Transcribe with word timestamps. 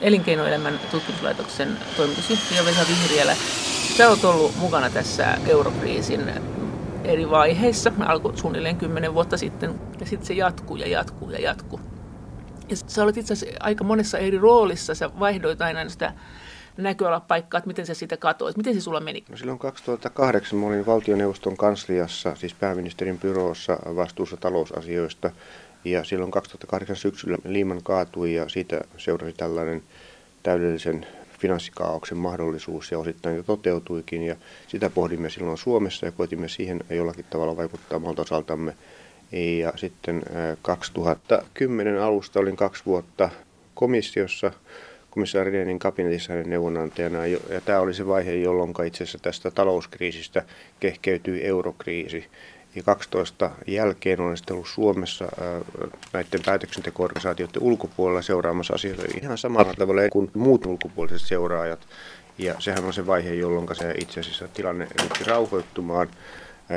elinkeinoelämän 0.00 0.80
tutkimuslaitoksen 0.90 1.78
toimitusjohtaja 1.96 2.64
Vesa 2.64 2.80
Vihriälä. 2.88 3.36
Sä 3.96 4.08
oot 4.08 4.24
ollut 4.24 4.56
mukana 4.56 4.90
tässä 4.90 5.38
eurokriisin 5.46 6.32
eri 7.04 7.30
vaiheissa. 7.30 7.92
Alkoi 8.00 8.36
suunnilleen 8.36 8.76
kymmenen 8.76 9.14
vuotta 9.14 9.36
sitten 9.36 9.80
ja 10.00 10.06
sitten 10.06 10.26
se 10.26 10.34
jatkuu 10.34 10.76
ja 10.76 10.88
jatkuu 10.88 11.30
ja 11.30 11.40
jatkuu. 11.40 11.80
Ja 12.68 12.76
sä 12.76 13.02
olet 13.02 13.16
itse 13.16 13.32
asiassa 13.32 13.56
aika 13.60 13.84
monessa 13.84 14.18
eri 14.18 14.38
roolissa. 14.38 14.94
Sä 14.94 15.10
vaihdoit 15.18 15.62
aina 15.62 15.88
sitä 15.88 16.12
näköalapaikkaa, 16.76 17.58
että 17.58 17.68
miten 17.68 17.86
sä 17.86 17.94
sitä 17.94 18.16
katoit. 18.16 18.56
Miten 18.56 18.74
se 18.74 18.80
sulla 18.80 19.00
meni? 19.00 19.24
No 19.28 19.36
silloin 19.36 19.58
2008 19.58 20.58
mä 20.58 20.66
olin 20.66 20.86
valtioneuvoston 20.86 21.56
kansliassa, 21.56 22.34
siis 22.34 22.54
pääministerin 22.54 23.18
byroossa 23.18 23.78
vastuussa 23.96 24.36
talousasioista. 24.36 25.30
Ja 25.84 26.04
silloin 26.04 26.30
2008 26.30 26.96
syksyllä 26.96 27.38
Liiman 27.44 27.82
kaatui 27.82 28.34
ja 28.34 28.48
siitä 28.48 28.80
seurasi 28.96 29.32
tällainen 29.32 29.82
täydellisen 30.42 31.06
finanssikaauksen 31.38 32.18
mahdollisuus 32.18 32.90
ja 32.90 32.98
osittain 32.98 33.36
jo 33.36 33.42
toteutuikin. 33.42 34.22
Ja 34.22 34.36
sitä 34.68 34.90
pohdimme 34.90 35.30
silloin 35.30 35.58
Suomessa 35.58 36.06
ja 36.06 36.12
koetimme 36.12 36.48
siihen 36.48 36.80
jollakin 36.90 37.24
tavalla 37.30 37.56
vaikuttaa 37.56 37.96
omalta 37.96 38.22
osaltamme. 38.22 38.76
Ja 39.32 39.72
sitten 39.76 40.22
2010 40.62 42.02
alusta 42.02 42.40
olin 42.40 42.56
kaksi 42.56 42.82
vuotta 42.86 43.30
komissiossa 43.74 44.52
komissaari 45.10 45.50
Rehnin 45.50 45.78
kabinetissa 45.78 46.32
hänen 46.32 46.50
neuvonantajana. 46.50 47.26
Ja 47.26 47.60
tämä 47.64 47.80
oli 47.80 47.94
se 47.94 48.06
vaihe, 48.06 48.34
jolloin 48.34 48.74
itse 48.86 49.04
asiassa 49.04 49.18
tästä 49.18 49.50
talouskriisistä 49.50 50.44
kehkeytyi 50.80 51.46
eurokriisi. 51.46 52.24
Ja 52.74 52.82
12 52.82 53.50
jälkeen 53.66 54.20
olen 54.20 54.36
sitten 54.36 54.54
ollut 54.54 54.68
Suomessa 54.68 55.24
näiden 56.12 56.40
päätöksentekoorganisaatioiden 56.44 57.62
ulkopuolella 57.62 58.22
seuraamassa 58.22 58.74
asioita 58.74 59.02
ihan 59.22 59.38
samalla 59.38 59.74
tavalla 59.74 60.00
kuin 60.12 60.30
muut 60.34 60.66
ulkopuoliset 60.66 61.28
seuraajat. 61.28 61.80
Ja 62.38 62.54
sehän 62.58 62.84
on 62.84 62.92
se 62.92 63.06
vaihe, 63.06 63.34
jolloin 63.34 63.68
se 63.72 63.94
itse 63.98 64.20
asiassa 64.20 64.48
tilanne 64.48 64.88
ryhtyi 65.02 65.26
rauhoittumaan 65.26 66.08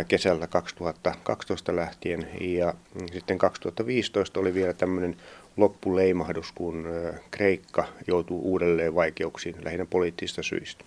kesällä 0.07 0.47
2012 0.47 1.75
lähtien. 1.75 2.27
Ja 2.41 2.73
sitten 3.13 3.37
2015 3.37 4.39
oli 4.39 4.53
vielä 4.53 4.73
tämmöinen 4.73 5.17
loppuleimahdus, 5.57 6.51
kun 6.51 6.87
Kreikka 7.31 7.87
joutuu 8.07 8.41
uudelleen 8.41 8.95
vaikeuksiin 8.95 9.55
lähinnä 9.63 9.85
poliittisista 9.85 10.43
syistä. 10.43 10.85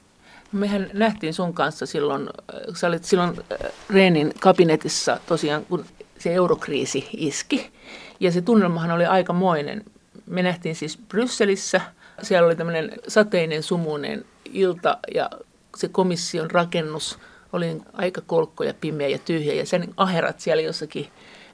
Mehän 0.53 0.91
nähtiin 0.93 1.35
sun 1.35 1.55
kanssa 1.55 1.87
silloin, 1.87 2.29
sä 2.75 2.87
olit 2.87 3.05
silloin 3.05 3.37
Reenin 3.91 4.33
kabinetissa 4.41 5.21
tosiaan, 5.27 5.65
kun 5.65 5.85
se 6.19 6.35
eurokriisi 6.35 7.09
iski. 7.17 7.71
Ja 8.21 8.33
se 8.33 8.43
tunnelmahan 8.43 8.91
oli 8.91 9.05
aikamoinen. 9.05 9.85
Me 10.27 10.43
nähtiin 10.43 10.77
siis 10.77 10.99
Brysselissä, 11.09 11.81
siellä 12.23 12.47
oli 12.47 12.57
tämmöinen 12.57 12.93
sateinen, 13.09 13.63
sumuinen 13.63 14.25
ilta 14.53 14.99
ja 15.15 15.31
se 15.77 15.89
komission 15.89 16.51
rakennus 16.51 17.19
oli 17.53 17.83
aika 17.93 18.21
kolkko 18.27 18.65
ja 18.65 18.75
pimeä 18.75 19.09
ja 19.09 19.19
tyhjä 19.19 19.55
ja 19.55 19.67
sen 19.67 19.95
aherat 19.97 20.41
siellä 20.41 20.63
jossakin 20.63 21.09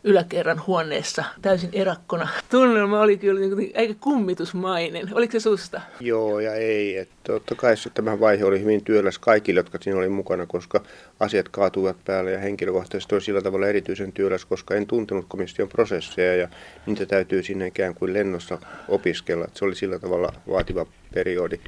yläkerran 0.04 0.62
huoneessa 0.66 1.24
täysin 1.42 1.70
erakkona. 1.72 2.28
Tunnelma 2.50 3.00
oli 3.00 3.16
kyllä 3.16 3.40
niin 3.40 3.72
aika 3.76 3.94
kummitusmainen. 4.00 5.08
Oliko 5.14 5.32
se 5.32 5.40
susta? 5.40 5.80
Joo 6.00 6.40
ja 6.40 6.54
ei. 6.54 6.96
Että 6.96 7.14
totta 7.24 7.54
kai 7.54 7.76
se, 7.76 7.90
tämä 7.90 8.20
vaihe 8.20 8.44
oli 8.44 8.60
hyvin 8.60 8.84
työläs 8.84 9.18
kaikille, 9.18 9.60
jotka 9.60 9.78
siinä 9.80 9.98
oli 9.98 10.08
mukana, 10.08 10.46
koska 10.46 10.82
asiat 11.20 11.48
kaatuivat 11.48 11.96
päälle 12.04 12.30
ja 12.30 12.38
henkilökohtaisesti 12.38 13.14
oli 13.14 13.22
sillä 13.22 13.42
tavalla 13.42 13.66
erityisen 13.66 14.12
työläs, 14.12 14.44
koska 14.44 14.74
en 14.74 14.86
tuntenut 14.86 15.24
komission 15.28 15.68
prosesseja 15.68 16.36
ja 16.36 16.48
niitä 16.86 17.06
täytyy 17.06 17.42
sinne 17.42 17.66
ikään 17.66 17.94
kuin 17.94 18.12
lennossa 18.12 18.58
opiskella. 18.88 19.44
Että 19.44 19.58
se 19.58 19.64
oli 19.64 19.74
sillä 19.74 19.98
tavalla 19.98 20.32
vaativa 20.48 20.86
periodi. 21.14 21.60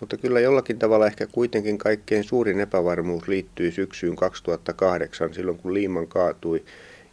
Mutta 0.00 0.16
kyllä 0.16 0.40
jollakin 0.40 0.78
tavalla 0.78 1.06
ehkä 1.06 1.26
kuitenkin 1.26 1.78
kaikkein 1.78 2.24
suurin 2.24 2.60
epävarmuus 2.60 3.28
liittyy 3.28 3.72
syksyyn 3.72 4.16
2008, 4.16 5.34
silloin 5.34 5.58
kun 5.58 5.74
Liiman 5.74 6.06
kaatui. 6.06 6.64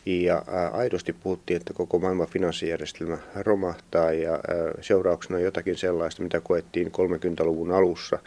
Ja 0.06 0.44
aidosti 0.72 1.14
puhuttiin, 1.14 1.58
että 1.58 1.74
koko 1.74 2.00
maailman 2.00 2.28
finanssijärjestelmä 2.28 3.18
romahtaa 3.36 4.12
ja 4.12 4.40
seurauksena 4.82 5.40
jotakin 5.40 5.78
sellaista, 5.78 6.24
mitä 6.24 6.40
koettiin 6.40 6.88
30-luvun 6.88 7.72
alussa. 7.72 8.20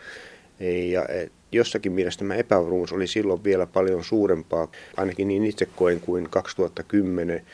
Ja 0.90 1.06
jossakin 1.52 1.92
mielessä 1.92 2.18
tämä 2.18 2.34
epävarmuus 2.34 2.92
oli 2.92 3.06
silloin 3.06 3.44
vielä 3.44 3.66
paljon 3.66 4.04
suurempaa, 4.04 4.68
ainakin 4.96 5.28
niin 5.28 5.44
itse 5.44 5.66
koen 5.76 6.00
kuin 6.00 6.30
2010, 6.30 7.46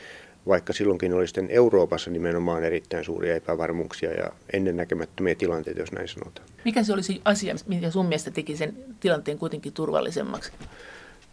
vaikka 0.47 0.73
silloinkin 0.73 1.13
oli 1.13 1.27
sitten 1.27 1.49
Euroopassa 1.49 2.11
nimenomaan 2.11 2.63
erittäin 2.63 3.05
suuria 3.05 3.35
epävarmuuksia 3.35 4.11
ja 4.11 4.31
ennennäkemättömiä 4.53 5.35
tilanteita, 5.35 5.79
jos 5.79 5.91
näin 5.91 6.07
sanotaan. 6.07 6.47
Mikä 6.65 6.83
se 6.83 6.93
olisi 6.93 7.21
asia, 7.25 7.55
mikä 7.67 7.89
sun 7.91 8.05
mielestä 8.05 8.31
teki 8.31 8.57
sen 8.57 8.75
tilanteen 8.99 9.37
kuitenkin 9.37 9.73
turvallisemmaksi? 9.73 10.51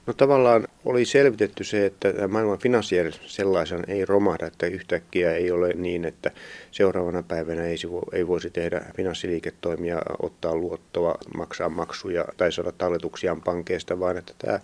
No 0.06 0.12
tavallaan 0.12 0.68
oli 0.84 1.04
selvitetty 1.04 1.64
se, 1.64 1.86
että 1.86 2.28
maailman 2.28 2.58
finanssijärjestelmä 2.58 3.30
sellaisen 3.30 3.84
ei 3.88 4.04
romahda, 4.04 4.46
että 4.46 4.66
yhtäkkiä 4.66 5.34
ei 5.34 5.50
ole 5.50 5.72
niin, 5.72 6.04
että 6.04 6.30
seuraavana 6.70 7.22
päivänä 7.22 7.64
ei, 7.64 7.76
ei 8.12 8.26
voisi 8.26 8.50
tehdä 8.50 8.82
finanssiliiketoimia, 8.96 10.02
ottaa 10.22 10.56
luottoa, 10.56 11.18
maksaa 11.36 11.68
maksuja 11.68 12.24
tai 12.36 12.52
saada 12.52 12.72
talletuksiaan 12.72 13.40
pankeista, 13.42 14.00
vaan 14.00 14.16
että 14.16 14.32
tämä, 14.38 14.60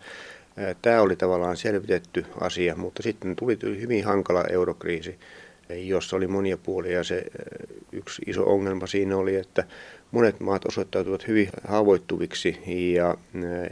tämä 0.82 1.00
oli 1.00 1.16
tavallaan 1.16 1.56
selvitetty 1.56 2.26
asia, 2.40 2.76
mutta 2.76 3.02
sitten 3.02 3.36
tuli 3.36 3.58
hyvin 3.80 4.04
hankala 4.04 4.44
eurokriisi, 4.50 5.18
jossa 5.68 6.16
oli 6.16 6.26
monia 6.26 6.56
puolia. 6.56 7.04
Se 7.04 7.24
yksi 7.92 8.22
iso 8.26 8.44
ongelma 8.44 8.86
siinä 8.86 9.16
oli, 9.16 9.36
että 9.36 9.64
monet 10.10 10.40
maat 10.40 10.64
osoittautuvat 10.64 11.28
hyvin 11.28 11.48
haavoittuviksi 11.68 12.58
ja 12.94 13.16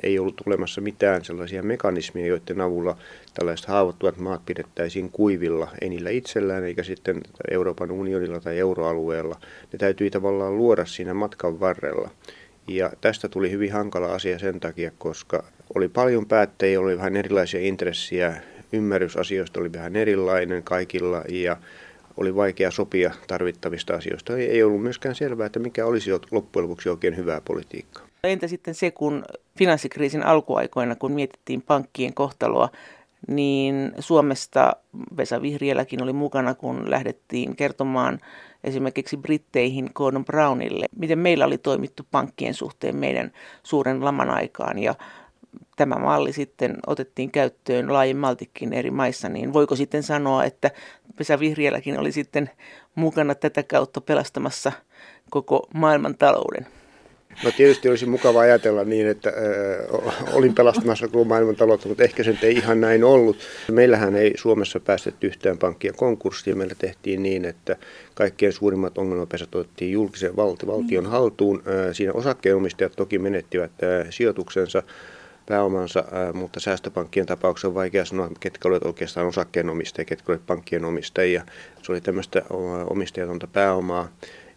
ei 0.02 0.18
ollut 0.18 0.42
olemassa 0.46 0.80
mitään 0.80 1.24
sellaisia 1.24 1.62
mekanismeja, 1.62 2.26
joiden 2.26 2.60
avulla 2.60 2.96
tällaiset 3.34 3.66
haavoittuvat 3.66 4.18
maat 4.18 4.46
pidettäisiin 4.46 5.10
kuivilla, 5.10 5.68
ei 5.80 5.88
niillä 5.88 6.10
itsellään 6.10 6.64
eikä 6.64 6.82
sitten 6.82 7.20
Euroopan 7.50 7.90
unionilla 7.90 8.40
tai 8.40 8.58
euroalueella. 8.58 9.40
Ne 9.72 9.78
täytyi 9.78 10.10
tavallaan 10.10 10.56
luoda 10.56 10.84
siinä 10.84 11.14
matkan 11.14 11.60
varrella. 11.60 12.10
Ja 12.68 12.90
tästä 13.00 13.28
tuli 13.28 13.50
hyvin 13.50 13.72
hankala 13.72 14.06
asia 14.06 14.38
sen 14.38 14.60
takia, 14.60 14.90
koska 14.98 15.44
oli 15.74 15.88
paljon 15.88 16.26
päättäjiä, 16.26 16.80
oli 16.80 16.96
vähän 16.96 17.16
erilaisia 17.16 17.60
intressejä, 17.60 18.34
ymmärrys 18.72 19.16
asioista 19.16 19.60
oli 19.60 19.72
vähän 19.72 19.96
erilainen 19.96 20.62
kaikilla 20.62 21.22
ja 21.28 21.56
oli 22.16 22.36
vaikea 22.36 22.70
sopia 22.70 23.14
tarvittavista 23.26 23.94
asioista. 23.94 24.36
Ei 24.36 24.62
ollut 24.62 24.82
myöskään 24.82 25.14
selvää, 25.14 25.46
että 25.46 25.58
mikä 25.58 25.86
olisi 25.86 26.10
loppujen 26.30 26.68
lopuksi 26.68 26.88
oikein 26.88 27.16
hyvää 27.16 27.40
politiikkaa. 27.40 28.06
Entä 28.24 28.48
sitten 28.48 28.74
se, 28.74 28.90
kun 28.90 29.24
finanssikriisin 29.58 30.22
alkuaikoina, 30.22 30.96
kun 30.96 31.12
mietittiin 31.12 31.62
pankkien 31.62 32.14
kohtaloa, 32.14 32.68
niin 33.28 33.92
Suomesta 33.98 34.72
Vesa 35.16 35.42
Vihrieläkin 35.42 36.02
oli 36.02 36.12
mukana, 36.12 36.54
kun 36.54 36.90
lähdettiin 36.90 37.56
kertomaan 37.56 38.18
esimerkiksi 38.64 39.16
Britteihin 39.16 39.90
Gordon 39.94 40.24
Brownille, 40.24 40.86
miten 40.96 41.18
meillä 41.18 41.46
oli 41.46 41.58
toimittu 41.58 42.02
pankkien 42.10 42.54
suhteen 42.54 42.96
meidän 42.96 43.32
suuren 43.62 44.04
laman 44.04 44.30
aikaan. 44.30 44.78
Ja 44.78 44.94
tämä 45.76 45.94
malli 45.98 46.32
sitten 46.32 46.76
otettiin 46.86 47.30
käyttöön 47.30 47.92
laajemmaltikin 47.92 48.72
eri 48.72 48.90
maissa, 48.90 49.28
niin 49.28 49.52
voiko 49.52 49.76
sitten 49.76 50.02
sanoa, 50.02 50.44
että 50.44 50.70
Pesä 51.16 51.40
Vihriälläkin 51.40 51.98
oli 51.98 52.12
sitten 52.12 52.50
mukana 52.94 53.34
tätä 53.34 53.62
kautta 53.62 54.00
pelastamassa 54.00 54.72
koko 55.30 55.68
maailman 55.74 56.14
talouden? 56.18 56.66
No 57.44 57.50
tietysti 57.56 57.88
olisi 57.88 58.06
mukava 58.06 58.40
ajatella 58.40 58.84
niin, 58.84 59.06
että 59.06 59.28
äh, 59.28 60.34
olin 60.34 60.54
pelastamassa 60.54 61.08
koko 61.08 61.24
maailman 61.24 61.56
taloutta, 61.56 61.88
mutta 61.88 62.04
ehkä 62.04 62.22
se 62.22 62.38
ei 62.42 62.54
ihan 62.54 62.80
näin 62.80 63.04
ollut. 63.04 63.36
Meillähän 63.70 64.16
ei 64.16 64.32
Suomessa 64.36 64.80
päästetty 64.80 65.26
yhtään 65.26 65.58
pankkia 65.58 65.92
konkurssiin. 65.92 66.58
Meillä 66.58 66.74
tehtiin 66.78 67.22
niin, 67.22 67.44
että 67.44 67.76
kaikkein 68.14 68.52
suurimmat 68.52 68.98
ongelmapesät 68.98 69.54
otettiin 69.54 69.92
julkisen 69.92 70.36
valtion 70.36 71.06
haltuun. 71.06 71.62
Äh, 71.66 71.92
siinä 71.92 72.12
osakkeenomistajat 72.12 72.92
toki 72.96 73.18
menettivät 73.18 73.72
äh, 73.82 74.06
sijoituksensa 74.10 74.82
pääomansa, 75.46 76.04
mutta 76.32 76.60
säästöpankkien 76.60 77.26
tapauksessa 77.26 77.68
on 77.68 77.74
vaikea 77.74 78.04
sanoa, 78.04 78.30
ketkä 78.40 78.68
olivat 78.68 78.86
oikeastaan 78.86 79.26
osakkeenomistajia, 79.26 80.06
ketkä 80.06 80.32
olivat 80.32 80.46
pankkien 80.46 80.84
omistajia. 80.84 81.44
Se 81.82 81.92
oli 81.92 82.00
tämmöistä 82.00 82.42
omistajatonta 82.90 83.46
pääomaa. 83.46 84.08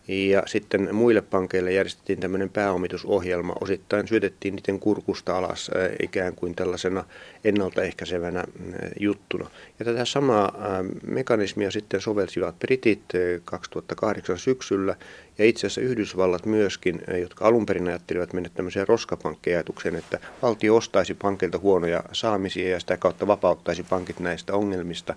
Ja 0.07 0.43
sitten 0.45 0.95
muille 0.95 1.21
pankeille 1.21 1.71
järjestettiin 1.71 2.19
tämmöinen 2.19 2.49
pääomitusohjelma. 2.49 3.53
Osittain 3.61 4.07
syötettiin 4.07 4.55
niiden 4.55 4.79
kurkusta 4.79 5.37
alas 5.37 5.71
ikään 6.03 6.35
kuin 6.35 6.55
tällaisena 6.55 7.03
ennaltaehkäisevänä 7.43 8.43
juttuna. 8.99 9.49
Ja 9.79 9.85
tätä 9.85 10.05
samaa 10.05 10.53
mekanismia 11.07 11.71
sitten 11.71 12.01
sovelsivat 12.01 12.59
britit 12.59 13.03
2008 13.45 14.37
syksyllä 14.37 14.95
ja 15.37 15.45
itse 15.45 15.67
asiassa 15.67 15.81
Yhdysvallat 15.81 16.45
myöskin, 16.45 17.01
jotka 17.21 17.45
alun 17.45 17.65
perin 17.65 17.87
ajattelivat 17.87 18.33
mennä 18.33 18.49
tämmöiseen 18.49 18.87
roskapankkiajatukseen, 18.87 19.95
että 19.95 20.19
valtio 20.41 20.75
ostaisi 20.75 21.13
pankilta 21.13 21.57
huonoja 21.57 22.03
saamisia 22.11 22.69
ja 22.69 22.79
sitä 22.79 22.97
kautta 22.97 23.27
vapauttaisi 23.27 23.83
pankit 23.83 24.19
näistä 24.19 24.53
ongelmista. 24.53 25.15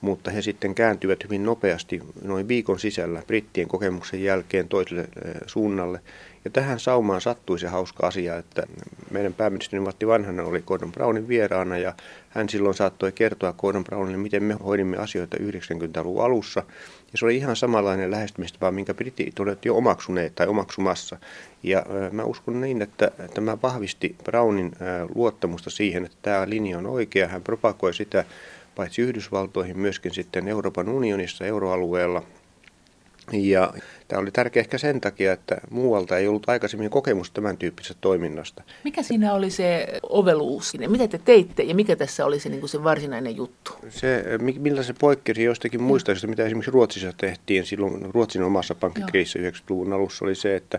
mutta 0.00 0.30
he 0.30 0.42
sitten 0.42 0.74
kääntyivät 0.74 1.24
hyvin 1.24 1.44
nopeasti 1.44 2.00
noin 2.22 2.48
viikon 2.48 2.80
sisällä 2.80 3.22
brittien 3.26 3.68
kokemuksen 3.68 4.22
jälkeen 4.22 4.68
toiselle 4.68 5.08
suunnalle. 5.46 6.00
Ja 6.44 6.50
tähän 6.50 6.80
saumaan 6.80 7.20
sattui 7.20 7.58
se 7.58 7.68
hauska 7.68 8.06
asia, 8.06 8.36
että 8.36 8.62
meidän 9.10 9.34
pääministeri 9.34 9.80
Matti 9.80 10.06
Vanhanen 10.06 10.44
oli 10.44 10.62
Gordon 10.62 10.92
Brownin 10.92 11.28
vieraana 11.28 11.78
ja 11.78 11.94
hän 12.28 12.48
silloin 12.48 12.74
saattoi 12.74 13.12
kertoa 13.12 13.52
Gordon 13.52 13.84
Brownille, 13.84 14.18
miten 14.18 14.42
me 14.42 14.54
hoidimme 14.54 14.96
asioita 14.96 15.36
90-luvun 15.36 16.24
alussa. 16.24 16.62
Ja 17.12 17.18
se 17.18 17.24
oli 17.24 17.36
ihan 17.36 17.56
samanlainen 17.56 18.10
lähestymistapa, 18.10 18.70
minkä 18.70 18.94
britit 18.94 19.40
olivat 19.40 19.64
jo 19.64 19.76
omaksuneet 19.76 20.34
tai 20.34 20.46
omaksumassa. 20.46 21.18
Ja 21.62 21.86
mä 22.12 22.24
uskon 22.24 22.60
niin, 22.60 22.82
että 22.82 23.10
tämä 23.34 23.58
vahvisti 23.62 24.16
Brownin 24.24 24.72
luottamusta 25.14 25.70
siihen, 25.70 26.04
että 26.04 26.16
tämä 26.22 26.48
linja 26.48 26.78
on 26.78 26.86
oikea. 26.86 27.28
Hän 27.28 27.42
propagoi 27.42 27.94
sitä 27.94 28.24
paitsi 28.74 29.02
Yhdysvaltoihin 29.02 29.78
myöskin 29.78 30.14
sitten 30.14 30.48
Euroopan 30.48 30.88
unionissa, 30.88 31.46
euroalueella. 31.46 32.22
Ja 33.32 33.72
tämä 34.08 34.22
oli 34.22 34.30
tärkeä 34.30 34.60
ehkä 34.60 34.78
sen 34.78 35.00
takia, 35.00 35.32
että 35.32 35.56
muualta 35.70 36.18
ei 36.18 36.28
ollut 36.28 36.48
aikaisemmin 36.48 36.90
kokemusta 36.90 37.34
tämän 37.34 37.56
tyyppisestä 37.56 38.00
toiminnasta. 38.00 38.62
Mikä 38.84 39.02
siinä 39.02 39.34
oli 39.34 39.50
se 39.50 39.88
oveluus? 40.02 40.72
Mitä 40.88 41.08
te 41.08 41.18
teitte 41.18 41.62
ja 41.62 41.74
mikä 41.74 41.96
tässä 41.96 42.26
oli 42.26 42.40
se, 42.40 42.48
niin 42.48 42.60
kuin 42.60 42.70
se 42.70 42.84
varsinainen 42.84 43.36
juttu? 43.36 43.72
Se, 43.88 44.24
millä 44.58 44.82
se 44.82 44.94
poikkesi 45.00 45.44
jostakin 45.44 45.82
muista, 45.82 46.12
mitä 46.26 46.44
esimerkiksi 46.44 46.70
Ruotsissa 46.70 47.12
tehtiin 47.16 47.66
silloin 47.66 48.14
Ruotsin 48.14 48.42
omassa 48.42 48.74
pankkikriisissä 48.74 49.38
90-luvun 49.38 49.92
alussa, 49.92 50.24
oli 50.24 50.34
se, 50.34 50.56
että 50.56 50.78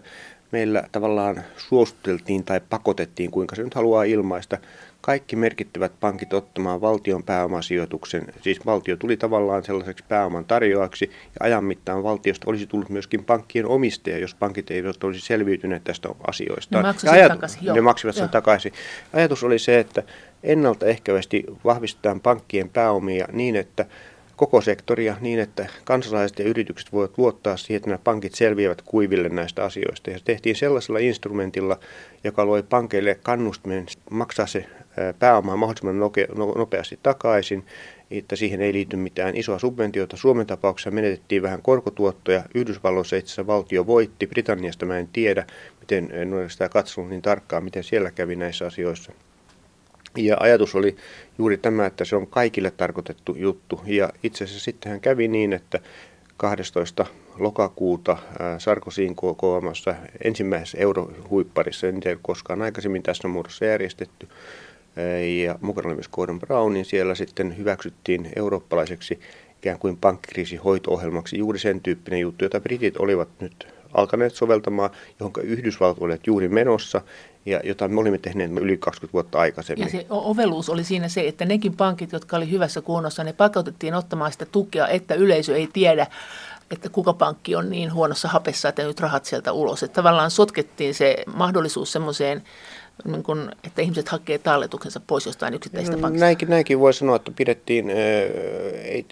meillä 0.51 0.83
tavallaan 0.91 1.43
suostuteltiin 1.57 2.43
tai 2.43 2.61
pakotettiin, 2.69 3.31
kuinka 3.31 3.55
se 3.55 3.63
nyt 3.63 3.73
haluaa 3.73 4.03
ilmaista, 4.03 4.57
kaikki 5.01 5.35
merkittävät 5.35 5.91
pankit 5.99 6.33
ottamaan 6.33 6.81
valtion 6.81 7.23
pääomasijoituksen. 7.23 8.33
Siis 8.41 8.65
valtio 8.65 8.95
tuli 8.95 9.17
tavallaan 9.17 9.63
sellaiseksi 9.63 10.03
pääoman 10.07 10.45
tarjoaksi 10.45 11.05
ja 11.05 11.45
ajan 11.45 11.63
mittaan 11.63 12.03
valtiosta 12.03 12.49
olisi 12.49 12.67
tullut 12.67 12.89
myöskin 12.89 13.25
pankkien 13.25 13.65
omistaja, 13.65 14.17
jos 14.17 14.35
pankit 14.35 14.71
eivät 14.71 15.03
olisi 15.03 15.21
selviytyneet 15.21 15.83
tästä 15.83 16.09
asioista. 16.27 16.77
Ne 16.77 16.83
maksivat 16.83 17.15
ajatu- 17.15 17.35
takaisin. 17.35 17.65
Joo. 17.65 17.75
Ne 17.75 17.81
maksivat 17.81 18.15
sen 18.15 18.23
Joo. 18.23 18.31
takaisin. 18.31 18.73
Ajatus 19.13 19.43
oli 19.43 19.59
se, 19.59 19.79
että 19.79 20.03
ennaltaehkäisesti 20.43 21.43
vahvistetaan 21.65 22.19
pankkien 22.19 22.69
pääomia 22.69 23.27
niin, 23.31 23.55
että 23.55 23.85
koko 24.41 24.61
sektoria 24.61 25.15
niin, 25.21 25.39
että 25.39 25.67
kansalaiset 25.83 26.39
ja 26.39 26.45
yritykset 26.45 26.93
voivat 26.93 27.17
luottaa 27.17 27.57
siihen, 27.57 27.77
että 27.77 27.89
nämä 27.89 27.99
pankit 28.03 28.35
selviävät 28.35 28.81
kuiville 28.81 29.29
näistä 29.29 29.63
asioista. 29.63 30.09
Ja 30.09 30.17
se 30.17 30.25
tehtiin 30.25 30.55
sellaisella 30.55 30.99
instrumentilla, 30.99 31.79
joka 32.23 32.45
loi 32.45 32.63
pankeille 32.63 33.15
kannustimen 33.23 33.85
maksaa 34.09 34.47
se 34.47 34.65
pääomaa 35.19 35.57
mahdollisimman 35.57 35.99
no, 36.35 36.53
nopeasti 36.57 36.99
takaisin, 37.03 37.65
että 38.11 38.35
siihen 38.35 38.61
ei 38.61 38.73
liity 38.73 38.95
mitään 38.95 39.35
isoa 39.37 39.59
subventiota. 39.59 40.17
Suomen 40.17 40.47
tapauksessa 40.47 40.91
menetettiin 40.91 41.41
vähän 41.41 41.61
korkotuottoja. 41.61 42.43
Yhdysvalloissa 42.55 43.15
itse 43.15 43.27
asiassa 43.27 43.47
valtio 43.47 43.87
voitti. 43.87 44.27
Britanniasta 44.27 44.85
mä 44.85 44.97
en 44.97 45.09
tiedä, 45.13 45.45
miten 45.79 46.11
en 46.11 46.33
ole 46.33 46.49
sitä 46.49 46.69
katsonut 46.69 47.09
niin 47.09 47.21
tarkkaan, 47.21 47.63
miten 47.63 47.83
siellä 47.83 48.11
kävi 48.11 48.35
näissä 48.35 48.65
asioissa. 48.65 49.11
Ja 50.17 50.37
ajatus 50.39 50.75
oli 50.75 50.95
juuri 51.37 51.57
tämä, 51.57 51.85
että 51.85 52.05
se 52.05 52.15
on 52.15 52.27
kaikille 52.27 52.71
tarkoitettu 52.71 53.35
juttu. 53.35 53.81
Ja 53.85 54.09
itse 54.23 54.43
asiassa 54.43 54.63
sittenhän 54.63 55.01
kävi 55.01 55.27
niin, 55.27 55.53
että 55.53 55.79
12. 56.37 57.05
lokakuuta 57.39 58.17
Sarkosiin 58.57 59.15
kokoamassa 59.15 59.95
ensimmäisessä 60.23 60.77
eurohuipparissa, 60.77 61.87
en 61.87 61.99
tiedä 61.99 62.19
koskaan 62.21 62.61
aikaisemmin 62.61 63.03
tässä 63.03 63.27
muodossa 63.27 63.65
järjestetty, 63.65 64.27
ja 65.43 65.55
mukana 65.61 65.87
oli 65.87 65.95
myös 65.95 66.07
Gordon 66.09 66.39
Brown, 66.39 66.73
niin 66.73 66.85
siellä 66.85 67.15
sitten 67.15 67.57
hyväksyttiin 67.57 68.29
eurooppalaiseksi 68.35 69.19
ikään 69.57 69.79
kuin 69.79 69.97
pankkikriisihoito-ohjelmaksi 69.97 71.37
juuri 71.37 71.59
sen 71.59 71.81
tyyppinen 71.81 72.19
juttu, 72.19 72.45
jota 72.45 72.59
britit 72.59 72.97
olivat 72.97 73.29
nyt 73.39 73.67
alkaneet 73.93 74.35
soveltamaan, 74.35 74.89
johon 75.19 75.33
Yhdysvallat 75.43 75.97
olivat 75.99 76.27
juuri 76.27 76.49
menossa 76.49 77.01
ja 77.45 77.59
jota 77.63 77.87
me 77.87 77.99
olimme 77.99 78.17
tehneet 78.17 78.51
yli 78.51 78.77
20 78.77 79.13
vuotta 79.13 79.39
aikaisemmin. 79.39 79.85
Ja 79.85 79.91
se 79.91 80.05
oveluus 80.09 80.69
oli 80.69 80.83
siinä 80.83 81.09
se, 81.09 81.27
että 81.27 81.45
nekin 81.45 81.77
pankit, 81.77 82.11
jotka 82.11 82.37
oli 82.37 82.51
hyvässä 82.51 82.81
kunnossa, 82.81 83.23
ne 83.23 83.33
pakotettiin 83.33 83.93
ottamaan 83.93 84.31
sitä 84.31 84.45
tukea, 84.45 84.87
että 84.87 85.13
yleisö 85.13 85.55
ei 85.55 85.69
tiedä, 85.73 86.07
että 86.71 86.89
kuka 86.89 87.13
pankki 87.13 87.55
on 87.55 87.69
niin 87.69 87.93
huonossa 87.93 88.27
hapessa, 88.27 88.69
että 88.69 88.83
nyt 88.83 88.99
rahat 88.99 89.25
sieltä 89.25 89.51
ulos. 89.51 89.83
Että 89.83 89.95
tavallaan 89.95 90.31
sotkettiin 90.31 90.93
se 90.93 91.17
mahdollisuus 91.35 91.91
semmoiseen 91.91 92.43
niin 93.05 93.23
kuin, 93.23 93.51
että 93.63 93.81
ihmiset 93.81 94.09
hakee 94.09 94.37
talletuksensa 94.37 95.01
pois 95.07 95.25
jostain 95.25 95.53
yksittäisestä 95.53 95.95
no, 95.95 96.01
pankista? 96.01 96.25
Näinkin, 96.25 96.49
näinkin 96.49 96.79
voi 96.79 96.93
sanoa, 96.93 97.15
että 97.15 97.31
pidettiin, 97.35 97.89
äh, 97.89 97.95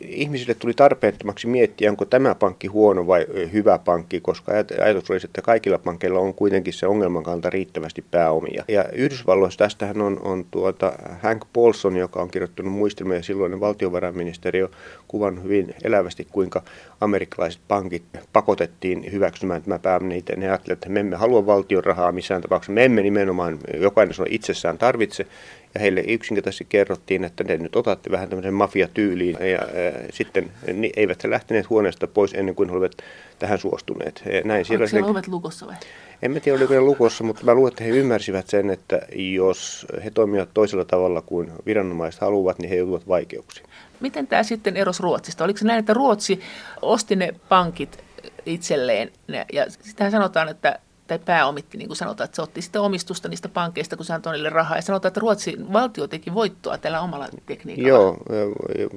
ihmisille 0.01 0.53
tuli 0.53 0.73
tarpeettomaksi 0.73 1.47
miettiä, 1.47 1.89
onko 1.89 2.05
tämä 2.05 2.35
pankki 2.35 2.67
huono 2.67 3.07
vai 3.07 3.25
hyvä 3.53 3.79
pankki, 3.79 4.21
koska 4.21 4.51
ajatus 4.83 5.11
olisi, 5.11 5.27
että 5.27 5.41
kaikilla 5.41 5.77
pankeilla 5.77 6.19
on 6.19 6.33
kuitenkin 6.33 6.73
se 6.73 6.87
ongelman 6.87 7.23
kannalta 7.23 7.49
riittävästi 7.49 8.05
pääomia. 8.11 8.63
Ja 8.67 8.85
Yhdysvalloissa 8.93 9.57
tästähän 9.57 10.01
on, 10.01 10.19
on 10.21 10.45
tuota 10.51 10.93
Hank 11.21 11.45
Paulson, 11.53 11.97
joka 11.97 12.21
on 12.21 12.31
kirjoittanut 12.31 12.73
muistelmia 12.73 13.23
silloinen 13.23 13.59
valtiovarainministeriö, 13.59 14.69
kuvan 15.07 15.43
hyvin 15.43 15.75
elävästi, 15.83 16.27
kuinka 16.31 16.63
amerikkalaiset 17.01 17.61
pankit 17.67 18.03
pakotettiin 18.33 19.11
hyväksymään 19.11 19.61
tämä 19.61 19.79
pääomia. 19.79 20.21
Ne 20.37 20.49
ajattelivat, 20.49 20.77
että 20.77 20.89
me 20.89 20.99
emme 20.99 21.15
halua 21.15 21.45
valtion 21.45 21.83
rahaa 21.83 22.11
missään 22.11 22.41
tapauksessa. 22.41 22.71
Me 22.71 22.85
emme 22.85 23.01
nimenomaan 23.01 23.59
jokainen 23.73 24.13
sanoi 24.13 24.35
itsessään 24.35 24.77
tarvitse. 24.77 25.25
Ja 25.73 25.81
heille 25.81 26.01
yksinkertaisesti 26.01 26.65
kerrottiin, 26.69 27.23
että 27.23 27.43
ne 27.43 27.57
nyt 27.57 27.75
otatte 27.75 28.11
vähän 28.11 28.29
tämmöisen 28.29 28.53
mafiatyyliin. 28.53 29.37
Ja, 29.39 29.47
ja 29.47 29.91
sitten 30.13 30.51
niin 30.73 30.93
eivät 30.95 31.23
he 31.23 31.29
lähteneet 31.29 31.69
huoneesta 31.69 32.07
pois 32.07 32.33
ennen 32.33 32.55
kuin 32.55 32.69
he 32.69 32.75
olivat 32.75 32.97
tähän 33.39 33.59
suostuneet. 33.59 34.23
Ja 34.25 34.41
näin 34.45 34.65
siellä 34.65 34.83
Onko 34.83 34.89
siellä 34.89 35.11
ovet 35.11 35.27
lukossa 35.27 35.67
vai? 35.67 35.75
En 36.21 36.31
mä 36.31 36.39
tiedä, 36.39 36.57
oliko 36.57 36.73
ne 36.73 36.81
lukossa, 36.81 37.23
mutta 37.23 37.45
mä 37.45 37.53
luulen, 37.53 37.71
että 37.71 37.83
he 37.83 37.89
ymmärsivät 37.89 38.47
sen, 38.47 38.69
että 38.69 39.01
jos 39.15 39.87
he 40.03 40.11
toimivat 40.11 40.49
toisella 40.53 40.85
tavalla 40.85 41.21
kuin 41.21 41.51
viranomaiset 41.65 42.21
haluavat, 42.21 42.59
niin 42.59 42.69
he 42.69 42.75
joutuvat 42.75 43.07
vaikeuksiin. 43.07 43.65
Miten 43.99 44.27
tämä 44.27 44.43
sitten 44.43 44.77
erosi 44.77 45.03
Ruotsista? 45.03 45.43
Oliko 45.43 45.57
se 45.59 45.65
näin, 45.65 45.79
että 45.79 45.93
Ruotsi 45.93 46.39
osti 46.81 47.15
ne 47.15 47.33
pankit 47.49 48.03
itselleen? 48.45 49.11
Ja 49.53 49.65
sitähän 49.69 50.11
sanotaan, 50.11 50.49
että 50.49 50.79
tai 51.09 51.19
pääomitti, 51.19 51.77
niin 51.77 51.87
kuin 51.87 51.97
sanotaan, 51.97 52.25
että 52.25 52.35
se 52.35 52.41
otti 52.41 52.61
sitä 52.61 52.81
omistusta 52.81 53.29
niistä 53.29 53.49
pankeista, 53.49 53.95
kun 53.95 54.05
se 54.05 54.13
antoi 54.13 54.33
niille 54.33 54.49
rahaa. 54.49 54.77
Ja 54.77 54.81
sanotaan, 54.81 55.09
että 55.09 55.19
Ruotsin 55.19 55.73
valtio 55.73 56.07
teki 56.07 56.33
voittoa 56.33 56.77
tällä 56.77 57.01
omalla 57.01 57.27
tekniikalla. 57.45 57.89
Joo, 57.89 58.17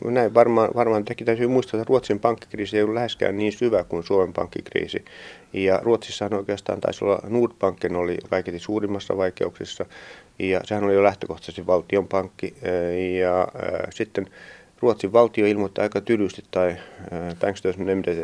näin 0.04 0.34
varmaan, 0.34 0.70
varmaan 0.74 1.04
teki 1.04 1.24
täytyy 1.24 1.46
muistaa, 1.46 1.80
että 1.80 1.88
Ruotsin 1.88 2.20
pankkikriisi 2.20 2.76
ei 2.76 2.82
ollut 2.82 2.94
läheskään 2.94 3.36
niin 3.36 3.52
syvä 3.52 3.84
kuin 3.84 4.04
Suomen 4.04 4.32
pankkikriisi. 4.32 5.04
Ja 5.52 5.80
Ruotsissahan 5.82 6.34
oikeastaan 6.34 6.80
taisi 6.80 7.04
olla 7.04 7.20
Nordbanken 7.28 7.96
oli 7.96 8.18
kaiketi 8.30 8.58
suurimmassa 8.58 9.16
vaikeuksissa. 9.16 9.84
Ja 10.38 10.60
sehän 10.64 10.84
oli 10.84 10.94
jo 10.94 11.02
lähtökohtaisesti 11.02 11.66
valtion 11.66 12.08
pankki. 12.08 12.54
Ja 13.20 13.48
sitten 13.90 14.26
Ruotsin 14.82 15.12
valtio 15.12 15.46
ilmoitti 15.46 15.80
aika 15.80 16.00
tylysti 16.00 16.42
tai 16.50 16.68
äh, 16.70 16.78
to 17.62 17.68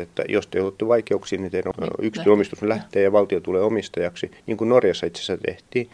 että 0.01 0.23
jos 0.29 0.47
te 0.47 0.57
joudutte 0.57 0.87
vaikeuksiin, 0.87 1.41
niin 1.41 1.51
teidän 1.51 1.73
niin, 1.79 1.91
yksityinen 1.99 2.33
omistus 2.33 2.61
lähtee 2.61 3.03
ja 3.03 3.11
valtio 3.11 3.39
tulee 3.39 3.61
omistajaksi, 3.61 4.31
niin 4.45 4.57
kuin 4.57 4.69
Norjassa 4.69 5.05
itse 5.05 5.21
asiassa 5.21 5.43
tehtiin. 5.45 5.89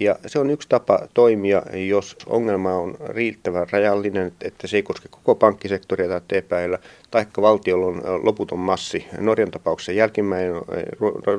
Ja 0.00 0.16
se 0.26 0.38
on 0.38 0.50
yksi 0.50 0.68
tapa 0.68 0.98
toimia, 1.14 1.62
jos 1.88 2.16
ongelma 2.26 2.74
on 2.74 2.96
riittävän 3.06 3.66
rajallinen, 3.70 4.32
että 4.40 4.66
se 4.66 4.76
ei 4.76 4.82
koske 4.82 5.08
koko 5.10 5.34
pankkisektoria 5.34 6.08
tai 6.08 6.38
epäillä, 6.38 6.78
taikka 7.10 7.42
valtiolla 7.42 7.86
on 7.86 8.26
loputon 8.26 8.58
massi. 8.58 9.06
Norjan 9.18 9.50
tapauksessa 9.50 9.92
jälkimmäinen, 9.92 10.54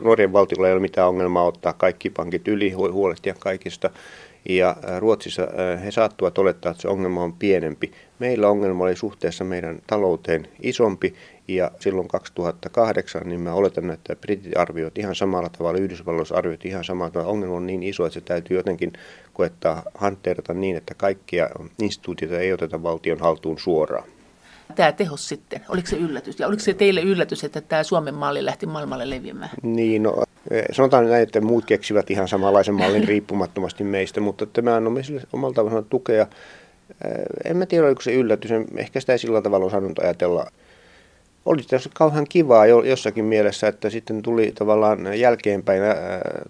Norjan 0.03 0.33
valtiolla 0.33 0.67
ei 0.67 0.73
ole 0.73 0.81
mitään 0.81 1.09
ongelmaa 1.09 1.45
ottaa 1.45 1.73
kaikki 1.73 2.09
pankit 2.09 2.47
yli, 2.47 2.71
huolehtia 2.71 3.35
kaikista. 3.39 3.89
Ja 4.49 4.75
Ruotsissa 4.99 5.47
he 5.83 5.91
saattuvat 5.91 6.37
olettaa, 6.37 6.71
että 6.71 6.81
se 6.81 6.87
ongelma 6.87 7.23
on 7.23 7.33
pienempi. 7.33 7.91
Meillä 8.19 8.47
ongelma 8.47 8.83
oli 8.83 8.95
suhteessa 8.95 9.43
meidän 9.43 9.79
talouteen 9.87 10.47
isompi 10.61 11.13
ja 11.47 11.71
silloin 11.79 12.07
2008 12.07 13.21
niin 13.25 13.41
mä 13.41 13.53
oletan, 13.53 13.91
että 13.91 14.15
britit 14.15 14.57
arvioivat 14.57 14.97
ihan 14.97 15.15
samalla 15.15 15.49
tavalla, 15.49 15.79
Yhdysvalloissa 15.79 16.35
arvioivat 16.35 16.65
ihan 16.65 16.83
samalla 16.83 17.11
tavalla. 17.11 17.31
Ongelma 17.31 17.55
on 17.55 17.67
niin 17.67 17.83
iso, 17.83 18.05
että 18.05 18.13
se 18.13 18.21
täytyy 18.21 18.57
jotenkin 18.57 18.93
koettaa 19.33 19.83
hanteerata 19.95 20.53
niin, 20.53 20.77
että 20.77 20.93
kaikkia 20.93 21.49
instituutioita 21.81 22.39
ei 22.39 22.53
oteta 22.53 22.83
valtion 22.83 23.19
haltuun 23.19 23.59
suoraan. 23.59 24.12
Tämä 24.75 24.91
tehos 24.91 25.29
sitten, 25.29 25.61
oliko 25.69 25.87
se 25.87 25.95
yllätys? 25.95 26.39
Ja 26.39 26.47
oliko 26.47 26.59
se 26.59 26.73
teille 26.73 27.01
yllätys, 27.01 27.43
että 27.43 27.61
tämä 27.61 27.83
Suomen 27.83 28.15
malli 28.15 28.45
lähti 28.45 28.65
maailmalle 28.65 29.09
leviämään? 29.09 29.49
Niin, 29.63 30.03
no, 30.03 30.23
sanotaan 30.71 31.09
näin, 31.09 31.23
että 31.23 31.41
muut 31.41 31.65
keksivät 31.65 32.11
ihan 32.11 32.27
samanlaisen 32.27 32.75
mallin 32.75 33.07
riippumattomasti 33.07 33.83
meistä, 33.83 34.21
mutta 34.21 34.45
tämä 34.45 34.75
on 34.75 34.91
meille 34.91 35.21
omalta 35.33 35.55
tavallaan 35.55 35.85
tukea 35.85 36.27
en 37.45 37.57
mä 37.57 37.65
tiedä, 37.65 37.87
oliko 37.87 38.01
se 38.01 38.13
yllätys. 38.13 38.51
Ehkä 38.77 38.99
sitä 38.99 39.11
ei 39.11 39.19
sillä 39.19 39.41
tavalla 39.41 39.65
osannut 39.65 39.99
ajatella. 39.99 40.51
Oli 41.45 41.61
tässä 41.61 41.89
kauhean 41.93 42.25
kivaa 42.29 42.65
jossakin 42.65 43.25
mielessä, 43.25 43.67
että 43.67 43.89
sitten 43.89 44.21
tuli 44.21 44.51
tavallaan 44.55 45.19
jälkeenpäin 45.19 45.81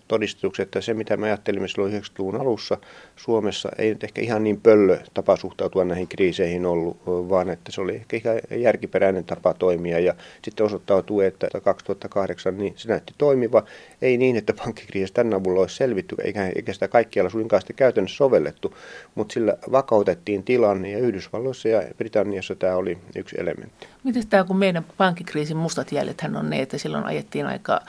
todistukset, 0.07 0.63
että 0.63 0.81
se 0.81 0.93
mitä 0.93 1.17
me 1.17 1.27
ajattelimme 1.27 1.67
silloin 1.67 1.93
90-luvun 1.93 2.41
alussa 2.41 2.77
Suomessa 3.15 3.69
ei 3.77 3.89
nyt 3.89 4.03
ehkä 4.03 4.21
ihan 4.21 4.43
niin 4.43 4.61
pöllö 4.61 4.99
tapa 5.13 5.37
suhtautua 5.37 5.85
näihin 5.85 6.07
kriiseihin 6.07 6.65
ollut, 6.65 6.97
vaan 7.05 7.49
että 7.49 7.71
se 7.71 7.81
oli 7.81 7.95
ehkä 7.95 8.17
ihan 8.17 8.61
järkiperäinen 8.61 9.25
tapa 9.25 9.53
toimia 9.53 9.99
ja 9.99 10.13
sitten 10.43 10.65
osoittautuu, 10.65 11.21
että 11.21 11.47
2008 11.63 12.57
niin 12.57 12.73
se 12.77 12.89
näytti 12.89 13.13
toimiva. 13.17 13.63
Ei 14.01 14.17
niin, 14.17 14.35
että 14.35 14.53
pankkikriisistä 14.53 15.15
tämän 15.15 15.33
avulla 15.33 15.61
olisi 15.61 15.75
selvitty, 15.75 16.15
eikä, 16.23 16.47
eikä 16.55 16.73
sitä 16.73 16.87
kaikkialla 16.87 17.29
suinkaan 17.29 17.61
sitä 17.61 17.73
käytännössä 17.73 18.17
sovellettu, 18.17 18.77
mutta 19.15 19.33
sillä 19.33 19.57
vakautettiin 19.71 20.43
tilanne 20.43 20.91
ja 20.91 20.97
Yhdysvalloissa 20.97 21.67
ja 21.69 21.81
Britanniassa 21.97 22.55
tämä 22.55 22.75
oli 22.75 22.97
yksi 23.15 23.35
elementti. 23.39 23.87
Miten 24.03 24.27
tämä, 24.27 24.43
kun 24.43 24.57
meidän 24.57 24.82
pankkikriisin 24.97 25.57
mustat 25.57 25.91
jäljethän 25.91 26.35
on 26.35 26.49
ne, 26.49 26.61
että 26.61 26.77
silloin 26.77 27.05
ajettiin 27.05 27.45
aika 27.45 27.81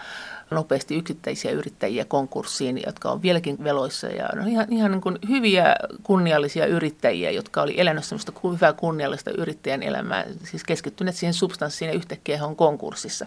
nopeasti 0.51 0.97
yksittäisiä 0.97 1.51
yrittäjiä 1.51 2.05
konkurssiin, 2.05 2.83
jotka 2.87 3.11
on 3.11 3.23
vieläkin 3.23 3.65
veloissa. 3.65 4.07
Ja 4.07 4.29
no 4.35 4.47
ihan, 4.47 4.67
ihan 4.71 4.91
niin 4.91 5.01
kuin 5.01 5.19
hyviä 5.29 5.77
kunniallisia 6.03 6.67
yrittäjiä, 6.67 7.31
jotka 7.31 7.63
oli 7.63 7.81
elänyt 7.81 8.05
sellaista 8.05 8.33
hyvää 8.53 8.73
kunniallista 8.73 9.31
yrittäjän 9.31 9.83
elämää, 9.83 10.25
siis 10.45 10.65
keskittyneet 10.65 11.17
siihen 11.17 11.35
substanssiin 11.35 11.89
ja 11.89 11.95
yhtäkkiä 11.95 12.39
he 12.39 12.45
on 12.45 12.57
konkurssissa. 12.57 13.27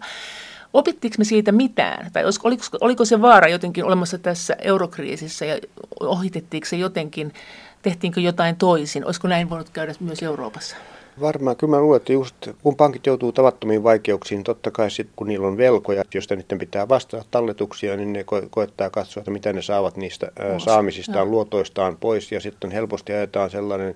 Opittiinko 0.74 1.16
me 1.18 1.24
siitä 1.24 1.52
mitään? 1.52 2.12
Tai 2.12 2.24
oliko, 2.44 2.64
oliko 2.82 3.06
se 3.06 3.22
vaara 3.22 3.48
jotenkin 3.48 3.86
olemassa 3.86 4.18
tässä 4.18 4.56
eurokriisissä 4.62 5.46
ja 5.46 5.60
ohitettiinko 6.00 6.68
se 6.68 6.76
jotenkin, 6.76 7.34
tehtiinkö 7.82 8.22
jotain 8.22 8.56
toisin? 8.56 9.06
Olisiko 9.06 9.28
näin 9.28 9.50
voinut 9.50 9.70
käydä 9.70 9.94
myös 10.00 10.24
Euroopassa? 10.24 10.76
Varmaan, 11.22 11.56
kyllä 11.56 11.72
mä 11.72 11.82
luulen, 11.82 11.98
että 11.98 12.14
just 12.14 12.36
kun 12.64 12.76
pankit 12.76 13.06
joutuu 13.06 13.32
tavattomiin 13.32 13.84
vaikeuksiin, 13.84 14.44
totta 14.44 14.72
kai 14.72 14.92
sitten 14.92 15.14
kun 15.16 15.28
niillä 15.28 15.48
on 15.48 15.58
velkoja, 15.58 16.04
josta 16.14 16.36
niiden 16.36 16.58
pitää 16.58 16.90
vastata 16.90 17.26
talletuksia, 17.32 17.98
niin 17.98 18.14
ne 18.14 18.22
ko- 18.22 18.48
koettaa 18.50 18.90
katsoa, 18.90 19.22
että 19.22 19.32
mitä 19.32 19.54
ne 19.54 19.62
saavat 19.62 19.98
niistä 19.98 20.32
Pois. 20.42 20.64
saamisistaan, 20.64 21.18
ja. 21.18 21.26
luotoistaan 21.26 21.98
pois. 21.98 22.32
Ja 22.32 22.40
sitten 22.40 22.72
helposti 22.72 23.14
ajetaan 23.14 23.50
sellainen 23.50 23.96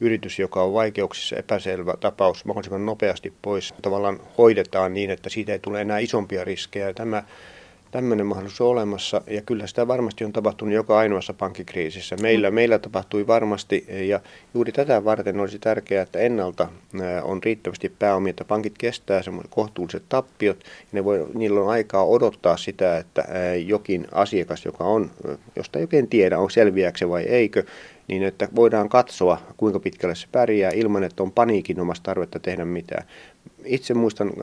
yritys, 0.00 0.38
joka 0.38 0.62
on 0.62 0.72
vaikeuksissa 0.72 1.36
epäselvä 1.36 1.94
tapaus, 2.00 2.44
mahdollisimman 2.44 2.86
nopeasti 2.86 3.32
pois. 3.42 3.74
Tavallaan 3.82 4.20
hoidetaan 4.38 4.94
niin, 4.94 5.10
että 5.10 5.30
siitä 5.30 5.52
ei 5.52 5.58
tule 5.58 5.80
enää 5.80 5.98
isompia 5.98 6.44
riskejä. 6.44 6.92
Tämä 6.94 7.22
tämmöinen 7.90 8.26
mahdollisuus 8.26 8.60
on 8.60 8.66
olemassa 8.66 9.22
ja 9.26 9.42
kyllä 9.42 9.66
sitä 9.66 9.88
varmasti 9.88 10.24
on 10.24 10.32
tapahtunut 10.32 10.74
joka 10.74 10.98
ainoassa 10.98 11.34
pankkikriisissä. 11.34 12.16
Meillä, 12.22 12.50
mm. 12.50 12.54
meillä 12.54 12.78
tapahtui 12.78 13.26
varmasti 13.26 13.86
ja 14.08 14.20
juuri 14.54 14.72
tätä 14.72 15.04
varten 15.04 15.40
olisi 15.40 15.58
tärkeää, 15.58 16.02
että 16.02 16.18
ennalta 16.18 16.68
on 17.22 17.42
riittävästi 17.42 17.92
pääomia, 17.98 18.30
että 18.30 18.44
pankit 18.44 18.78
kestää 18.78 19.22
semmoiset 19.22 19.50
kohtuulliset 19.54 20.02
tappiot 20.08 20.58
ja 20.64 20.88
ne 20.92 21.04
voi, 21.04 21.26
niillä 21.34 21.60
on 21.60 21.68
aikaa 21.68 22.04
odottaa 22.04 22.56
sitä, 22.56 22.98
että 22.98 23.24
jokin 23.66 24.06
asiakas, 24.12 24.64
joka 24.64 24.84
on, 24.84 25.10
josta 25.56 25.78
ei 25.78 25.82
oikein 25.82 26.08
tiedä, 26.08 26.38
on 26.38 26.50
selviääkö 26.50 27.08
vai 27.08 27.22
eikö, 27.22 27.64
niin 28.08 28.22
että 28.22 28.48
voidaan 28.54 28.88
katsoa, 28.88 29.40
kuinka 29.56 29.80
pitkälle 29.80 30.14
se 30.14 30.26
pärjää 30.32 30.70
ilman, 30.70 31.04
että 31.04 31.22
on 31.22 31.32
paniikin 31.32 31.80
omasta 31.80 32.04
tarvetta 32.04 32.38
tehdä 32.38 32.64
mitään. 32.64 33.06
Itse 33.64 33.94
muistan 33.94 34.28
äh, 34.28 34.34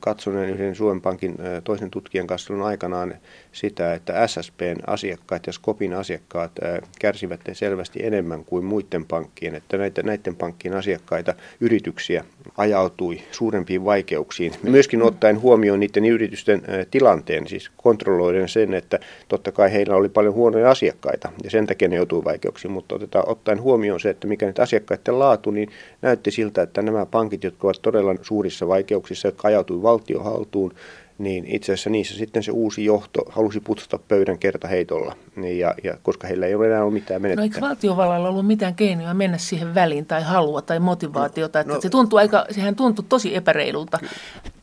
katsoneen 0.00 0.50
yhden 0.50 0.74
Suomen 0.74 1.00
Pankin 1.00 1.30
äh, 1.30 1.62
toisen 1.64 1.90
tutkijan 1.90 2.26
kanssa 2.26 2.64
aikanaan 2.64 3.14
sitä, 3.52 3.94
että 3.94 4.26
SSPn 4.26 4.76
asiakkaat 4.86 5.46
ja 5.46 5.52
Skopin 5.52 5.94
asiakkaat 5.94 6.52
kärsivät 7.00 7.40
selvästi 7.52 8.06
enemmän 8.06 8.44
kuin 8.44 8.64
muiden 8.64 9.04
pankkien, 9.04 9.54
että 9.54 9.78
näitä, 9.78 10.02
näiden 10.02 10.36
pankkien 10.36 10.74
asiakkaita, 10.74 11.34
yrityksiä 11.60 12.24
ajautui 12.56 13.18
suurempiin 13.30 13.84
vaikeuksiin. 13.84 14.52
Myöskin 14.62 15.02
ottaen 15.02 15.40
huomioon 15.40 15.80
niiden 15.80 16.04
yritysten 16.04 16.62
tilanteen, 16.90 17.46
siis 17.46 17.70
kontrolloiden 17.76 18.48
sen, 18.48 18.74
että 18.74 18.98
totta 19.28 19.52
kai 19.52 19.72
heillä 19.72 19.96
oli 19.96 20.08
paljon 20.08 20.34
huonoja 20.34 20.70
asiakkaita 20.70 21.32
ja 21.44 21.50
sen 21.50 21.66
takia 21.66 21.88
ne 21.88 21.96
joutui 21.96 22.24
vaikeuksiin, 22.24 22.72
mutta 22.72 22.94
otetaan, 22.94 23.28
ottaen 23.28 23.62
huomioon 23.62 24.00
se, 24.00 24.10
että 24.10 24.26
mikä 24.26 24.46
nyt 24.46 24.58
asiakkaiden 24.58 25.18
laatu, 25.18 25.50
niin 25.50 25.68
näytti 26.02 26.30
siltä, 26.30 26.62
että 26.62 26.82
nämä 26.82 27.06
pankit, 27.06 27.44
jotka 27.44 27.66
ovat 27.66 27.82
todella 27.82 28.14
suurissa 28.22 28.68
vaikeuksissa, 28.68 29.28
jotka 29.28 29.48
ajautui 29.48 29.82
valtiohaltuun, 29.82 30.74
niin 31.22 31.44
itse 31.46 31.72
asiassa 31.72 31.90
niissä 31.90 32.14
sitten 32.14 32.42
se 32.42 32.52
uusi 32.52 32.84
johto 32.84 33.24
halusi 33.28 33.60
putsata 33.60 33.98
pöydän 34.08 34.38
kertaheitolla, 34.38 35.16
niin 35.36 35.58
ja, 35.58 35.74
ja, 35.84 35.98
koska 36.02 36.26
heillä 36.26 36.46
ei 36.46 36.54
ole 36.54 36.66
enää 36.66 36.80
ollut 36.80 36.94
mitään 36.94 37.22
menettää. 37.22 37.42
No 37.42 37.44
eikö 37.44 37.60
valtiovallalla 37.60 38.28
ollut 38.28 38.46
mitään 38.46 38.74
keinoja 38.74 39.14
mennä 39.14 39.38
siihen 39.38 39.74
väliin 39.74 40.06
tai 40.06 40.22
halua 40.22 40.62
tai 40.62 40.80
motivaatiota? 40.80 41.58
No, 41.58 41.60
että 41.60 41.74
no, 41.74 41.80
se 41.80 41.90
tuntuu 41.90 42.18
aika, 42.18 42.46
sehän 42.50 42.76
tuntui 42.76 43.04
tosi 43.08 43.36
epäreilulta 43.36 43.98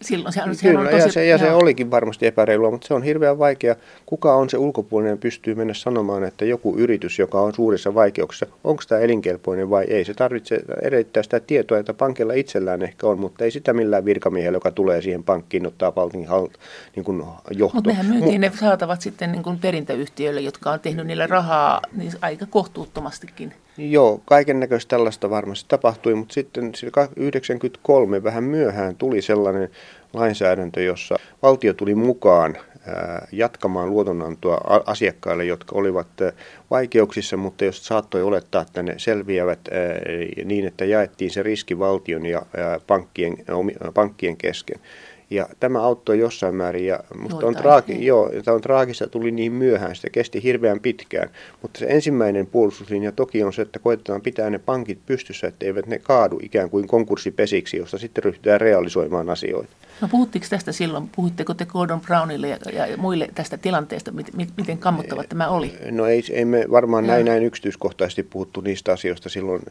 silloin. 0.02 0.34
Sehän, 0.34 0.56
sehän 0.56 0.76
kyllä, 0.76 0.90
tosi, 0.92 1.04
ja, 1.08 1.12
se, 1.12 1.26
ja 1.26 1.38
se 1.38 1.52
olikin 1.52 1.92
varmasti 1.92 2.28
epäreilua, 2.28 2.72
mutta 2.72 2.88
se 2.88 2.94
on 2.94 3.04
hirveän 3.04 3.40
vaikea. 3.40 3.76
Kuka 4.06 4.36
on 4.36 4.50
se 4.50 4.58
ulkopuolinen 4.58 5.18
pystyy 5.18 5.56
mennä 5.56 5.74
sanomaan, 5.74 6.24
että 6.24 6.46
joku 6.46 6.76
yritys, 6.78 7.20
joka 7.20 7.42
on 7.42 7.54
suurissa 7.54 7.94
vaikeuksissa, 7.94 8.46
onko 8.64 8.84
tämä 8.88 9.02
elinkelpoinen 9.02 9.70
vai 9.70 9.84
ei. 9.84 10.06
Se 10.06 10.14
tarvitsee 10.14 10.60
edellyttää 10.82 11.24
sitä 11.24 11.40
tietoa, 11.40 11.78
että 11.78 11.94
pankilla 11.94 12.34
itsellään 12.34 12.82
ehkä 12.82 13.08
on, 13.08 13.20
mutta 13.20 13.44
ei 13.44 13.52
sitä 13.52 13.74
millään 13.74 14.06
virkamiehellä, 14.06 14.56
joka 14.56 14.72
tulee 14.72 15.02
siihen 15.02 15.24
pankkiin, 15.24 15.68
ottaa 15.68 15.92
pankin 16.52 16.94
niin 16.96 17.04
kuin 17.04 17.24
johto. 17.52 17.76
Mutta 17.76 17.90
mehän 17.90 18.06
myytiin 18.06 18.42
ne 18.42 18.52
saatavat 18.60 19.02
sitten 19.02 19.32
niin 19.32 19.44
kuin 19.44 19.60
perintäyhtiöille, 19.60 20.42
jotka 20.42 20.72
on 20.72 20.80
tehnyt 20.80 21.08
niillä 21.08 21.28
rahaa 21.28 21.82
niin 21.96 22.12
aika 22.22 22.46
kohtuuttomastikin. 22.46 23.54
Joo, 23.78 24.22
kaiken 24.26 24.60
näköistä 24.60 24.90
tällaista 24.90 25.30
varmasti 25.30 25.66
tapahtui, 25.68 26.16
mutta 26.16 26.34
sitten 26.34 26.72
93 27.16 28.24
vähän 28.24 28.44
myöhään 28.44 28.96
tuli 28.96 29.22
sellainen 29.22 29.70
lainsäädäntö, 30.14 30.82
jossa 30.82 31.16
valtio 31.42 31.74
tuli 31.74 31.96
mukaan 31.96 32.58
jatkamaan 33.32 33.90
luotonantoa 33.90 34.82
asiakkaille, 34.86 35.46
jotka 35.46 35.76
olivat 35.76 36.08
vaikeuksissa, 36.72 37.38
mutta 37.38 37.66
jos 37.66 37.86
saattoi 37.86 38.24
olettaa, 38.24 38.62
että 38.62 38.84
ne 38.84 38.94
selviävät 38.98 39.60
niin, 40.46 40.68
että 40.68 40.86
jaettiin 40.86 41.32
se 41.32 41.44
riski 41.44 41.80
valtion 41.80 42.26
ja 42.26 42.42
pankkien, 42.88 43.38
pankkien 43.94 44.38
kesken. 44.38 44.80
Ja 45.30 45.50
tämä 45.60 45.82
auttoi 45.82 46.20
jossain 46.20 46.56
määrin, 46.56 46.86
ja 46.86 47.00
musta 47.20 47.46
on, 47.46 47.56
traagi, 47.56 48.06
joo, 48.06 48.32
tämä 48.46 48.56
on 48.56 48.62
traagista, 48.62 49.08
tuli 49.08 49.32
niin 49.32 49.52
myöhään, 49.52 49.96
sitä 49.96 50.10
kesti 50.10 50.44
hirveän 50.44 50.80
pitkään. 50.80 51.30
Mutta 51.62 51.80
se 51.80 51.86
ensimmäinen 51.90 52.48
puolustuslinja 52.48 53.12
toki 53.12 53.44
on 53.44 53.54
se, 53.54 53.62
että 53.62 53.80
koetetaan 53.80 54.22
pitää 54.22 54.50
ne 54.50 54.60
pankit 54.60 55.00
pystyssä, 55.06 55.48
etteivät 55.48 55.88
ne 55.88 56.00
kaadu 56.00 56.40
ikään 56.44 56.70
kuin 56.70 56.88
konkurssipesiksi, 56.88 57.78
josta 57.78 57.98
sitten 57.98 58.24
ryhtytään 58.24 58.62
realisoimaan 58.62 59.30
asioita. 59.30 59.74
No 60.02 60.08
puhuttiinko 60.08 60.48
tästä 60.50 60.72
silloin, 60.72 61.10
puhutteko 61.16 61.54
te 61.54 61.66
Gordon 61.66 62.02
Brownille 62.02 62.48
ja, 62.48 62.58
ja 62.88 62.98
muille 62.98 63.30
tästä 63.36 63.58
tilanteesta, 63.58 64.12
miten, 64.12 64.34
miten 64.58 64.78
kammottava 64.78 65.24
tämä 65.24 65.48
oli? 65.48 65.74
No 65.92 66.06
ei, 66.06 66.24
ei 66.32 66.46
me 66.46 66.66
varmaan 66.72 67.08
näin, 67.08 67.26
näin 67.26 67.44
yksityiskohtaisesti 67.44 68.24
puhuttu 68.24 68.62
niistä 68.62 68.92
asioista 68.92 69.30
silloin. 69.30 69.62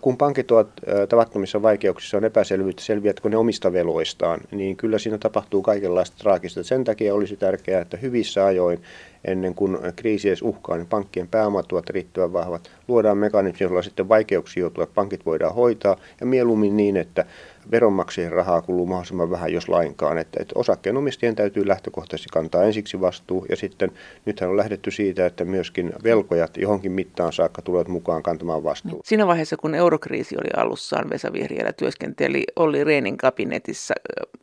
Kun 0.00 0.16
pankit 0.16 0.50
ovat 0.50 0.68
tavattomissa 1.08 1.62
vaikeuksissa, 1.62 2.16
on 2.16 2.24
epäselvyyttä, 2.24 2.82
selviätkö 2.82 3.28
ne 3.28 3.36
omista 3.36 3.72
veloistaan, 3.72 4.40
niin 4.50 4.76
kyllä 4.76 4.98
siinä 4.98 5.18
tapahtuu 5.18 5.62
kaikenlaista 5.62 6.16
traagista. 6.18 6.62
Sen 6.62 6.84
takia 6.84 7.14
olisi 7.14 7.36
tärkeää, 7.36 7.80
että 7.80 7.96
hyvissä 7.96 8.44
ajoin 8.44 8.82
ennen 9.24 9.54
kuin 9.54 9.78
kriisi 9.96 10.28
edes 10.28 10.42
uhkaa, 10.42 10.76
niin 10.76 10.86
pankkien 10.86 11.28
pääomat 11.28 11.72
ovat 11.72 11.90
riittävän 11.90 12.32
vahvat. 12.32 12.70
Luodaan 12.88 13.18
mekanismi, 13.18 13.66
jolla 13.66 13.82
sitten 13.82 14.08
vaikeuksia 14.08 14.60
joutuvat 14.60 14.94
pankit 14.94 15.26
voidaan 15.26 15.54
hoitaa 15.54 15.96
ja 16.20 16.26
mieluummin 16.26 16.76
niin, 16.76 16.96
että 16.96 17.24
veronmaksajien 17.70 18.32
rahaa 18.32 18.62
kuluu 18.62 18.86
mahdollisimman 18.86 19.30
vähän, 19.30 19.52
jos 19.52 19.68
lainkaan. 19.68 20.18
Että, 20.18 20.42
että 20.42 20.58
osakkeenomistajien 20.58 21.36
täytyy 21.36 21.68
lähtökohtaisesti 21.68 22.28
kantaa 22.32 22.64
ensiksi 22.64 23.00
vastuu 23.00 23.46
ja 23.48 23.56
sitten 23.56 23.92
nythän 24.24 24.50
on 24.50 24.56
lähdetty 24.56 24.90
siitä, 24.90 25.26
että 25.26 25.44
myöskin 25.44 25.92
velkojat 26.04 26.56
johonkin 26.56 26.92
mittaan 26.92 27.32
saakka 27.32 27.62
tulevat 27.62 27.88
mukaan 27.88 28.22
kantamaan 28.22 28.64
vastuu. 28.64 29.00
Siinä 29.04 29.26
vaiheessa, 29.26 29.56
kun 29.56 29.74
eurokriisi 29.74 30.36
oli 30.36 30.50
alussaan, 30.56 31.10
Vesa 31.10 31.32
Vihriälä 31.32 31.72
työskenteli 31.72 32.44
Olli 32.56 32.84
Reenin 32.84 33.16
kabinetissa 33.16 33.94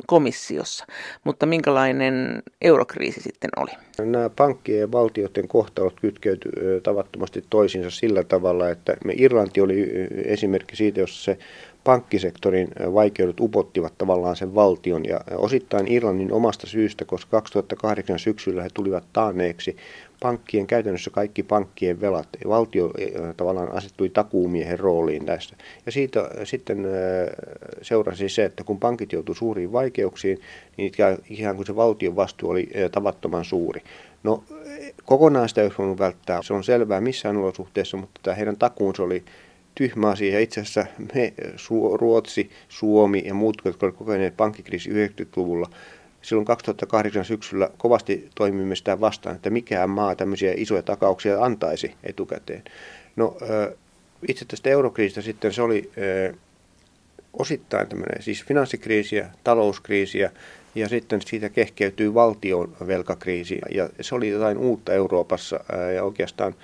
komissiossa, 0.07 0.85
mutta 1.23 1.45
minkälainen 1.45 2.43
eurokriisi 2.61 3.21
sitten 3.21 3.49
oli? 3.57 3.71
Nämä 4.05 4.29
pankkien 4.29 4.79
ja 4.79 4.91
valtioiden 4.91 5.47
kohtalot 5.47 5.99
kytkeytyivät 5.99 6.83
tavattomasti 6.83 7.45
toisiinsa 7.49 7.89
sillä 7.89 8.23
tavalla, 8.23 8.69
että 8.69 8.97
me 9.05 9.13
Irlanti 9.17 9.61
oli 9.61 9.91
esimerkki 10.25 10.75
siitä, 10.75 10.99
jossa 10.99 11.23
se 11.23 11.37
pankkisektorin 11.83 12.67
vaikeudet 12.93 13.39
upottivat 13.39 13.93
tavallaan 13.97 14.35
sen 14.35 14.55
valtion 14.55 15.05
ja 15.05 15.19
osittain 15.35 15.91
Irlannin 15.91 16.33
omasta 16.33 16.67
syystä, 16.67 17.05
koska 17.05 17.31
2008 17.31 18.19
syksyllä 18.19 18.63
he 18.63 18.69
tulivat 18.73 19.03
taanneeksi 19.13 19.77
pankkien, 20.21 20.67
käytännössä 20.67 21.09
kaikki 21.09 21.43
pankkien 21.43 22.01
velat. 22.01 22.27
Valtio 22.47 22.91
tavallaan 23.37 23.71
asettui 23.71 24.09
takuumiehen 24.09 24.79
rooliin 24.79 25.25
tässä. 25.25 25.55
Ja 25.85 25.91
siitä 25.91 26.29
sitten 26.43 26.87
seurasi 27.81 28.29
se, 28.29 28.45
että 28.45 28.63
kun 28.63 28.79
pankit 28.79 29.13
joutuivat 29.13 29.37
suuriin 29.37 29.71
vaikeuksiin, 29.71 30.39
niin 30.77 30.91
ikään 31.29 31.55
kuin 31.55 31.65
se 31.65 31.75
valtion 31.75 32.15
vastuu 32.15 32.49
oli 32.49 32.69
tavattoman 32.91 33.45
suuri. 33.45 33.81
No 34.23 34.43
kokonaan 35.05 35.49
sitä 35.49 35.61
ei 35.61 35.71
voinut 35.77 35.99
välttää, 35.99 36.41
se 36.41 36.53
on 36.53 36.63
selvää 36.63 37.01
missään 37.01 37.37
olosuhteessa, 37.37 37.97
mutta 37.97 38.19
tämä 38.23 38.35
heidän 38.35 38.57
takuunsa 38.57 39.03
oli 39.03 39.23
tyhmä 39.75 40.09
asia. 40.09 40.39
Itse 40.39 40.61
asiassa 40.61 40.85
me, 41.15 41.33
Ruotsi, 41.93 42.49
Suomi 42.69 43.23
ja 43.25 43.33
muut, 43.33 43.61
jotka 43.65 43.85
olivat 43.85 43.97
kokeneet 43.97 44.37
pankkikriisi 44.37 44.89
90-luvulla, 44.89 45.69
silloin 46.21 46.45
2008 46.45 47.25
syksyllä 47.25 47.69
kovasti 47.77 48.29
toimimme 48.35 48.75
sitä 48.75 48.99
vastaan, 48.99 49.35
että 49.35 49.49
mikään 49.49 49.89
maa 49.89 50.15
tämmöisiä 50.15 50.53
isoja 50.57 50.83
takauksia 50.83 51.43
antaisi 51.43 51.95
etukäteen. 52.03 52.63
No 53.15 53.37
itse 54.27 54.45
tästä 54.45 54.69
eurokriisistä 54.69 55.21
sitten 55.21 55.53
se 55.53 55.61
oli 55.61 55.91
osittain 57.33 57.87
tämmöinen 57.87 58.23
siis 58.23 58.43
finanssikriisiä, 58.45 59.29
talouskriisiä 59.43 60.31
ja 60.75 60.89
sitten 60.89 61.21
siitä 61.21 61.49
kehkeytyy 61.49 62.13
valtion 62.13 62.75
velkakriisi 62.87 63.59
ja 63.73 63.89
se 64.01 64.15
oli 64.15 64.29
jotain 64.29 64.57
uutta 64.57 64.93
Euroopassa 64.93 65.59
ja 65.95 66.03
oikeastaan 66.03 66.55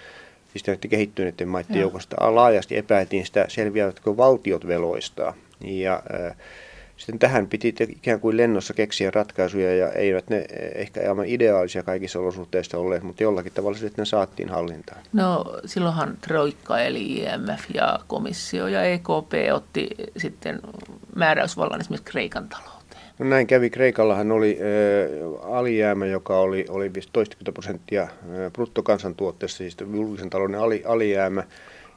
siis 0.51 0.67
näiden 0.67 0.89
kehittyneiden 0.89 1.47
maiden 1.47 1.81
joukosta 1.81 2.35
laajasti 2.35 2.77
epäiltiin 2.77 3.25
sitä, 3.25 3.45
selviävätkö 3.47 4.17
valtiot 4.17 4.67
veloistaan. 4.67 5.33
Ja 5.61 6.03
äh, 6.13 6.35
sitten 6.97 7.19
tähän 7.19 7.47
piti 7.47 7.75
ikään 7.89 8.19
kuin 8.19 8.37
lennossa 8.37 8.73
keksiä 8.73 9.11
ratkaisuja 9.11 9.75
ja 9.75 9.91
eivät 9.91 10.29
ne 10.29 10.45
ehkä 10.75 11.09
aivan 11.09 11.25
ideaalisia 11.25 11.83
kaikissa 11.83 12.19
olosuhteissa 12.19 12.77
olleet, 12.77 13.03
mutta 13.03 13.23
jollakin 13.23 13.53
tavalla 13.53 13.77
sitten 13.77 14.01
ne 14.01 14.05
saatiin 14.05 14.49
hallintaan. 14.49 15.01
No 15.13 15.45
silloinhan 15.65 16.17
Troikka 16.21 16.79
eli 16.79 17.13
IMF 17.13 17.63
ja 17.73 17.99
komissio 18.07 18.67
ja 18.67 18.83
EKP 18.83 19.33
otti 19.53 19.89
sitten 20.17 20.59
määräysvallan 21.15 21.81
esimerkiksi 21.81 22.11
Kreikan 22.11 22.49
talouteen. 22.49 22.76
No 23.19 23.25
näin 23.25 23.47
kävi. 23.47 23.69
Kreikallahan 23.69 24.31
oli 24.31 24.59
äh, 24.61 25.55
alijäämä, 25.55 26.05
joka 26.05 26.39
oli, 26.39 26.65
oli 26.69 26.91
toistakymmentä 27.13 27.51
prosenttia 27.51 28.07
bruttokansantuotteessa, 28.53 29.57
siis 29.57 29.77
julkisen 29.93 30.29
talouden 30.29 30.59
ali, 30.59 30.83
alijäämä. 30.85 31.43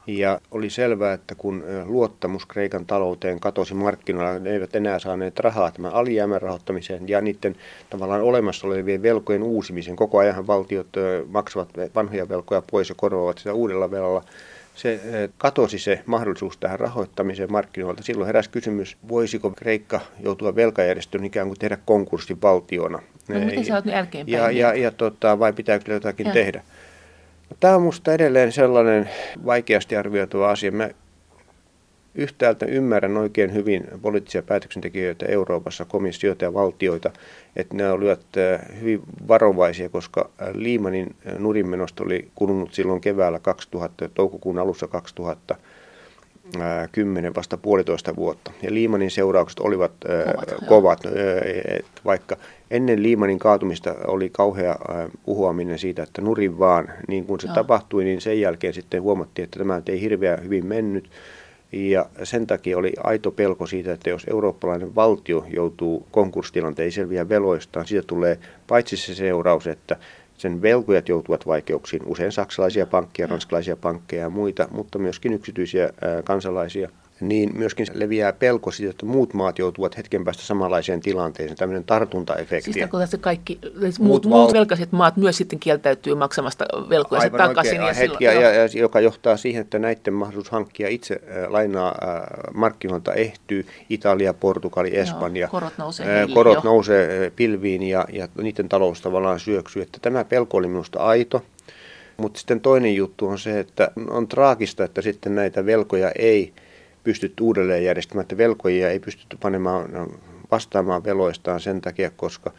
Ja 0.07 0.39
oli 0.51 0.69
selvää, 0.69 1.13
että 1.13 1.35
kun 1.35 1.63
luottamus 1.85 2.45
Kreikan 2.45 2.85
talouteen 2.85 3.39
katosi 3.39 3.73
markkinoilla, 3.73 4.39
ne 4.39 4.49
eivät 4.49 4.75
enää 4.75 4.99
saaneet 4.99 5.39
rahaa 5.39 5.71
tämän 5.71 5.93
alijäämän 5.93 6.41
rahoittamiseen 6.41 7.09
ja 7.09 7.21
niiden 7.21 7.55
tavallaan 7.89 8.21
olemassa 8.21 8.67
olevien 8.67 9.01
velkojen 9.01 9.43
uusimisen. 9.43 9.95
Koko 9.95 10.17
ajan 10.17 10.47
valtiot 10.47 10.87
maksavat 11.27 11.69
vanhoja 11.95 12.29
velkoja 12.29 12.63
pois 12.71 12.89
ja 12.89 12.95
korvaavat 12.97 13.37
sitä 13.37 13.53
uudella 13.53 13.91
velalla. 13.91 14.23
Se 14.75 15.29
katosi 15.37 15.79
se 15.79 16.03
mahdollisuus 16.05 16.57
tähän 16.57 16.79
rahoittamiseen 16.79 17.51
markkinoilta. 17.51 18.03
Silloin 18.03 18.25
heräsi 18.25 18.49
kysymys, 18.49 18.97
voisiko 19.09 19.49
Kreikka 19.51 19.99
joutua 20.19 20.55
velkajärjestöön 20.55 21.25
ikään 21.25 21.47
kuin 21.47 21.59
tehdä 21.59 21.77
konkurssin 21.85 22.41
valtiona. 22.41 22.99
No, 23.27 23.39
miten 23.39 23.65
sä 23.65 23.75
oot 23.75 23.85
jälkeenpäin? 23.85 24.37
Ja, 24.37 24.51
ja, 24.51 24.73
ja 24.73 24.91
tota, 24.91 25.39
vai 25.39 25.53
pitääkö 25.53 25.93
jotakin 25.93 26.27
ja. 26.27 26.33
tehdä? 26.33 26.63
Tämä 27.59 27.75
on 27.75 27.81
minusta 27.81 28.13
edelleen 28.13 28.51
sellainen 28.51 29.09
vaikeasti 29.45 29.95
arvioituva 29.95 30.51
asia. 30.51 30.71
Mä 30.71 30.89
yhtäältä 32.15 32.65
ymmärrän 32.65 33.17
oikein 33.17 33.53
hyvin 33.53 33.87
poliittisia 34.01 34.41
päätöksentekijöitä 34.43 35.25
Euroopassa, 35.25 35.85
komissioita 35.85 36.45
ja 36.45 36.53
valtioita, 36.53 37.11
että 37.55 37.75
ne 37.75 37.91
olivat 37.91 38.25
hyvin 38.81 39.01
varovaisia, 39.27 39.89
koska 39.89 40.29
Liimanin 40.53 41.15
nurinmenosta 41.39 42.03
oli 42.03 42.27
kulunut 42.35 42.73
silloin 42.73 43.01
keväällä 43.01 43.39
2000, 43.39 44.09
toukokuun 44.09 44.59
alussa 44.59 44.87
2000 44.87 45.55
kymmenen 46.91 47.35
vasta 47.35 47.57
puolitoista 47.57 48.15
vuotta. 48.15 48.51
Ja 48.61 48.73
Liimanin 48.73 49.11
seuraukset 49.11 49.59
olivat 49.59 49.91
kovat, 50.35 50.59
kovat 50.67 50.99
vaikka 52.05 52.37
ennen 52.71 53.03
Liimanin 53.03 53.39
kaatumista 53.39 53.95
oli 54.07 54.29
kauhea 54.29 54.75
puhuaminen 55.25 55.79
siitä, 55.79 56.03
että 56.03 56.21
nurin 56.21 56.59
vaan, 56.59 56.87
niin 57.07 57.25
kuin 57.25 57.39
se 57.39 57.47
Joo. 57.47 57.55
tapahtui, 57.55 58.03
niin 58.03 58.21
sen 58.21 58.41
jälkeen 58.41 58.73
sitten 58.73 59.01
huomattiin, 59.01 59.43
että 59.43 59.59
tämä 59.59 59.81
ei 59.87 60.01
hirveän 60.01 60.43
hyvin 60.43 60.65
mennyt. 60.65 61.09
Ja 61.71 62.05
sen 62.23 62.47
takia 62.47 62.77
oli 62.77 62.93
aito 63.03 63.31
pelko 63.31 63.67
siitä, 63.67 63.93
että 63.93 64.09
jos 64.09 64.25
eurooppalainen 64.29 64.95
valtio 64.95 65.45
joutuu 65.53 66.07
konkurssitilanteen, 66.11 66.85
ei 66.85 66.91
selviä 66.91 67.29
veloistaan, 67.29 67.87
siitä 67.87 68.07
tulee 68.07 68.39
paitsi 68.67 68.97
se 68.97 69.15
seuraus, 69.15 69.67
että 69.67 69.95
sen 70.37 70.61
velkojat 70.61 71.09
joutuvat 71.09 71.47
vaikeuksiin, 71.47 72.01
usein 72.05 72.31
saksalaisia 72.31 72.85
pankkeja, 72.85 73.27
ranskalaisia 73.27 73.75
pankkeja 73.75 74.21
ja 74.21 74.29
muita, 74.29 74.67
mutta 74.71 74.99
myöskin 74.99 75.33
yksityisiä 75.33 75.89
kansalaisia– 76.23 76.89
niin 77.21 77.49
myöskin 77.57 77.87
leviää 77.93 78.33
pelko 78.33 78.71
siitä, 78.71 78.91
että 78.91 79.05
muut 79.05 79.33
maat 79.33 79.59
joutuvat 79.59 79.97
hetken 79.97 80.23
päästä 80.23 80.43
samanlaiseen 80.43 81.01
tilanteeseen, 81.01 81.57
tämmöinen 81.57 81.83
tartuntaefekti. 81.83 82.73
Siis 82.73 82.85
tässä 82.91 83.17
kaikki, 83.17 83.59
muut, 83.81 83.99
muut, 83.99 84.25
muut 84.25 84.53
velkaiset 84.53 84.91
maat 84.91 85.17
myös 85.17 85.37
sitten 85.37 85.59
kieltäytyy 85.59 86.15
maksamasta 86.15 86.65
velkoja 86.89 87.29
takaisin. 87.29 87.81
ja 87.81 87.93
hetki, 87.93 88.23
ja, 88.23 88.33
ja, 88.33 88.53
ja, 88.53 88.67
joka 88.73 88.99
johtaa 88.99 89.37
siihen, 89.37 89.61
että 89.61 89.79
näiden 89.79 90.13
mahdollisuus 90.13 90.51
hankkia 90.51 90.87
itse 90.87 91.13
äh, 91.13 91.51
lainaa 91.51 91.95
äh, 92.03 92.21
markkinoilta 92.53 93.13
ehtyy. 93.13 93.65
Italia, 93.89 94.33
Portugali, 94.33 94.97
Espanja. 94.97 95.41
Joo, 95.41 95.49
korot 95.51 95.77
nousee, 95.77 96.21
äh, 96.21 96.29
korot 96.33 96.63
nousee 96.63 97.31
pilviin 97.35 97.83
ja, 97.83 98.05
ja 98.13 98.27
niiden 98.41 98.69
talous 98.69 99.01
tavallaan 99.01 99.39
syöksyy. 99.39 99.81
Että 99.81 99.97
tämä 100.01 100.23
pelko 100.23 100.57
oli 100.57 100.67
minusta 100.67 100.99
aito. 100.99 101.41
Mutta 102.17 102.39
sitten 102.39 102.61
toinen 102.61 102.95
juttu 102.95 103.27
on 103.27 103.39
se, 103.39 103.59
että 103.59 103.91
on 104.09 104.27
traagista, 104.27 104.83
että 104.83 105.01
sitten 105.01 105.35
näitä 105.35 105.65
velkoja 105.65 106.11
ei 106.11 106.53
pystytty 107.03 107.43
uudelleen 107.43 107.83
järjestämään, 107.83 108.21
että 108.21 108.37
velkojia 108.37 108.89
ei 108.89 108.99
pystytty 108.99 109.37
panemaan 109.41 109.91
no, 109.91 110.07
vastaamaan 110.51 111.03
veloistaan 111.03 111.59
sen 111.59 111.81
takia, 111.81 112.09
koska 112.09 112.51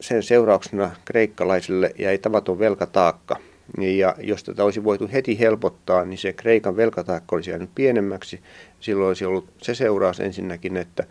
sen 0.00 0.22
seurauksena 0.22 0.90
kreikkalaisille 1.04 1.94
jäi 1.98 2.18
tavaton 2.18 2.58
velkataakka. 2.58 3.36
Ja 3.78 4.14
jos 4.18 4.44
tätä 4.44 4.64
olisi 4.64 4.84
voitu 4.84 5.08
heti 5.12 5.38
helpottaa, 5.38 6.04
niin 6.04 6.18
se 6.18 6.32
Kreikan 6.32 6.76
velkataakka 6.76 7.36
olisi 7.36 7.50
jäänyt 7.50 7.70
pienemmäksi. 7.74 8.40
Silloin 8.80 9.08
olisi 9.08 9.24
ollut 9.24 9.48
se 9.62 9.74
seuraus 9.74 10.20
ensinnäkin, 10.20 10.76
että 10.76 11.04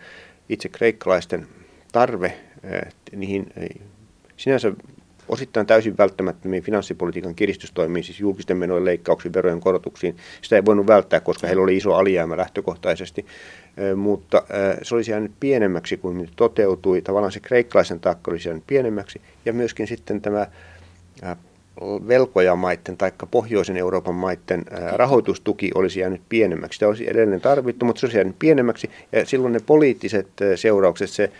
itse 0.50 0.70
kreikkalaisten 0.70 1.48
tarve 1.92 2.38
eh, 2.64 2.82
niihin 3.12 3.48
sinänsä 4.38 4.72
osittain 5.30 5.68
täysin 5.68 5.98
välttämättömiin 5.98 6.64
finanssipolitiikan 6.64 7.36
kiristystoimiin, 7.36 8.04
siis 8.04 8.20
julkisten 8.20 8.58
menojen 8.58 8.86
leikkauksiin, 8.86 9.34
verojen 9.34 9.60
korotuksiin. 9.60 10.18
Sitä 10.42 10.56
ei 10.56 10.66
voinut 10.66 10.88
välttää, 10.88 11.20
koska 11.20 11.48
heillä 11.48 11.64
oli 11.64 11.78
iso 11.78 11.94
alijäämä 11.94 12.38
lähtökohtaisesti, 12.38 13.26
mutta 13.96 14.44
se 14.82 14.96
olisi 14.96 15.12
jäänyt 15.12 15.32
pienemmäksi 15.40 15.98
kuin 15.98 16.18
nyt 16.18 16.32
toteutui. 16.36 17.02
Tavallaan 17.02 17.32
se 17.32 17.40
kreikkalaisen 17.40 18.00
taakka 18.00 18.32
olisi 18.32 18.50
jäänyt 18.50 18.64
pienemmäksi 18.68 19.22
ja 19.46 19.54
myöskin 19.54 19.88
sitten 19.88 20.22
tämä 20.22 20.48
velkojamaiden 22.08 22.98
tai 22.98 23.12
pohjoisen 23.32 23.78
Euroopan 23.78 24.16
maiden 24.16 24.66
rahoitustuki 24.94 25.72
olisi 25.76 26.00
jäänyt 26.00 26.22
pienemmäksi. 26.30 26.76
Sitä 26.76 26.88
olisi 26.88 27.10
edelleen 27.10 27.42
tarvittu, 27.42 27.86
mutta 27.86 28.00
se 28.00 28.06
olisi 28.06 28.18
jäänyt 28.18 28.36
pienemmäksi 28.40 28.90
ja 29.12 29.26
silloin 29.26 29.54
ne 29.54 29.60
poliittiset 29.66 30.28
seuraukset, 30.56 31.10
se 31.10 31.32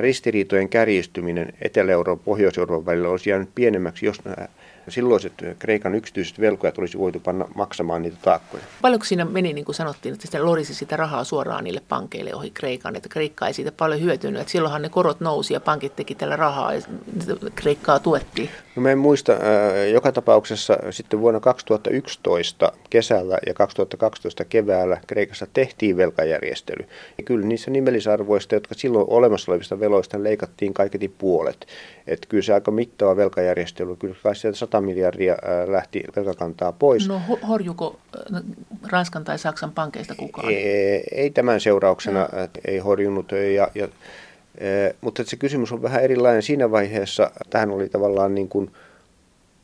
ristiriitojen 0.00 0.68
kärjistyminen 0.68 1.52
Etelä-Euroopan 1.60 2.24
Pohjois-Euroopan 2.24 2.86
välillä 2.86 3.08
olisi 3.08 3.30
jäänyt 3.30 3.48
pienemmäksi, 3.54 4.06
jos 4.06 4.24
nämä 4.24 4.48
silloiset 4.88 5.32
Kreikan 5.58 5.94
yksityiset 5.94 6.40
velkojat 6.40 6.78
olisi 6.78 6.98
voitu 6.98 7.20
panna 7.20 7.48
maksamaan 7.54 8.02
niitä 8.02 8.16
taakkoja. 8.22 8.62
Paljonko 8.82 9.04
siinä 9.04 9.24
meni, 9.24 9.52
niin 9.52 9.64
kuin 9.64 9.74
sanottiin, 9.74 10.12
että 10.12 10.22
sitten 10.22 10.46
lorisi 10.46 10.74
sitä 10.74 10.96
rahaa 10.96 11.24
suoraan 11.24 11.64
niille 11.64 11.82
pankeille 11.88 12.34
ohi 12.34 12.50
Kreikan, 12.50 12.96
että 12.96 13.08
Kreikka 13.08 13.46
ei 13.46 13.52
siitä 13.52 13.72
paljon 13.72 14.00
hyötynyt. 14.00 14.40
Että 14.40 14.52
silloinhan 14.52 14.82
ne 14.82 14.88
korot 14.88 15.20
nousi 15.20 15.54
ja 15.54 15.60
pankit 15.60 15.96
teki 15.96 16.14
tällä 16.14 16.36
rahaa 16.36 16.74
ja 16.74 16.80
Kreikkaa 17.54 17.98
tuettiin. 17.98 18.50
No 18.78 18.82
mä 18.82 18.90
en 18.90 18.98
muista, 18.98 19.32
joka 19.92 20.12
tapauksessa 20.12 20.78
sitten 20.90 21.20
vuonna 21.20 21.40
2011 21.40 22.72
kesällä 22.90 23.38
ja 23.46 23.54
2012 23.54 24.44
keväällä 24.44 25.00
Kreikassa 25.06 25.46
tehtiin 25.52 25.96
velkajärjestely. 25.96 26.88
Ja 27.18 27.24
kyllä 27.24 27.46
niissä 27.46 27.70
nimellisarvoista, 27.70 28.54
jotka 28.54 28.74
silloin 28.74 29.06
olemassa 29.08 29.52
olevista 29.52 29.80
veloista 29.80 30.22
leikattiin 30.22 30.74
kaiketi 30.74 31.08
puolet. 31.08 31.66
Että 32.06 32.28
kyllä 32.28 32.42
se 32.42 32.54
aika 32.54 32.70
mittava 32.70 33.16
velkajärjestely, 33.16 33.96
kyllä 33.96 34.14
kai 34.22 34.36
sieltä 34.36 34.58
100 34.58 34.80
miljardia 34.80 35.36
lähti 35.66 36.02
velkakantaa 36.16 36.72
pois. 36.72 37.08
No 37.08 37.20
horjuko 37.48 37.98
Ranskan 38.90 39.24
tai 39.24 39.38
Saksan 39.38 39.72
pankeista 39.72 40.14
kukaan? 40.14 40.48
Ei, 40.48 41.04
ei 41.12 41.30
tämän 41.30 41.60
seurauksena, 41.60 42.20
no. 42.20 42.48
ei 42.66 42.78
horjunut. 42.78 43.32
Ja, 43.54 43.68
ja, 43.74 43.88
mutta 45.00 45.24
se 45.24 45.36
kysymys 45.36 45.72
on 45.72 45.82
vähän 45.82 46.02
erilainen 46.02 46.42
siinä 46.42 46.70
vaiheessa. 46.70 47.30
Tähän 47.50 47.70
oli 47.70 47.88
tavallaan 47.88 48.34
niin 48.34 48.48
kuin 48.48 48.70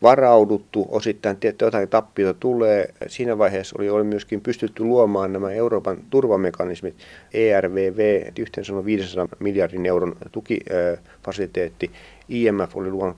varauduttu, 0.02 0.86
osittain 0.88 1.36
tietty 1.36 1.64
jotain 1.64 1.88
tappiota 1.88 2.38
tulee. 2.40 2.94
Siinä 3.06 3.38
vaiheessa 3.38 3.76
oli, 3.78 3.90
oli 3.90 4.04
myöskin 4.04 4.40
pystytty 4.40 4.84
luomaan 4.84 5.32
nämä 5.32 5.52
Euroopan 5.52 5.98
turvamekanismit, 6.10 6.94
ERVV, 7.34 8.22
yhteensä 8.38 8.72
noin 8.72 8.84
500 8.84 9.28
miljardin 9.38 9.86
euron 9.86 10.16
tukifasiliteetti. 10.32 11.90
IMF 12.28 12.76
oli 12.76 12.90
luonut 12.90 13.16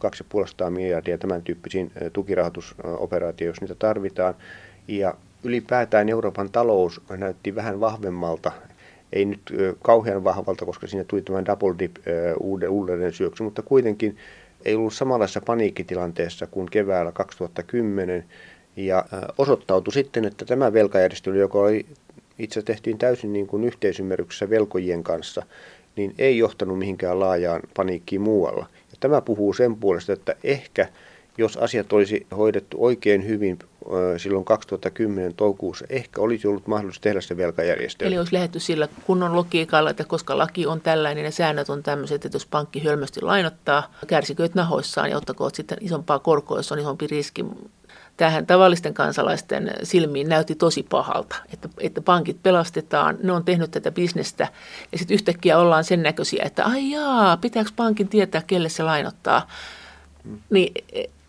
2,5 0.65 0.71
miljardia 0.71 1.19
tämän 1.19 1.43
tyyppisiin 1.43 1.93
tukirahoitusoperaatioihin, 2.13 3.51
jos 3.51 3.61
niitä 3.61 3.75
tarvitaan. 3.75 4.35
Ja 4.89 5.15
ylipäätään 5.45 6.09
Euroopan 6.09 6.51
talous 6.51 7.01
näytti 7.17 7.55
vähän 7.55 7.81
vahvemmalta, 7.81 8.53
ei 9.13 9.25
nyt 9.25 9.41
kauhean 9.83 10.25
vahvalta, 10.25 10.67
koska 10.67 10.87
siinä 10.87 11.05
tuli 11.05 11.23
tämä 11.23 11.45
double 11.45 11.75
dip 11.79 11.97
uudelleen 12.69 13.13
syöksy, 13.13 13.43
mutta 13.43 13.63
kuitenkin 13.63 14.17
ei 14.65 14.75
ollut 14.75 14.95
samanlaisessa 14.95 15.41
paniikkitilanteessa 15.41 16.47
kuin 16.47 16.71
keväällä 16.71 17.13
2010 17.13 18.25
Ja 18.77 19.05
osoittautui 19.39 19.93
sitten, 19.93 20.25
että 20.25 20.45
tämä 20.45 20.73
velkajärjestely, 20.73 21.39
joka 21.41 21.59
oli 21.59 21.87
itse 22.39 22.63
tehtiin 22.63 22.99
täysin 22.99 23.33
niin 23.33 23.47
kuin 23.47 23.65
yhteisymmärryksessä 23.65 24.51
velkojien 24.51 25.03
kanssa, 25.03 25.43
niin 25.97 26.15
ei 26.19 26.39
johtanut 26.39 26.79
mihinkään 26.79 27.21
laajaan 27.21 27.61
paniikkiin 27.77 28.21
muualla. 28.21 28.67
Ja 28.91 28.97
tämä 29.01 29.21
puhuu 29.21 29.53
sen 29.53 29.77
puolesta, 29.77 30.13
että 30.13 30.37
ehkä 30.45 30.89
jos 31.39 31.57
asiat 31.57 31.93
olisi 31.93 32.27
hoidettu 32.37 32.77
oikein 32.85 33.27
hyvin 33.27 33.59
silloin 34.17 34.45
2010 34.45 35.35
toukokuussa, 35.35 35.85
ehkä 35.89 36.21
olisi 36.21 36.49
ollut 36.49 36.67
mahdollista 36.67 37.03
tehdä 37.03 37.21
se 37.21 37.37
velkajärjestely. 37.37 38.09
Eli 38.09 38.19
olisi 38.19 38.33
lähetty 38.33 38.61
sillä 38.61 38.89
kunnon 39.07 39.37
logiikalla, 39.37 39.91
että 39.91 40.05
koska 40.05 40.39
laki 40.39 40.67
on 40.67 40.81
tällainen 40.81 41.25
ja 41.25 41.31
säännöt 41.31 41.71
on 41.71 41.83
tämmöiset, 41.83 42.25
että 42.25 42.37
jos 42.37 42.47
pankki 42.47 42.85
hölmösti 42.85 43.21
lainottaa, 43.21 43.95
kärsikööt 44.07 44.55
nahoissaan 44.55 45.11
ja 45.11 45.17
ottakoot 45.17 45.55
sitten 45.55 45.79
isompaa 45.81 46.19
korkoa, 46.19 46.59
jos 46.59 46.73
on 46.73 46.79
isompi 46.79 47.07
riski 47.07 47.45
tähän 48.17 48.47
tavallisten 48.47 48.95
kansalaisten 48.95 49.71
silmiin 49.83 50.29
näytti 50.29 50.55
tosi 50.55 50.83
pahalta, 50.83 51.37
että, 51.53 51.69
että 51.81 52.01
pankit 52.01 52.43
pelastetaan, 52.43 53.19
ne 53.23 53.33
on 53.33 53.45
tehnyt 53.45 53.71
tätä 53.71 53.91
bisnestä 53.91 54.49
ja 54.93 54.99
sitten 54.99 55.15
yhtäkkiä 55.15 55.59
ollaan 55.59 55.85
sen 55.85 56.03
näköisiä, 56.03 56.43
että 56.45 56.65
ai 56.65 56.91
jaa, 56.91 57.37
pitääkö 57.37 57.71
pankin 57.77 58.09
tietää, 58.09 58.43
kelle 58.47 58.69
se 58.69 58.83
lainottaa. 58.83 59.49
Mm. 60.25 60.39
Niin 60.51 60.73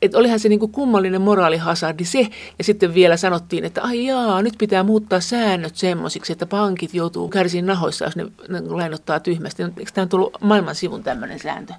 että 0.02 0.18
olihan 0.18 0.40
se 0.40 0.50
niin 0.50 0.60
kuin 0.60 0.72
kummallinen 0.72 1.22
moraalihasardi 1.22 2.06
se, 2.06 2.28
ja 2.58 2.64
sitten 2.64 2.94
vielä 2.94 3.18
sanottiin, 3.18 3.66
että 3.66 3.82
ai 3.82 4.06
jaa, 4.06 4.42
nyt 4.42 4.54
pitää 4.58 4.84
muuttaa 4.84 5.20
säännöt 5.20 5.76
semmoisiksi, 5.76 6.34
että 6.34 6.46
pankit 6.46 6.94
joutuu 6.94 7.30
kärsiin 7.30 7.66
nahoissa, 7.66 8.06
jos 8.06 8.16
ne, 8.16 8.26
lainottaa 8.68 9.20
tyhmästi. 9.20 9.64
No, 9.64 9.70
eikö 9.78 9.92
tämä 9.94 10.04
on 10.04 10.10
tullut 10.10 10.38
maailman 10.42 10.76
sivun 10.76 11.04
tämmöinen 11.04 11.40
sääntö? 11.40 11.74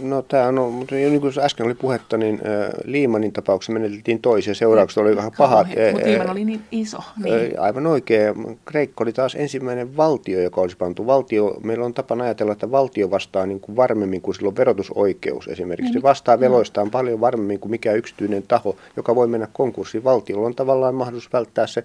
No 0.00 0.22
tämä 0.22 0.48
on, 0.48 0.72
mutta 0.72 0.94
niin 0.94 1.20
kuin 1.20 1.32
äsken 1.38 1.66
oli 1.66 1.74
puhetta, 1.74 2.16
niin 2.16 2.34
äh, 2.34 2.70
Liimanin 2.84 3.32
tapauksessa 3.32 3.72
meneteltiin 3.72 4.22
toisia, 4.22 4.54
seuraukset 4.54 4.98
oli 4.98 5.16
vähän 5.16 5.32
pahat. 5.38 5.66
Mutta 5.66 6.06
Liiman 6.08 6.30
oli 6.30 6.44
niin 6.44 6.62
iso. 6.70 6.98
Niin. 7.24 7.60
Aivan 7.60 7.86
oikein. 7.86 8.58
Kreikka 8.64 9.04
oli 9.04 9.12
taas 9.12 9.34
ensimmäinen 9.34 9.96
valtio, 9.96 10.40
joka 10.40 10.60
olisi 10.60 10.76
pantu. 10.76 11.06
Valtio, 11.06 11.56
meillä 11.62 11.84
on 11.84 11.94
tapana 11.94 12.24
ajatella, 12.24 12.52
että 12.52 12.70
valtio 12.70 13.10
vastaa 13.10 13.46
niin 13.46 13.60
kuin 13.60 13.76
varmemmin 13.76 14.22
kuin 14.22 14.34
silloin 14.34 14.56
verotusoikeus 14.56 15.48
esimerkiksi. 15.48 15.92
Niin, 15.92 16.00
se 16.00 16.02
vastaa 16.02 16.40
veloistaan 16.40 16.86
no. 16.86 16.90
paljon 16.90 17.20
varmemmin 17.26 17.60
kuin 17.60 17.70
mikä 17.70 17.92
yksityinen 17.92 18.42
taho, 18.48 18.76
joka 18.96 19.14
voi 19.14 19.26
mennä 19.26 19.48
konkurssiin. 19.52 20.04
Valtiolla 20.04 20.46
on 20.46 20.54
tavallaan 20.54 20.94
mahdollisuus 20.94 21.32
välttää 21.32 21.66
se 21.66 21.84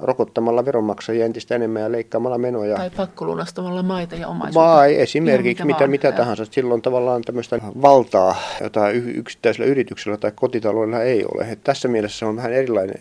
rokottamalla 0.00 0.64
veronmaksajia 0.64 1.24
entistä 1.24 1.54
enemmän 1.54 1.82
ja 1.82 1.92
leikkaamalla 1.92 2.38
menoja. 2.38 2.76
Tai 2.76 2.90
pakkolunastamalla 2.90 3.82
maita 3.82 4.14
ja 4.14 4.28
omaisuutta. 4.28 4.70
Vai 4.70 5.00
esimerkiksi 5.00 5.64
mitä, 5.64 5.86
mitä, 5.86 6.08
mitä 6.08 6.12
tahansa. 6.12 6.44
Silloin 6.50 6.82
tavallaan 6.82 7.22
tämmöistä 7.22 7.60
valtaa, 7.82 8.36
jota 8.62 8.90
yksittäisellä 8.90 9.66
yrityksellä 9.66 10.16
tai 10.16 10.32
kotitaloudella 10.34 11.02
ei 11.02 11.24
ole. 11.24 11.46
Et 11.50 11.64
tässä 11.64 11.88
mielessä 11.88 12.18
se 12.18 12.24
on 12.24 12.36
vähän 12.36 12.52
erilainen 12.52 12.96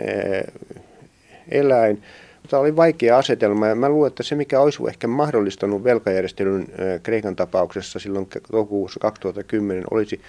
eläin. 1.52 2.02
Tämä 2.50 2.62
oli 2.62 2.76
vaikea 2.76 3.17
asetelma 3.17 3.67
ja 3.67 3.76
mä 3.76 3.89
luulen, 3.89 4.08
että 4.08 4.24
se 4.24 4.36
mikä 4.36 4.60
olisi 4.60 4.84
ehkä 4.88 5.08
mahdollistanut 5.08 5.84
velkajärjestelyn 5.84 6.67
Kreikan 7.04 7.36
tapauksessa 7.36 8.00
silloin 8.00 8.28
toukokuussa 8.52 9.00
2010 9.00 9.84
olisi 9.91 10.21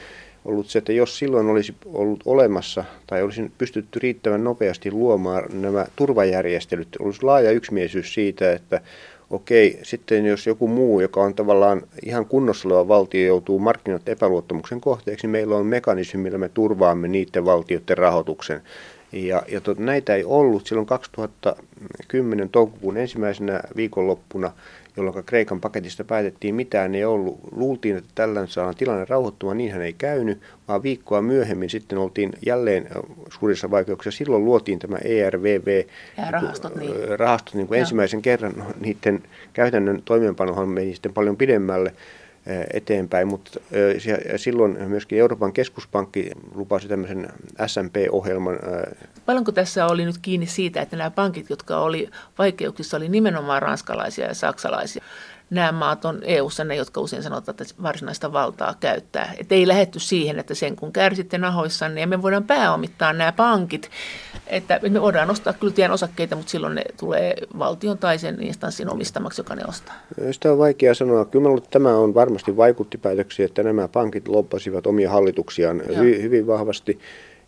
ollut 0.46 0.66
se, 0.66 0.78
että 0.78 0.92
jos 0.92 1.18
silloin 1.18 1.46
olisi 1.46 1.74
ollut 1.87 2.22
olemassa 2.24 2.85
tai 3.06 3.22
olisi 3.22 3.50
pystytty 3.59 3.98
riittävän 3.98 4.44
nopeasti 4.44 4.90
luomaan 4.90 5.44
nämä 5.52 5.87
turvajärjestelyt, 5.96 6.88
olisi 6.98 7.22
laaja 7.22 7.50
yksimielisyys 7.50 8.14
siitä, 8.14 8.52
että 8.52 8.80
okei, 9.30 9.78
sitten 9.82 10.26
jos 10.26 10.46
joku 10.46 10.68
muu, 10.68 11.00
joka 11.00 11.22
on 11.22 11.35
tavallaan 11.35 11.82
ihan 12.06 12.26
kunnossa 12.26 12.68
oleva 12.68 12.88
valtio, 12.88 13.26
joutuu 13.26 13.59
markkinoiden 13.59 14.12
epäluottamuksen 14.12 14.80
kohteeksi, 14.80 15.26
niin 15.26 15.32
meillä 15.32 15.56
on 15.56 15.66
mekanismi, 15.66 16.22
millä 16.22 16.38
me 16.38 16.48
turvaamme 16.48 17.09
niiden 17.09 17.44
valtioiden 17.44 17.98
rahoituksen. 17.98 18.62
Ja, 19.12 19.42
ja 19.48 19.61
tot, 19.61 19.78
näitä 19.78 20.14
ei 20.14 20.24
ollut 20.24 20.66
silloin 20.66 20.87
2010 20.87 22.48
toukokuun 22.48 22.96
ensimmäisenä 22.96 23.61
viikonloppuna 23.76 24.52
jolloin 24.96 25.24
Kreikan 25.24 25.61
paketista 25.61 26.04
päätettiin 26.04 26.54
mitään 26.54 26.94
ei 26.94 27.04
ollut. 27.04 27.38
Luultiin, 27.52 27.96
että 27.96 28.11
tällöin 28.14 28.48
saadaan 28.48 28.76
tilanne 28.76 29.04
rauhoittumaan, 29.09 29.59
niinhän 29.59 29.82
ei 29.82 29.92
käynyt, 29.92 30.40
vaan 30.68 30.82
viikkoa 30.82 31.22
myöhemmin 31.22 31.70
sitten 31.70 31.98
oltiin 31.98 32.32
jälleen 32.46 32.88
suurissa 33.30 33.70
vaikeuksissa. 33.70 34.18
Silloin 34.18 34.44
luotiin 34.44 34.78
tämä 34.78 34.96
ERVV. 35.04 35.85
Ja 36.16 36.30
rahastot, 36.30 36.76
niin. 36.76 37.18
rahastot 37.18 37.54
niin 37.54 37.66
kuin 37.66 37.80
ensimmäisen 37.80 38.22
kerran. 38.22 38.64
Niiden 38.80 39.22
käytännön 39.52 40.02
toimeenpanohan 40.04 40.68
meni 40.68 40.92
sitten 40.92 41.12
paljon 41.12 41.37
pidemmälle 41.37 41.92
eteenpäin, 42.72 43.28
mutta 43.28 43.61
silloin 44.37 44.88
myöskin 44.88 45.18
Euroopan 45.18 45.52
keskuspankki 45.52 46.30
lupasi 46.54 46.88
tämmöisen 46.88 47.28
SMP-ohjelman. 47.66 48.59
Paljonko 49.26 49.52
tässä 49.52 49.87
oli 49.87 50.04
nyt 50.04 50.18
kiinni 50.18 50.46
siitä, 50.46 50.82
että 50.82 50.96
nämä 50.96 51.11
pankit, 51.11 51.50
jotka 51.50 51.78
oli 51.78 52.11
vaikeuksissa, 52.38 52.96
oli 52.96 53.09
nimenomaan 53.09 53.62
ranskalaisia 53.62 54.26
ja 54.26 54.35
saksalaisia? 54.35 55.04
Nämä 55.50 55.72
maat 55.72 56.04
on 56.04 56.18
EU-ssa 56.22 56.64
ne, 56.64 56.76
jotka 56.76 57.00
usein 57.00 57.22
sanotaan, 57.22 57.56
että 57.61 57.82
varsinaista 57.82 58.32
valtaa 58.32 58.74
käyttää. 58.80 59.35
Että 59.38 59.54
ei 59.54 59.68
lähetty 59.68 60.00
siihen, 60.00 60.38
että 60.38 60.54
sen 60.54 60.76
kun 60.76 60.92
kärsitte 60.92 61.38
nahoissa, 61.38 61.88
niin 61.88 62.09
me 62.09 62.22
voidaan 62.22 62.44
pääomittaa 62.44 63.12
nämä 63.12 63.32
pankit. 63.32 63.90
Että 64.46 64.80
me 64.88 65.00
voidaan 65.00 65.30
ostaa 65.30 65.52
kyllä 65.52 65.72
tien 65.72 65.90
osakkeita, 65.90 66.37
mutta 66.37 66.50
silloin 66.50 66.74
ne 66.74 66.85
tulee 67.00 67.35
valtion 67.59 67.98
tai 67.98 68.18
sen 68.18 68.42
instanssin 68.42 68.92
omistamaksi, 68.92 69.40
joka 69.40 69.54
ne 69.54 69.62
ostaa. 69.68 69.94
Sitä 70.30 70.52
on 70.52 70.59
vaikea 70.59 70.94
sanoa. 70.94 71.24
Kyllä 71.24 71.56
että 71.59 71.70
tämä 71.70 71.96
on 71.96 72.14
varmasti 72.14 72.56
vaikutti 72.56 72.98
päätöksiä, 72.98 73.46
että 73.46 73.62
nämä 73.62 73.88
pankit 73.88 74.28
loppasivat 74.28 74.87
omia 74.87 75.11
hallituksiaan 75.11 75.80
hy- 75.80 76.22
hyvin 76.22 76.46
vahvasti. 76.46 76.98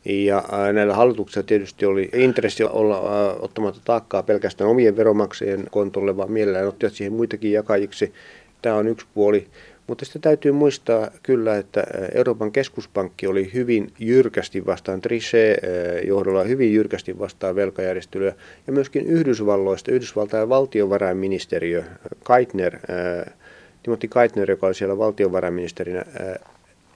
Ja 0.04 0.44
näillä 0.72 0.94
hallituksilla 0.94 1.46
tietysti 1.46 1.86
oli 1.86 2.08
intressi 2.14 2.64
olla 2.64 3.00
ottamatta 3.40 3.80
taakkaa 3.84 4.22
pelkästään 4.22 4.70
omien 4.70 4.96
veromaksajien 4.96 5.64
kontolle, 5.70 6.16
vaan 6.16 6.32
mielellään 6.32 6.68
ottivat 6.68 6.94
siihen 6.94 7.12
muitakin 7.12 7.52
jakajiksi. 7.52 8.12
Tämä 8.62 8.76
on 8.76 8.88
yksi 8.88 9.06
puoli. 9.14 9.46
Mutta 9.86 10.04
sitten 10.04 10.22
täytyy 10.22 10.52
muistaa 10.52 11.10
kyllä, 11.22 11.56
että 11.56 11.84
Euroopan 12.14 12.52
keskuspankki 12.52 13.26
oli 13.26 13.50
hyvin 13.54 13.92
jyrkästi 13.98 14.66
vastaan 14.66 15.00
Trichet 15.00 15.58
johdolla 16.06 16.44
hyvin 16.44 16.74
jyrkästi 16.74 17.18
vastaan 17.18 17.56
velkajärjestelyä. 17.56 18.32
Ja 18.66 18.72
myöskin 18.72 19.06
Yhdysvalloista, 19.06 19.92
Yhdysvaltain 19.92 20.48
valtiovarainministeriö 20.48 21.84
Keitner, 22.26 22.78
Timothy 23.82 24.08
Keitner, 24.08 24.50
joka 24.50 24.66
oli 24.66 24.74
siellä 24.74 24.98
valtiovarainministerinä, 24.98 26.04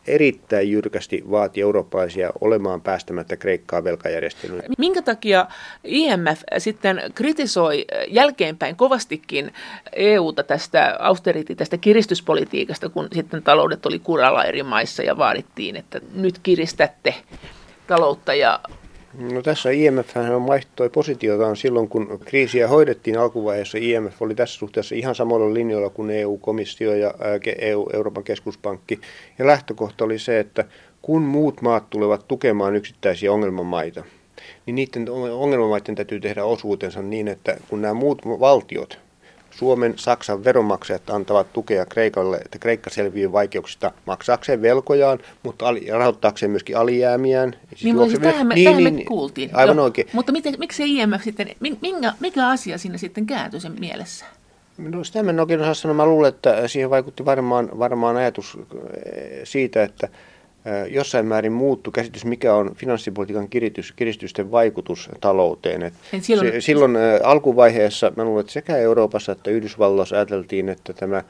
erittäin 0.06 0.70
jyrkästi 0.70 1.24
vaati 1.30 1.60
eurooppalaisia 1.60 2.32
olemaan 2.40 2.80
päästämättä 2.80 3.36
Kreikkaa 3.36 3.84
velkajärjestelyyn. 3.84 4.62
Minkä 4.78 5.02
takia 5.02 5.46
IMF 5.84 6.42
sitten 6.58 7.02
kritisoi 7.14 7.84
jälkeenpäin 8.08 8.76
kovastikin 8.76 9.52
EUta 9.92 10.42
tästä 10.42 10.96
austerity, 10.98 11.54
tästä 11.54 11.76
kiristyspolitiikasta, 11.76 12.88
kun 12.88 13.08
sitten 13.12 13.42
taloudet 13.42 13.86
oli 13.86 13.98
kuralla 13.98 14.44
eri 14.44 14.62
maissa 14.62 15.02
ja 15.02 15.16
vaadittiin, 15.16 15.76
että 15.76 16.00
nyt 16.14 16.38
kiristätte 16.38 17.14
taloutta 17.86 18.34
ja 18.34 18.60
No 19.18 19.42
tässä 19.42 19.70
IMF 19.70 20.16
on 20.34 20.46
vaihtoi 20.46 20.90
positiotaan 20.90 21.56
silloin, 21.56 21.88
kun 21.88 22.20
kriisiä 22.24 22.68
hoidettiin 22.68 23.18
alkuvaiheessa. 23.18 23.78
IMF 23.80 24.22
oli 24.22 24.34
tässä 24.34 24.58
suhteessa 24.58 24.94
ihan 24.94 25.14
samalla 25.14 25.54
linjoilla 25.54 25.90
kuin 25.90 26.10
EU-komissio 26.10 26.94
ja 26.94 27.14
EU, 27.58 27.88
Euroopan 27.92 28.24
keskuspankki. 28.24 29.00
Ja 29.38 29.46
lähtökohta 29.46 30.04
oli 30.04 30.18
se, 30.18 30.38
että 30.40 30.64
kun 31.02 31.22
muut 31.22 31.62
maat 31.62 31.90
tulevat 31.90 32.28
tukemaan 32.28 32.76
yksittäisiä 32.76 33.32
ongelmamaita, 33.32 34.04
niin 34.66 34.74
niiden 34.74 35.10
ongelmamaiden 35.32 35.94
täytyy 35.94 36.20
tehdä 36.20 36.44
osuutensa 36.44 37.02
niin, 37.02 37.28
että 37.28 37.56
kun 37.68 37.82
nämä 37.82 37.94
muut 37.94 38.22
valtiot 38.26 38.98
Suomen, 39.52 39.94
Saksan 39.96 40.44
veronmaksajat 40.44 41.10
antavat 41.10 41.52
tukea 41.52 41.86
Kreikalle, 41.86 42.36
että 42.36 42.58
Kreikka 42.58 42.90
selviää 42.90 43.32
vaikeuksista 43.32 43.92
maksaakseen 44.06 44.62
velkojaan, 44.62 45.18
mutta 45.42 45.68
ali, 45.68 45.86
rahoittaakseen 45.90 46.50
myöskin 46.50 46.76
alijäämiään. 46.76 47.56
Siis 47.68 47.84
niin, 47.84 47.96
mutta 47.96 48.20
tähän, 48.20 48.46
me, 48.46 48.54
niin, 48.54 48.64
tähän 48.64 48.84
niin, 48.84 48.94
me 48.94 49.04
kuultiin. 49.04 49.50
Aivan 49.52 49.76
Joo. 49.76 49.84
oikein. 49.84 50.08
Mutta 50.12 50.32
miten, 50.32 50.54
miksi 50.58 50.76
se 50.76 50.84
IMF 50.86 51.22
sitten, 51.22 51.50
minkä, 51.80 52.12
mikä 52.20 52.48
asia 52.48 52.78
sinne 52.78 52.98
sitten 52.98 53.26
kääntyi 53.26 53.60
sen 53.60 53.76
mielessä? 53.80 54.24
No 54.78 55.04
sitä 55.04 55.20
en 55.20 55.40
oikein 55.40 55.60
osaa 55.60 55.74
sanoa. 55.74 55.94
Mä 55.94 56.06
luulen, 56.06 56.28
että 56.28 56.68
siihen 56.68 56.90
vaikutti 56.90 57.24
varmaan, 57.24 57.78
varmaan 57.78 58.16
ajatus 58.16 58.58
eh, 58.58 59.40
siitä, 59.44 59.82
että 59.82 60.08
jossain 60.90 61.26
määrin 61.26 61.52
muuttu 61.52 61.90
käsitys, 61.90 62.24
mikä 62.24 62.54
on 62.54 62.74
finanssipolitiikan 62.74 63.48
kiristys, 63.48 63.92
kiristysten 63.92 64.50
vaikutus 64.50 65.10
talouteen. 65.20 65.82
Et 65.82 65.94
silloin, 66.20 66.52
se, 66.52 66.60
silloin 66.60 66.96
alkuvaiheessa, 67.22 68.12
mä 68.16 68.24
luulen, 68.24 68.40
että 68.40 68.52
sekä 68.52 68.76
Euroopassa 68.76 69.32
että 69.32 69.50
Yhdysvalloissa 69.50 70.16
ajateltiin, 70.16 70.68
että 70.68 70.92
tämä 70.92 71.24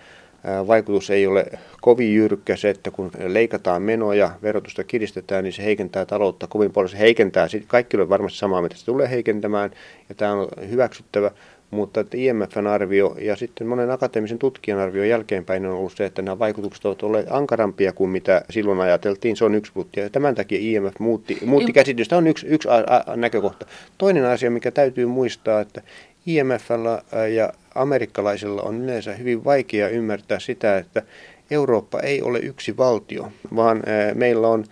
vaikutus 0.67 1.11
ei 1.11 1.27
ole 1.27 1.47
kovin 1.81 2.15
jyrkkä 2.15 2.57
se, 2.57 2.71
että 2.71 2.91
kun 2.91 3.11
leikataan 3.27 3.83
menoja, 3.83 4.31
verotusta 4.43 4.85
kiristetään, 4.85 5.45
niin 5.45 5.53
se 5.53 5.65
heikentää 5.65 6.07
taloutta 6.07 6.47
kovin 6.47 6.73
paljon. 6.73 6.89
Se 6.89 6.99
heikentää, 6.99 7.47
kaikki 7.67 7.97
on 7.97 8.09
varmasti 8.09 8.39
samaa, 8.39 8.63
mitä 8.63 8.77
se 8.77 8.85
tulee 8.85 9.11
heikentämään, 9.11 9.71
ja 10.09 10.15
tämä 10.15 10.33
on 10.33 10.49
hyväksyttävä. 10.71 11.31
Mutta 11.73 12.01
että 12.01 12.17
IMFn 12.17 12.67
arvio 12.67 13.17
ja 13.21 13.37
sitten 13.37 13.67
monen 13.67 13.91
akateemisen 13.91 14.39
tutkijan 14.39 14.79
arvio 14.79 15.05
jälkeenpäin 15.05 15.67
on 15.67 15.73
ollut 15.73 15.93
se, 15.97 16.05
että 16.05 16.23
nämä 16.23 16.39
vaikutukset 16.39 16.85
ovat 16.85 17.03
olleet 17.03 17.27
ankarampia 17.31 17.93
kuin 17.93 18.11
mitä 18.11 18.45
silloin 18.51 18.81
ajateltiin. 18.81 19.37
Se 19.37 19.45
on 19.45 19.55
yksi 19.55 19.73
putti 19.73 20.01
ja 20.01 20.11
tämän 20.11 20.35
takia 20.35 20.59
IMF 20.61 20.95
muutti, 20.99 21.39
muutti 21.47 21.73
käsitystä. 21.73 22.17
on 22.17 22.27
yksi, 22.27 22.47
yksi 22.47 22.69
a, 22.69 22.75
a, 22.75 23.17
näkökohta. 23.17 23.67
Toinen 23.99 24.25
asia, 24.25 24.51
mikä 24.51 24.71
täytyy 24.71 25.07
muistaa, 25.07 25.61
että 25.61 25.83
IMFllä 26.27 27.03
ja 27.35 27.53
amerikkalaisilla 27.75 28.63
on 28.63 28.83
yleensä 28.83 29.13
hyvin 29.13 29.45
vaikea 29.45 29.89
ymmärtää 29.89 30.39
sitä, 30.39 30.79
että 30.79 31.03
Eurooppa 31.51 32.01
ei 32.01 32.23
ole 32.23 32.39
yksi 32.39 32.77
valtio, 32.77 33.33
vaan 33.57 33.83
meillä 34.15 34.49
on 34.49 34.65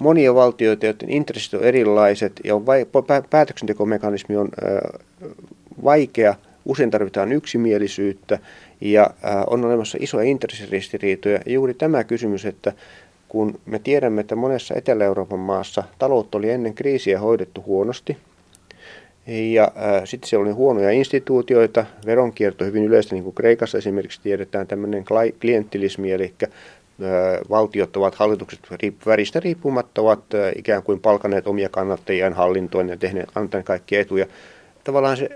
monia 0.00 0.34
valtioita, 0.34 0.86
joiden 0.86 1.10
intressit 1.10 1.54
on 1.54 1.64
erilaiset 1.64 2.32
ja 2.44 2.54
on 2.54 2.66
vai, 2.66 2.86
päätöksentekomekanismi 3.30 4.36
on 4.36 4.48
vaikea. 5.84 6.34
Usein 6.64 6.90
tarvitaan 6.90 7.32
yksimielisyyttä 7.32 8.38
ja 8.80 9.10
on 9.46 9.64
olemassa 9.64 9.98
isoja 10.00 10.28
intressiristiriitoja. 10.28 11.40
Ja 11.46 11.52
juuri 11.52 11.74
tämä 11.74 12.04
kysymys, 12.04 12.44
että 12.44 12.72
kun 13.28 13.60
me 13.66 13.78
tiedämme, 13.78 14.20
että 14.20 14.36
monessa 14.36 14.74
Etelä-Euroopan 14.74 15.38
maassa 15.38 15.84
taloutta 15.98 16.38
oli 16.38 16.50
ennen 16.50 16.74
kriisiä 16.74 17.20
hoidettu 17.20 17.62
huonosti, 17.66 18.16
ja 19.26 19.72
sitten 20.04 20.28
siellä 20.28 20.44
oli 20.46 20.52
huonoja 20.52 20.90
instituutioita, 20.90 21.84
veronkierto 22.06 22.64
hyvin 22.64 22.84
yleistä, 22.84 23.14
niin 23.14 23.24
kuin 23.24 23.34
Kreikassa 23.34 23.78
esimerkiksi 23.78 24.20
tiedetään 24.22 24.66
tämmöinen 24.66 25.04
klienttilismi, 25.40 26.12
eli 26.12 26.34
valtiot 27.50 27.96
ovat 27.96 28.14
hallitukset 28.14 28.60
väristä 29.06 29.40
riippumatta 29.40 30.00
ovat 30.02 30.24
ikään 30.56 30.82
kuin 30.82 31.00
palkaneet 31.00 31.46
omia 31.46 31.68
kannattajien 31.68 32.32
hallintoon 32.32 32.88
ja 32.88 32.96
tehneet, 32.96 33.28
antaneet 33.34 33.66
kaikkia 33.66 34.00
etuja 34.00 34.26
tavallaan 34.88 35.16
se 35.16 35.28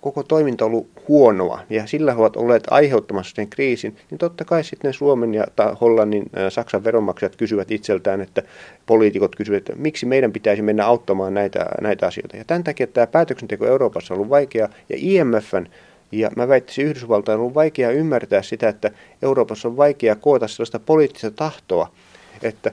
koko 0.00 0.22
toiminta 0.22 0.64
on 0.64 0.70
ollut 0.70 0.88
huonoa 1.08 1.60
ja 1.70 1.86
sillä 1.86 2.14
ovat 2.16 2.36
olleet 2.36 2.62
aiheuttamassa 2.70 3.34
sen 3.34 3.48
kriisin, 3.48 3.96
niin 4.10 4.18
totta 4.18 4.44
kai 4.44 4.64
sitten 4.64 4.92
Suomen 4.92 5.34
ja 5.34 5.44
Hollannin, 5.80 6.30
Saksan 6.48 6.84
veronmaksajat 6.84 7.36
kysyvät 7.36 7.70
itseltään, 7.70 8.20
että 8.20 8.42
poliitikot 8.86 9.36
kysyvät, 9.36 9.58
että 9.58 9.72
miksi 9.76 10.06
meidän 10.06 10.32
pitäisi 10.32 10.62
mennä 10.62 10.86
auttamaan 10.86 11.34
näitä, 11.34 11.66
näitä 11.80 12.06
asioita. 12.06 12.36
Ja 12.36 12.44
tämän 12.44 12.64
takia 12.64 12.86
tämä 12.86 13.06
päätöksenteko 13.06 13.66
Euroopassa 13.66 14.14
on 14.14 14.18
ollut 14.18 14.30
vaikea 14.30 14.68
ja 14.88 14.96
IMFn 14.98 15.66
ja 16.12 16.30
mä 16.36 16.48
väittäisin 16.48 16.86
Yhdysvaltain 16.86 17.36
on 17.36 17.40
ollut 17.40 17.54
vaikea 17.54 17.90
ymmärtää 17.90 18.42
sitä, 18.42 18.68
että 18.68 18.90
Euroopassa 19.22 19.68
on 19.68 19.76
vaikea 19.76 20.16
koota 20.16 20.48
sellaista 20.48 20.78
poliittista 20.78 21.30
tahtoa, 21.30 21.92
että 22.42 22.70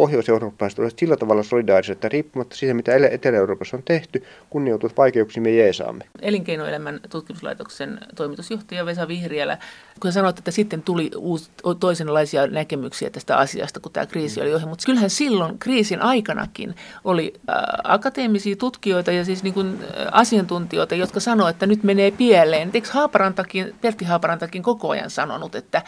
pohjois-eurooppalaiset 0.00 0.78
olisivat 0.78 0.98
sillä 0.98 1.16
tavalla 1.16 1.42
solidaarisia, 1.42 1.92
että 1.92 2.08
riippumatta 2.08 2.56
siitä, 2.56 2.74
mitä 2.74 2.92
Etelä-Euroopassa 3.10 3.76
on 3.76 3.82
tehty, 3.82 4.24
kun 4.50 4.64
ne 4.64 4.70
joutuvat 4.70 4.96
vaikeuksiin, 4.96 5.42
me 5.42 5.50
jeesaamme. 5.50 6.04
Elinkeinoelämän 6.22 7.00
tutkimuslaitoksen 7.10 8.00
toimitusjohtaja 8.14 8.86
Vesa 8.86 9.08
Vihriälä, 9.08 9.58
kun 10.00 10.12
sanoit, 10.12 10.38
että 10.38 10.50
sitten 10.50 10.82
tuli 10.82 11.10
uusi, 11.16 11.50
toisenlaisia 11.80 12.46
näkemyksiä 12.46 13.10
tästä 13.10 13.36
asiasta, 13.36 13.80
kun 13.80 13.92
tämä 13.92 14.06
kriisi 14.06 14.40
oli 14.40 14.54
ohi, 14.54 14.66
mutta 14.66 14.86
kyllähän 14.86 15.10
silloin 15.10 15.58
kriisin 15.58 16.02
aikanakin 16.02 16.74
oli 17.04 17.34
äh, 17.50 17.56
akateemisia 17.84 18.56
tutkijoita 18.56 19.12
ja 19.12 19.24
siis 19.24 19.42
niin 19.42 19.54
kuin, 19.54 19.78
äh, 19.82 20.06
asiantuntijoita, 20.12 20.94
jotka 20.94 21.20
sanoivat, 21.20 21.56
että 21.56 21.66
nyt 21.66 21.82
menee 21.82 22.10
pieleen. 22.10 22.70
Eikö 22.74 22.88
Haaparantakin, 22.92 23.74
Pertti 23.80 24.04
Haaparantakin 24.04 24.62
koko 24.62 24.90
ajan 24.90 25.10
sanonut, 25.10 25.54
että, 25.54 25.82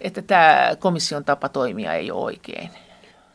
että 0.00 0.22
tämä 0.22 0.70
komission 0.78 1.24
tapa 1.24 1.48
toimia 1.48 1.94
ei 1.94 2.10
ole 2.10 2.24
oikein? 2.24 2.70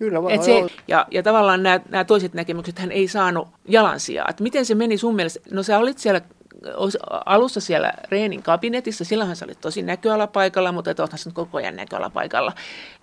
Kyllä 0.04 0.24
vaan. 0.24 0.34
Et 0.34 0.44
se, 0.44 0.66
ja, 0.88 1.08
ja 1.12 1.24
tavallaan 1.24 1.64
nämä, 1.64 1.80
nämä 1.90 2.04
toiset 2.04 2.34
näkemykset 2.34 2.80
hän 2.80 2.92
ei 2.92 3.08
saanut 3.08 3.48
jalansijaa. 3.68 4.28
Että 4.30 4.44
miten 4.44 4.66
se 4.66 4.76
meni 4.76 4.98
sun 4.98 5.16
mielestä? 5.16 5.40
No 5.52 5.64
sä 5.64 5.78
olit 5.78 5.98
siellä 5.98 6.22
alussa 7.26 7.62
siellä 7.62 7.94
Reenin 8.10 8.44
kabinetissa, 8.44 9.06
silloinhan 9.06 9.36
sä 9.36 9.46
olit 9.46 9.62
tosi 9.62 9.82
näköalapaikalla, 9.82 10.72
mutta 10.72 10.92
et 10.92 11.00
olethan 11.00 11.20
nyt 11.26 11.34
koko 11.34 11.58
ajan 11.58 11.76
näköalapaikalla. 11.76 12.54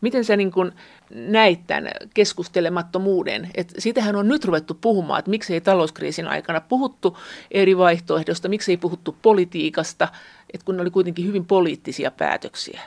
Miten 0.01 0.25
sä 0.25 0.37
niin 0.37 0.51
kun 0.51 0.73
näit 1.11 1.61
tämän 1.67 1.91
keskustelemattomuuden? 2.15 3.51
Et 3.55 3.73
siitähän 3.79 4.17
on 4.17 4.29
nyt 4.29 4.45
ruvettu 4.45 4.79
puhumaan, 4.81 5.19
että 5.19 5.31
miksei 5.31 5.61
talouskriisin 5.61 6.29
aikana 6.29 6.61
puhuttu 6.61 7.19
eri 7.51 7.79
vaihtoehdosta, 7.79 8.49
miksei 8.49 8.77
puhuttu 8.77 9.17
politiikasta, 9.23 10.09
että 10.55 10.65
kun 10.65 10.77
ne 10.77 10.83
oli 10.83 10.91
kuitenkin 10.91 11.27
hyvin 11.27 11.47
poliittisia 11.47 12.11
päätöksiä 12.11 12.81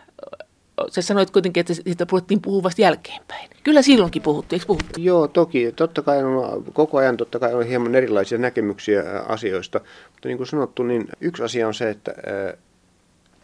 sä 0.90 1.02
sanoit 1.02 1.32
kuitenkin, 1.32 1.62
että 1.62 1.74
siitä 1.74 2.06
puhuttiin 2.06 2.42
puhuvasti 2.42 2.82
jälkeenpäin. 2.82 3.50
Kyllä 3.64 3.82
silloinkin 3.82 4.22
puhuttiin, 4.22 4.58
eikö 4.58 4.68
puhuttu? 4.68 5.00
Joo, 5.00 5.28
toki. 5.28 5.72
Totta 5.76 6.02
kai 6.02 6.24
on, 6.24 6.64
koko 6.74 6.98
ajan 6.98 7.18
totta 7.18 7.40
kai 7.40 7.54
on 7.54 7.66
hieman 7.66 7.96
erilaisia 7.96 8.38
näkemyksiä 8.38 9.04
asioista. 9.28 9.82
Mutta 10.12 10.28
niin 10.28 10.38
kuin 10.38 10.48
sanottu, 10.48 10.84
niin 10.84 11.08
yksi 11.22 11.44
asia 11.44 11.68
on 11.68 11.74
se, 11.74 11.90
että 11.90 12.14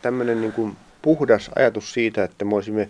tämmöinen 0.02 0.42
niin 0.42 0.54
kuin 0.54 0.78
puhdas 1.02 1.52
ajatus 1.56 1.94
siitä, 1.94 2.24
että 2.24 2.46
me 2.46 2.56
olisimme 2.56 2.90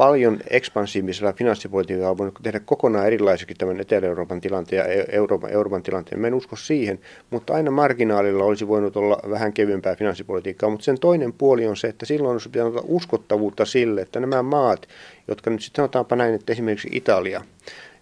paljon 0.00 0.38
ekspansiivisella 0.50 1.32
finanssipolitiikalla 1.32 2.18
voinut 2.18 2.38
tehdä 2.42 2.60
kokonaan 2.60 3.06
erilaiseksi 3.06 3.54
tämän 3.54 3.80
Etelä-Euroopan 3.80 4.40
tilanteen 4.40 4.78
ja 4.78 5.04
Euroopan, 5.12 5.50
Euroopan 5.50 5.82
tilanteen. 5.82 6.20
Mä 6.20 6.26
en 6.26 6.34
usko 6.34 6.56
siihen, 6.56 7.00
mutta 7.30 7.54
aina 7.54 7.70
marginaalilla 7.70 8.44
olisi 8.44 8.68
voinut 8.68 8.96
olla 8.96 9.18
vähän 9.30 9.52
kevyempää 9.52 9.96
finanssipolitiikkaa. 9.96 10.70
Mutta 10.70 10.84
sen 10.84 11.00
toinen 11.00 11.32
puoli 11.32 11.66
on 11.66 11.76
se, 11.76 11.88
että 11.88 12.06
silloin 12.06 12.32
olisi 12.32 12.48
pitänyt 12.48 12.72
olla 12.72 12.84
uskottavuutta 12.86 13.64
sille, 13.64 14.00
että 14.00 14.20
nämä 14.20 14.42
maat, 14.42 14.88
jotka 15.28 15.50
nyt 15.50 15.62
sitten 15.62 15.76
sanotaanpa 15.76 16.16
näin, 16.16 16.34
että 16.34 16.52
esimerkiksi 16.52 16.88
Italia, 16.92 17.42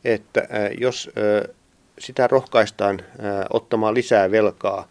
että 0.04 0.48
jos 0.80 1.10
sitä 1.98 2.26
rohkaistaan 2.26 3.00
ottamaan 3.50 3.94
lisää 3.94 4.30
velkaa, 4.30 4.88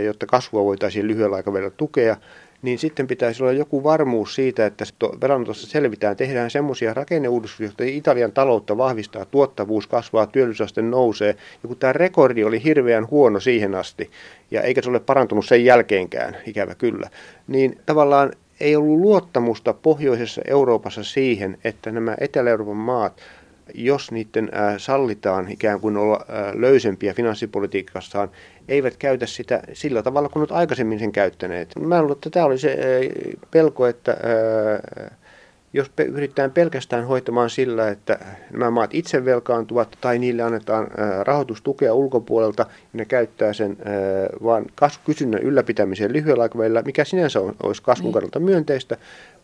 jotta 0.00 0.26
kasvua 0.26 0.64
voitaisiin 0.64 1.08
lyhyellä 1.08 1.36
aikavälillä 1.36 1.70
tukea, 1.70 2.16
niin 2.64 2.78
sitten 2.78 3.06
pitäisi 3.06 3.42
olla 3.42 3.52
joku 3.52 3.84
varmuus 3.84 4.34
siitä, 4.34 4.66
että 4.66 4.84
velanotossa 5.20 5.66
selvitään, 5.66 6.16
tehdään 6.16 6.50
semmoisia 6.50 6.94
rakenneuudistuksia, 6.94 7.66
joita 7.66 7.84
Italian 7.84 8.32
taloutta 8.32 8.76
vahvistaa, 8.76 9.24
tuottavuus 9.24 9.86
kasvaa, 9.86 10.26
työllisyysaste 10.26 10.82
nousee. 10.82 11.36
Ja 11.62 11.68
kun 11.68 11.76
tämä 11.76 11.92
rekordi 11.92 12.44
oli 12.44 12.64
hirveän 12.64 13.10
huono 13.10 13.40
siihen 13.40 13.74
asti, 13.74 14.10
ja 14.50 14.62
eikä 14.62 14.82
se 14.82 14.90
ole 14.90 15.00
parantunut 15.00 15.46
sen 15.46 15.64
jälkeenkään, 15.64 16.36
ikävä 16.46 16.74
kyllä, 16.74 17.10
niin 17.46 17.78
tavallaan 17.86 18.32
ei 18.60 18.76
ollut 18.76 19.00
luottamusta 19.00 19.72
pohjoisessa 19.72 20.42
Euroopassa 20.48 21.04
siihen, 21.04 21.58
että 21.64 21.92
nämä 21.92 22.16
Etelä-Euroopan 22.20 22.76
maat 22.76 23.20
jos 23.74 24.12
niiden 24.12 24.50
sallitaan 24.78 25.48
ikään 25.52 25.80
kuin 25.80 25.96
olla 25.96 26.26
löysempiä 26.54 27.14
finanssipolitiikassaan, 27.14 28.30
eivät 28.68 28.96
käytä 28.96 29.26
sitä 29.26 29.62
sillä 29.72 30.02
tavalla 30.02 30.28
kuin 30.28 30.40
olet 30.40 30.52
aikaisemmin 30.52 30.98
sen 30.98 31.12
käyttäneet. 31.12 31.72
Mä 31.80 32.00
luulen, 32.00 32.16
että 32.16 32.30
tämä 32.30 32.46
oli 32.46 32.58
se 32.58 32.78
pelko, 33.50 33.86
että 33.86 34.16
jos 35.72 35.90
yritetään 36.06 36.50
pelkästään 36.50 37.06
hoitamaan 37.06 37.50
sillä, 37.50 37.88
että 37.88 38.18
nämä 38.50 38.70
maat 38.70 38.94
itse 38.94 39.24
velkaantuvat 39.24 39.98
tai 40.00 40.18
niille 40.18 40.42
annetaan 40.42 40.88
rahoitustukea 41.22 41.94
ulkopuolelta 41.94 42.62
ja 42.62 42.76
ne 42.92 43.04
käyttää 43.04 43.52
sen 43.52 43.76
vaan 44.44 44.66
kysynnän 45.04 45.42
ylläpitämiseen 45.42 46.12
lyhyellä 46.12 46.42
aikavälillä, 46.42 46.82
mikä 46.82 47.04
sinänsä 47.04 47.40
on, 47.40 47.54
olisi 47.62 47.82
kasvun 47.82 48.04
niin. 48.04 48.12
kannalta 48.12 48.40
myönteistä, 48.40 48.96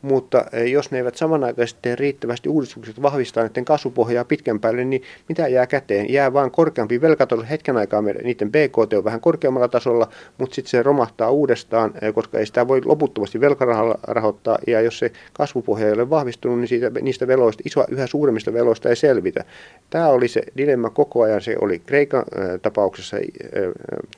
mutta 0.02 0.44
eh, 0.52 0.66
jos 0.66 0.90
ne 0.90 0.98
eivät 0.98 1.16
samanaikaisesti 1.16 1.78
tee 1.82 1.96
riittävästi 1.96 2.48
uudistukset 2.48 3.02
vahvistaa 3.02 3.44
niiden 3.44 3.64
kasvupohjaa 3.64 4.24
pitkän 4.24 4.60
päälle, 4.60 4.84
niin 4.84 5.02
mitä 5.28 5.48
jää 5.48 5.66
käteen? 5.66 6.12
Jää 6.12 6.32
vain 6.32 6.50
korkeampi 6.50 7.00
velkataso. 7.00 7.42
Hetken 7.50 7.76
aikaa 7.76 8.02
niiden 8.02 8.52
BKT 8.52 8.92
on 8.92 9.04
vähän 9.04 9.20
korkeammalla 9.20 9.68
tasolla, 9.68 10.08
mutta 10.38 10.54
sitten 10.54 10.70
se 10.70 10.82
romahtaa 10.82 11.30
uudestaan, 11.30 11.92
eh, 12.02 12.14
koska 12.14 12.38
ei 12.38 12.46
sitä 12.46 12.68
voi 12.68 12.80
loputtomasti 12.84 13.40
velkarahalla 13.40 13.98
rahoittaa. 14.02 14.58
Ja 14.66 14.80
jos 14.80 14.98
se 14.98 15.12
kasvupohja 15.32 15.86
ei 15.86 15.92
ole 15.92 16.10
vahvistunut, 16.10 16.58
niin 16.58 16.68
siitä, 16.68 16.90
niistä 17.00 17.26
veloista, 17.26 17.62
iso, 17.66 17.84
yhä 17.88 18.06
suuremmista 18.06 18.52
veloista 18.52 18.88
ei 18.88 18.96
selvitä. 18.96 19.44
Tämä 19.90 20.08
oli 20.08 20.28
se 20.28 20.42
dilemma 20.56 20.90
koko 20.90 21.22
ajan. 21.22 21.40
Se 21.40 21.56
oli 21.60 21.78
Kreikan 21.78 22.24
äh, 22.38 22.60
tapauksessa 22.62 23.16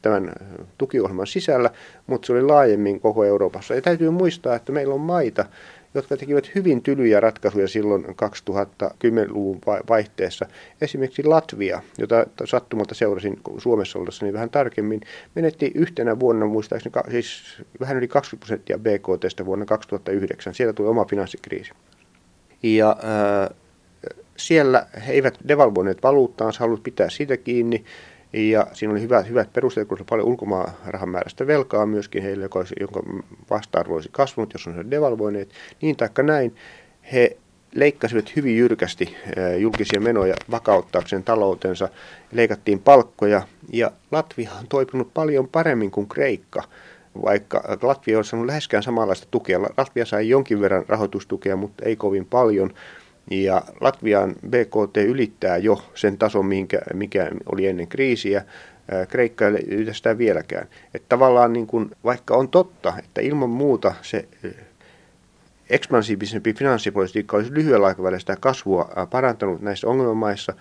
tämän 0.03 0.33
tukiohjelman 0.79 1.27
sisällä, 1.27 1.71
mutta 2.07 2.27
se 2.27 2.33
oli 2.33 2.43
laajemmin 2.43 3.01
koko 3.01 3.25
Euroopassa. 3.25 3.75
Ja 3.75 3.83
täytyy 3.83 4.11
muistaa, 4.11 4.57
että 4.57 4.73
meillä 4.73 4.95
on 4.95 5.01
maita, 5.01 5.45
jotka 5.95 6.17
tekivät 6.17 6.55
hyvin 6.55 6.83
tylyjä 6.83 7.21
ratkaisuja 7.21 7.69
silloin 7.69 8.05
2010-luvun 8.05 9.61
vaihteessa. 9.89 10.47
Esimerkiksi 10.81 11.25
Latvia, 11.25 11.83
jota 11.99 12.27
sattumalta 12.45 12.95
seurasin 12.95 13.41
Suomessa 13.59 13.99
ollessani 13.99 14.33
vähän 14.33 14.51
tarkemmin, 14.51 15.01
menetti 15.35 15.73
yhtenä 15.75 16.21
vuonna 16.21 16.47
muistaakseni 16.47 16.95
siis 17.11 17.63
vähän 17.81 17.97
yli 17.97 18.09
20 18.09 18.47
prosenttia 18.47 18.79
BKTstä 18.79 19.47
vuonna 19.47 19.65
2009. 19.65 20.55
Siellä 20.55 20.73
tuli 20.73 20.89
oma 20.89 21.05
finanssikriisi. 21.05 21.73
Ja 22.63 22.91
äh, 22.91 23.57
siellä 24.37 24.87
he 25.07 25.13
eivät 25.13 25.39
devalvoineet 25.49 26.03
valuuttaansa, 26.03 26.61
halusivat 26.61 26.85
pitää 26.85 27.11
siitä 27.11 27.37
kiinni. 27.37 27.85
Ja 28.33 28.67
siinä 28.73 28.93
oli 28.93 29.01
hyvät, 29.01 29.29
hyvät 29.29 29.53
perusteet, 29.53 29.89
kun 29.89 29.99
oli 29.99 30.07
paljon 30.09 30.29
ulkomaanrahan 30.29 31.09
määrästä 31.09 31.47
velkaa 31.47 31.87
myöskin 31.87 32.23
heille, 32.23 32.43
joka 32.43 32.59
olisi, 32.59 32.75
jonka 32.81 33.03
vasta-arvo 33.51 33.95
olisi 33.95 34.09
kasvanut, 34.13 34.53
jos 34.53 34.67
on 34.67 34.91
devalvoineet. 34.91 35.49
Niin 35.83 35.97
taikka 35.97 36.23
näin, 36.23 36.57
he 37.13 37.37
leikkasivat 37.75 38.37
hyvin 38.37 38.57
jyrkästi 38.57 39.17
julkisia 39.59 40.01
menoja 40.01 40.35
vakauttaakseen 40.51 41.25
taloutensa, 41.25 41.89
leikattiin 42.33 42.79
palkkoja 42.79 43.43
ja 43.73 43.91
Latvia 44.11 44.51
on 44.61 44.67
toipunut 44.69 45.15
paljon 45.15 45.49
paremmin 45.49 45.91
kuin 45.91 46.09
Kreikka 46.09 46.63
vaikka 47.23 47.79
Latvia 47.83 48.19
on 48.19 48.25
saanut 48.25 48.47
läheskään 48.47 48.83
samanlaista 48.83 49.27
tukea. 49.31 49.63
Latvia 49.63 50.07
sai 50.07 50.29
jonkin 50.29 50.61
verran 50.61 50.85
rahoitustukea, 50.89 51.57
mutta 51.57 51.85
ei 51.85 51.97
kovin 51.97 52.27
paljon. 52.27 52.75
Ja 53.31 53.63
Latvian 53.81 54.35
BKT 54.49 54.97
ylittää 54.97 55.57
jo 55.57 55.83
sen 55.95 56.19
tason, 56.19 56.47
minkä, 56.47 56.79
mikä 56.95 57.31
oli 57.53 57.67
ennen 57.67 57.89
kriisiä. 57.89 58.45
Kreikka 59.09 59.47
ei 59.47 59.65
ylitä 59.69 59.93
sitä 59.93 60.19
vieläkään. 60.19 60.69
Että 60.95 61.07
tavallaan 61.09 61.53
niin 61.53 61.67
kuin, 61.67 61.91
vaikka 62.05 62.35
on 62.35 62.49
totta, 62.49 62.95
että 62.99 63.21
ilman 63.21 63.51
muuta 63.51 63.95
se 64.03 64.29
ekspansiivisempi 65.71 66.55
finanssipolitiikka 66.55 67.37
olisi 67.37 67.55
lyhyellä 67.55 67.87
aikavälillä 67.87 68.19
sitä 68.19 68.37
kasvua 68.41 68.89
parantanut 69.11 69.61
näissä 69.61 69.89
ongelmamaissa, 69.89 70.55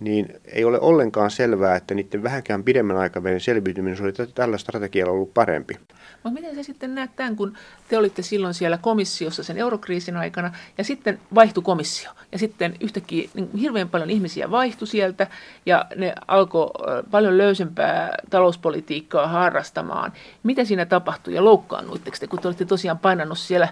niin 0.00 0.40
ei 0.44 0.64
ole 0.64 0.80
ollenkaan 0.80 1.30
selvää, 1.30 1.76
että 1.76 1.94
niiden 1.94 2.22
vähänkään 2.22 2.64
pidemmän 2.64 2.96
aikavälin 2.96 3.40
selviytyminen 3.40 4.02
olisi 4.02 4.32
tällä 4.34 4.58
strategialla 4.58 5.12
ollut 5.12 5.34
parempi. 5.34 5.78
Mutta 6.22 6.40
miten 6.40 6.54
se 6.54 6.62
sitten 6.62 6.94
näet 6.94 7.16
tämän, 7.16 7.36
kun 7.36 7.56
te 7.88 7.98
olitte 7.98 8.22
silloin 8.22 8.54
siellä 8.54 8.78
komissiossa 8.78 9.42
sen 9.42 9.58
eurokriisin 9.58 10.16
aikana, 10.16 10.52
ja 10.78 10.84
sitten 10.84 11.20
vaihtui 11.34 11.62
komissio, 11.62 12.10
ja 12.32 12.38
sitten 12.38 12.74
yhtäkkiä 12.80 13.28
niin 13.34 13.50
hirveän 13.60 13.88
paljon 13.88 14.10
ihmisiä 14.10 14.50
vaihtui 14.50 14.88
sieltä, 14.88 15.26
ja 15.66 15.86
ne 15.96 16.14
alkoi 16.28 16.70
paljon 17.10 17.38
löysempää 17.38 18.14
talouspolitiikkaa 18.30 19.28
harrastamaan. 19.28 20.12
Mitä 20.42 20.64
siinä 20.64 20.86
tapahtui, 20.86 21.34
ja 21.34 21.44
loukkaannuitteko 21.44 22.16
te, 22.20 22.26
kun 22.26 22.38
te 22.38 22.48
olitte 22.48 22.64
tosiaan 22.64 22.98
painannut 22.98 23.38
siellä 23.38 23.68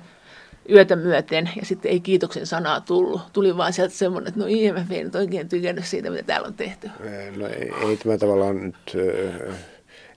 yötä 0.70 0.96
myöten 0.96 1.51
ja 1.57 1.66
sitten 1.66 1.90
ei 1.90 2.01
kiitoksen 2.01 2.46
sanaa 2.46 2.81
tullut. 2.81 3.20
Tuli 3.33 3.57
vaan 3.57 3.72
sieltä 3.72 3.94
semmoinen, 3.94 4.29
että 4.29 4.40
no 4.40 4.46
IMF 4.48 4.90
ei 4.90 5.05
nyt 5.05 5.14
oikein 5.14 5.48
tykännyt 5.48 5.85
siitä, 5.85 6.11
mitä 6.11 6.22
täällä 6.22 6.48
on 6.48 6.55
tehty. 6.55 6.90
No 7.37 7.46
ei, 7.46 7.72
ei 7.88 7.96
tämä 7.96 8.18
tavallaan 8.18 8.62
nyt, 8.62 8.96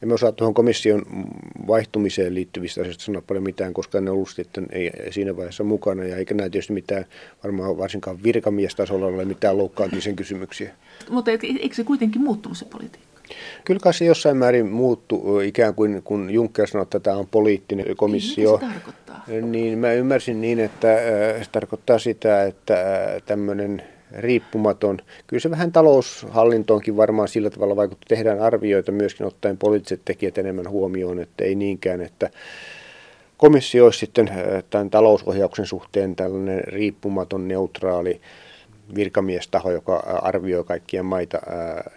emme 0.03 0.13
osaa 0.13 0.31
tuohon 0.31 0.53
komission 0.53 1.05
vaihtumiseen 1.67 2.36
liittyvistä 2.36 2.81
asioista 2.81 3.03
sanoa 3.03 3.21
paljon 3.27 3.43
mitään, 3.43 3.73
koska 3.73 4.01
ne 4.01 4.12
ollut 4.12 4.29
sitten 4.29 4.67
ei 4.71 4.91
siinä 5.12 5.38
vaiheessa 5.38 5.63
mukana 5.63 6.03
ja 6.03 6.17
eikä 6.17 6.34
näitä 6.34 6.49
tietysti 6.49 6.73
mitään 6.73 7.05
varmaan 7.43 7.77
varsinkaan 7.77 8.23
virkamiestasolla 8.23 9.05
ole 9.05 9.25
mitään 9.25 9.58
loukkaantumisen 9.58 10.15
kysymyksiä. 10.15 10.75
Mutta 11.10 11.31
eikö 11.31 11.75
se 11.75 11.84
kuitenkin 11.84 12.21
muuttunut 12.21 12.58
se 12.58 12.65
politiikka? 12.65 13.14
Kyllä 13.66 13.80
kai 13.80 13.94
se 13.94 14.06
jossain 14.06 14.38
määrin 14.38 14.66
muuttu, 14.66 15.40
ikään 15.40 15.76
kuin 15.76 16.02
kun 16.04 16.30
Juncker 16.30 16.68
sanoi, 16.68 16.84
että 16.84 17.00
tämä 17.00 17.18
on 17.18 17.28
poliittinen 17.28 17.86
komissio. 17.98 18.54
Mitä 18.54 18.68
se 18.68 18.74
tarkoittaa? 18.74 19.24
Niin 19.42 19.80
mä 19.80 19.92
ymmärsin 19.92 20.42
niin, 20.42 20.60
että 20.60 20.88
se 21.44 21.50
tarkoittaa 21.52 22.00
sitä, 22.00 22.44
että 22.44 22.76
tämmöinen 23.26 23.84
riippumaton. 24.12 24.98
Kyllä 25.28 25.42
se 25.42 25.52
vähän 25.52 25.72
taloushallintoonkin 25.72 26.98
varmaan 26.98 27.28
sillä 27.28 27.50
tavalla 27.50 27.76
vaikuttaa. 27.76 28.06
Tehdään 28.08 28.40
arvioita 28.40 28.92
myöskin 28.92 29.26
ottaen 29.26 29.58
poliittiset 29.58 30.02
tekijät 30.06 30.38
enemmän 30.38 30.70
huomioon, 30.70 31.20
että 31.20 31.44
ei 31.44 31.56
niinkään, 31.56 32.02
että 32.02 32.30
komissio 33.38 33.86
olisi 33.86 34.00
sitten 34.00 34.30
tämän 34.70 34.90
talousohjauksen 34.90 35.66
suhteen 35.66 36.16
tällainen 36.16 36.64
riippumaton, 36.64 37.48
neutraali 37.48 38.22
virkamiestaho, 38.95 39.71
joka 39.71 39.95
arvioi 40.21 40.63
kaikkia 40.63 41.04
maita 41.04 41.41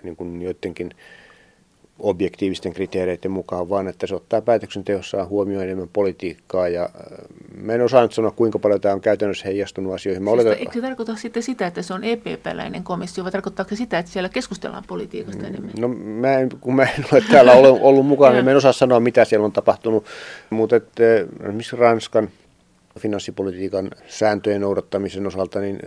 niin 0.02 0.16
kuin 0.16 0.42
joidenkin 0.42 0.90
objektiivisten 1.98 2.72
kriteereiden 2.72 3.30
mukaan, 3.30 3.68
vaan 3.68 3.88
että 3.88 4.06
se 4.06 4.14
ottaa 4.14 4.40
päätöksenteossaan 4.40 5.28
huomioon 5.28 5.64
enemmän 5.64 5.88
politiikkaa. 5.92 6.68
Ja 6.68 6.88
mä 7.54 7.72
en 7.72 7.82
osaa 7.82 8.02
nyt 8.02 8.12
sanoa, 8.12 8.30
kuinka 8.30 8.58
paljon 8.58 8.80
tämä 8.80 8.94
on 8.94 9.00
käytännössä 9.00 9.48
heijastunut 9.48 9.94
asioihin. 9.94 10.22
Mä 10.22 10.30
siis 10.30 10.34
oletan... 10.46 10.58
Eikö 10.58 10.80
tarkoita 10.80 11.16
sitten 11.16 11.42
sitä, 11.42 11.66
että 11.66 11.82
se 11.82 11.94
on 11.94 12.04
EPP-läinen 12.04 12.82
komissio, 12.82 13.24
vai 13.24 13.32
tarkoittaako 13.32 13.68
se 13.68 13.76
sitä, 13.76 13.98
että 13.98 14.12
siellä 14.12 14.28
keskustellaan 14.28 14.84
politiikasta 14.86 15.46
enemmän? 15.46 15.70
No 15.78 15.88
mä 15.88 16.38
en, 16.38 16.48
kun 16.60 16.74
mä 16.74 16.82
en 16.82 17.04
ole 17.12 17.22
täällä 17.30 17.52
ollut, 17.52 18.06
mukana, 18.06 18.32
niin 18.32 18.44
mä 18.44 18.50
en 18.50 18.56
osaa 18.56 18.72
sanoa, 18.72 19.00
mitä 19.00 19.24
siellä 19.24 19.44
on 19.44 19.52
tapahtunut. 19.52 20.04
Mutta 20.50 20.76
että, 20.76 21.02
missä 21.52 21.76
Ranskan 21.76 22.28
finanssipolitiikan 22.98 23.90
sääntöjen 24.08 24.60
noudattamisen 24.60 25.26
osalta, 25.26 25.60
niin 25.60 25.78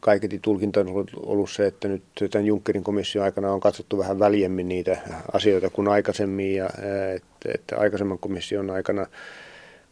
kaiketi 0.00 0.38
tulkinta 0.42 0.80
on 0.80 1.06
ollut 1.16 1.50
se, 1.50 1.66
että 1.66 1.88
nyt 1.88 2.02
tämän 2.30 2.46
Junckerin 2.46 2.84
komission 2.84 3.24
aikana 3.24 3.52
on 3.52 3.60
katsottu 3.60 3.98
vähän 3.98 4.18
väljemmin 4.18 4.68
niitä 4.68 4.96
asioita 5.32 5.70
kuin 5.70 5.88
aikaisemmin 5.88 6.54
ja 6.54 6.68
että, 7.14 7.50
että 7.54 7.76
aikaisemman 7.78 8.18
komission 8.18 8.70
aikana 8.70 9.06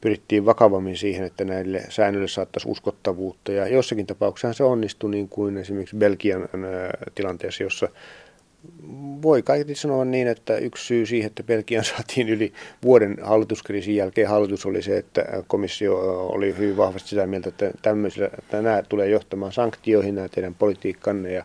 pyrittiin 0.00 0.46
vakavammin 0.46 0.96
siihen, 0.96 1.24
että 1.24 1.44
näille 1.44 1.82
säännöille 1.88 2.28
saattaisi 2.28 2.68
uskottavuutta. 2.68 3.52
Ja 3.52 3.68
jossakin 3.68 4.06
tapauksessa 4.06 4.52
se 4.52 4.64
onnistui 4.64 5.10
niin 5.10 5.28
kuin 5.28 5.58
esimerkiksi 5.58 5.96
Belgian 5.96 6.48
tilanteessa, 7.14 7.62
jossa 7.62 7.88
voi 9.22 9.42
kaiketi 9.42 9.74
sanoa 9.74 10.04
niin, 10.04 10.28
että 10.28 10.58
yksi 10.58 10.84
syy 10.84 11.06
siihen, 11.06 11.26
että 11.26 11.42
Belgian 11.42 11.84
saatiin 11.94 12.28
yli 12.28 12.52
vuoden 12.82 13.16
hallituskriisin 13.22 13.96
jälkeen 13.96 14.28
hallitus 14.28 14.66
oli 14.66 14.82
se, 14.82 14.98
että 14.98 15.24
komissio 15.46 16.26
oli 16.28 16.56
hyvin 16.58 16.76
vahvasti 16.76 17.08
sitä 17.08 17.26
mieltä, 17.26 17.48
että, 17.48 17.70
tämmöisillä, 17.82 18.30
että 18.38 18.62
nämä 18.62 18.82
tulee 18.88 19.08
johtamaan 19.08 19.52
sanktioihin, 19.52 20.14
nämä 20.14 20.28
teidän 20.28 20.54
politiikkanne 20.54 21.32
ja, 21.32 21.44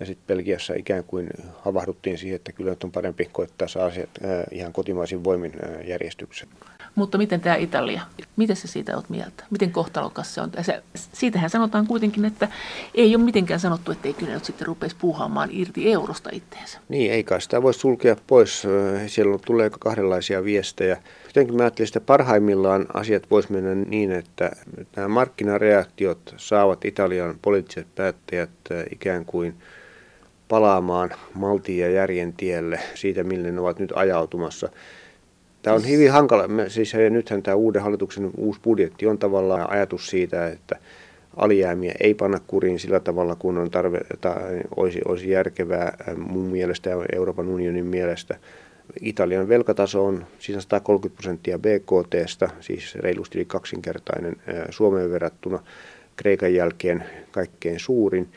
ja 0.00 0.06
sitten 0.06 0.26
Belgiassa 0.26 0.74
ikään 0.74 1.04
kuin 1.04 1.28
havahduttiin 1.58 2.18
siihen, 2.18 2.36
että 2.36 2.52
kyllä 2.52 2.70
nyt 2.70 2.84
on 2.84 2.92
parempi 2.92 3.28
koittaa 3.32 3.68
saa 3.68 3.86
asiat 3.86 4.10
ihan 4.50 4.72
kotimaisin 4.72 5.24
voimin 5.24 5.52
järjestyksen. 5.84 6.48
Mutta 6.94 7.18
miten 7.18 7.40
tämä 7.40 7.56
Italia, 7.56 8.02
miten 8.36 8.56
se 8.56 8.68
siitä 8.68 8.96
olet 8.96 9.10
mieltä? 9.10 9.44
Miten 9.50 9.72
kohtalokas 9.72 10.34
se 10.34 10.40
on? 10.40 10.50
Se, 10.62 10.82
siitähän 11.12 11.50
sanotaan 11.50 11.86
kuitenkin, 11.86 12.24
että 12.24 12.48
ei 12.94 13.16
ole 13.16 13.24
mitenkään 13.24 13.60
sanottu, 13.60 13.92
että 13.92 14.08
ei 14.08 14.14
kyllä 14.14 14.34
nyt 14.34 14.44
sitten 14.44 14.66
rupeisi 14.66 14.96
puuhaamaan 14.98 15.48
irti 15.52 15.92
eurosta 15.92 16.30
itteensä. 16.32 16.78
Niin, 16.88 17.12
ei 17.12 17.24
kai 17.24 17.40
sitä 17.40 17.62
voi 17.62 17.74
sulkea 17.74 18.16
pois. 18.26 18.62
Siellä 19.06 19.38
tulee 19.46 19.70
kahdenlaisia 19.80 20.44
viestejä. 20.44 21.02
Jotenkin 21.26 21.56
mä 21.56 21.62
ajattelin, 21.62 21.88
että 21.88 22.00
parhaimmillaan 22.00 22.86
asiat 22.94 23.30
voisi 23.30 23.52
mennä 23.52 23.74
niin, 23.74 24.12
että 24.12 24.50
nämä 24.96 25.08
markkinareaktiot 25.08 26.34
saavat 26.36 26.84
Italian 26.84 27.38
poliittiset 27.42 27.86
päättäjät 27.94 28.50
ikään 28.92 29.24
kuin 29.24 29.54
palaamaan 30.48 31.10
maltiin 31.34 31.78
ja 31.78 31.90
järjen 31.90 32.32
tielle 32.32 32.80
siitä, 32.94 33.24
mille 33.24 33.52
ne 33.52 33.60
ovat 33.60 33.78
nyt 33.78 33.92
ajautumassa. 33.94 34.68
Tämä 35.64 35.76
on 35.76 35.88
hyvin 35.88 36.12
hankala. 36.12 36.44
Siis 36.68 36.94
nythän 37.10 37.42
tämä 37.42 37.54
uuden 37.54 37.82
hallituksen 37.82 38.30
uusi 38.36 38.60
budjetti 38.64 39.06
on 39.06 39.18
tavallaan 39.18 39.70
ajatus 39.70 40.06
siitä, 40.06 40.48
että 40.48 40.76
alijäämiä 41.36 41.94
ei 42.00 42.14
panna 42.14 42.40
kuriin 42.46 42.78
sillä 42.78 43.00
tavalla, 43.00 43.34
kun 43.34 43.58
on 43.58 43.70
tarve, 43.70 44.00
tai 44.20 44.60
olisi, 44.76 45.00
olisi 45.08 45.30
järkevää 45.30 45.96
mun 46.16 46.44
mielestä 46.44 46.90
ja 46.90 46.96
Euroopan 47.12 47.48
unionin 47.48 47.86
mielestä. 47.86 48.36
Italian 49.00 49.48
velkataso 49.48 50.04
on 50.04 50.26
siis 50.38 50.62
130 50.62 51.16
prosenttia 51.16 51.58
BKTstä, 51.58 52.50
siis 52.60 52.94
reilusti 52.94 53.38
yli 53.38 53.44
kaksinkertainen 53.44 54.36
Suomeen 54.70 55.10
verrattuna. 55.10 55.58
Kreikan 56.16 56.54
jälkeen 56.54 57.04
kaikkein 57.30 57.80
suurin. 57.80 58.28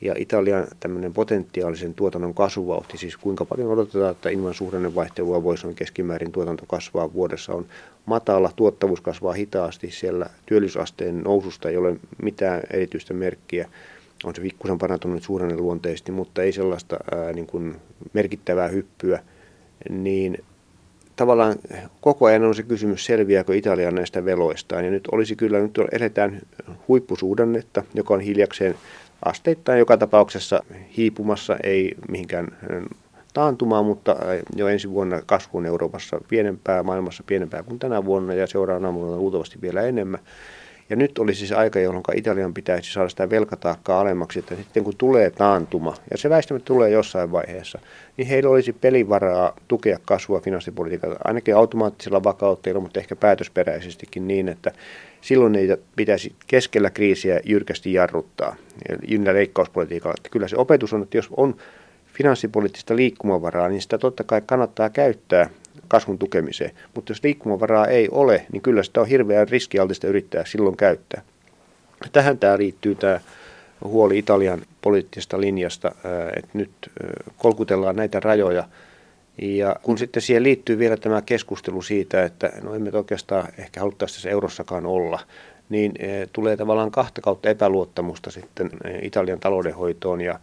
Ja 0.00 0.14
Italian 0.18 0.66
tämmöinen 0.80 1.12
potentiaalisen 1.12 1.94
tuotannon 1.94 2.34
kasvuvauhti, 2.34 2.98
siis 2.98 3.16
kuinka 3.16 3.44
paljon 3.44 3.70
odotetaan, 3.70 4.10
että 4.10 4.30
ilman 4.30 4.54
suhdannevaihtelua 4.54 5.42
voisi 5.42 5.64
noin 5.64 5.76
keskimäärin 5.76 6.32
tuotanto 6.32 6.64
kasvaa 6.68 7.12
vuodessa, 7.12 7.52
on 7.54 7.66
matala, 8.06 8.52
tuottavuus 8.56 9.00
kasvaa 9.00 9.32
hitaasti, 9.32 9.90
siellä 9.90 10.26
työllisyysasteen 10.46 11.20
noususta 11.20 11.68
ei 11.68 11.76
ole 11.76 11.96
mitään 12.22 12.62
erityistä 12.72 13.14
merkkiä, 13.14 13.68
on 14.24 14.34
se 14.34 14.42
pikkusen 14.42 14.78
parantunut 14.78 15.22
suhdanneluonteisesti, 15.22 16.12
mutta 16.12 16.42
ei 16.42 16.52
sellaista 16.52 16.96
ää, 17.14 17.32
niin 17.32 17.46
kuin 17.46 17.76
merkittävää 18.12 18.68
hyppyä, 18.68 19.22
niin 19.90 20.38
tavallaan 21.16 21.54
koko 22.00 22.26
ajan 22.26 22.44
on 22.44 22.54
se 22.54 22.62
kysymys, 22.62 23.04
selviääkö 23.04 23.56
Italia 23.56 23.90
näistä 23.90 24.24
veloistaan. 24.24 24.84
Ja 24.84 24.90
nyt 24.90 25.08
olisi 25.12 25.36
kyllä, 25.36 25.58
nyt 25.58 25.78
eletään 25.92 26.40
huippusuhdannetta, 26.88 27.82
joka 27.94 28.14
on 28.14 28.20
hiljakseen 28.20 28.74
asteittain 29.24 29.78
joka 29.78 29.96
tapauksessa 29.96 30.62
hiipumassa, 30.96 31.56
ei 31.62 31.94
mihinkään 32.08 32.48
taantumaan, 33.34 33.84
mutta 33.84 34.16
jo 34.56 34.68
ensi 34.68 34.90
vuonna 34.90 35.22
kasvu 35.26 35.58
on 35.58 35.66
Euroopassa 35.66 36.20
pienempää, 36.28 36.82
maailmassa 36.82 37.22
pienempää 37.26 37.62
kuin 37.62 37.78
tänä 37.78 38.04
vuonna 38.04 38.34
ja 38.34 38.46
seuraavana 38.46 38.94
vuonna 38.94 39.16
luultavasti 39.16 39.60
vielä 39.60 39.82
enemmän. 39.82 40.20
Ja 40.90 40.96
nyt 40.96 41.18
olisi 41.18 41.46
se 41.46 41.54
aika, 41.54 41.80
jolloin 41.80 42.04
Italian 42.14 42.54
pitäisi 42.54 42.92
saada 42.92 43.08
sitä 43.08 43.30
velkataakkaa 43.30 44.00
alemmaksi, 44.00 44.38
että 44.38 44.56
sitten 44.56 44.84
kun 44.84 44.96
tulee 44.98 45.30
taantuma, 45.30 45.94
ja 46.10 46.18
se 46.18 46.30
väistämättä 46.30 46.66
tulee 46.66 46.90
jossain 46.90 47.32
vaiheessa, 47.32 47.78
niin 48.16 48.28
heillä 48.28 48.50
olisi 48.50 48.72
pelivaraa 48.72 49.56
tukea 49.68 49.98
kasvua 50.04 50.40
finanssipolitiikalla, 50.40 51.16
ainakin 51.24 51.56
automaattisella 51.56 52.24
vakautteilla, 52.24 52.80
mutta 52.80 53.00
ehkä 53.00 53.16
päätösperäisestikin 53.16 54.28
niin, 54.28 54.48
että 54.48 54.72
silloin 55.26 55.54
ei 55.54 55.68
pitäisi 55.96 56.32
keskellä 56.46 56.90
kriisiä 56.90 57.40
jyrkästi 57.44 57.92
jarruttaa 57.92 58.56
ynnä 59.08 59.34
leikkauspolitiikalla. 59.34 60.14
Että 60.18 60.28
kyllä 60.28 60.48
se 60.48 60.56
opetus 60.56 60.92
on, 60.92 61.02
että 61.02 61.18
jos 61.18 61.28
on 61.36 61.56
finanssipoliittista 62.06 62.96
liikkumavaraa, 62.96 63.68
niin 63.68 63.82
sitä 63.82 63.98
totta 63.98 64.24
kai 64.24 64.42
kannattaa 64.46 64.90
käyttää 64.90 65.50
kasvun 65.88 66.18
tukemiseen. 66.18 66.70
Mutta 66.94 67.10
jos 67.10 67.24
liikkumavaraa 67.24 67.86
ei 67.86 68.08
ole, 68.10 68.46
niin 68.52 68.62
kyllä 68.62 68.82
sitä 68.82 69.00
on 69.00 69.08
hirveän 69.08 69.48
riskialtista 69.48 70.06
yrittää 70.06 70.44
silloin 70.44 70.76
käyttää. 70.76 71.22
Tähän 72.12 72.38
tämä 72.38 72.58
liittyy 72.58 72.94
tämä 72.94 73.20
huoli 73.84 74.18
Italian 74.18 74.62
poliittisesta 74.82 75.40
linjasta, 75.40 75.92
että 76.36 76.50
nyt 76.52 76.70
kolkutellaan 77.36 77.96
näitä 77.96 78.20
rajoja 78.20 78.64
Ja 79.38 79.76
kun 79.82 79.98
sitten 79.98 80.22
siihen 80.22 80.42
liittyy 80.42 80.78
vielä 80.78 80.96
tämä 80.96 81.22
keskustelu 81.22 81.82
siitä, 81.82 82.24
että 82.24 82.52
no 82.62 82.74
emme 82.74 82.90
oikeastaan 82.92 83.48
ehkä 83.58 83.80
haluttaisi 83.80 84.14
tässä 84.14 84.30
eurossakaan 84.30 84.86
olla, 84.86 85.20
niin 85.68 85.92
e, 85.98 86.26
tulee 86.32 86.56
tavallaan 86.56 86.90
kahta 86.90 87.20
kautta 87.20 87.48
epäluottamusta 87.48 88.30
sitten 88.30 88.70
e, 88.84 88.98
Italian 89.02 89.40
taloudenhoitoon 89.40 90.20
ja 90.20 90.40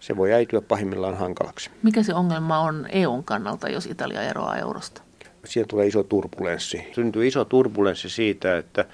se 0.00 0.16
voi 0.16 0.32
äityä 0.32 0.60
pahimmillaan 0.60 1.16
hankalaksi. 1.16 1.70
Mikä 1.82 2.02
se 2.02 2.14
ongelma 2.14 2.58
on 2.58 2.86
EUn 2.92 3.24
kannalta, 3.24 3.68
jos 3.68 3.86
Italia 3.86 4.22
eroaa 4.22 4.56
eurosta? 4.56 5.02
Siihen 5.44 5.68
tulee 5.68 5.86
iso 5.86 6.02
turbulenssi. 6.02 6.86
Syntyy 6.94 7.26
iso 7.26 7.44
turbulenssi 7.44 8.08
siitä, 8.08 8.58
että 8.58 8.84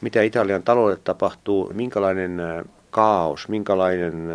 mitä 0.00 0.22
Italian 0.22 0.62
taloudelle 0.62 1.00
tapahtuu, 1.04 1.70
minkälainen 1.74 2.40
e, 2.40 2.64
kaos, 2.90 3.48
minkälainen 3.48 4.28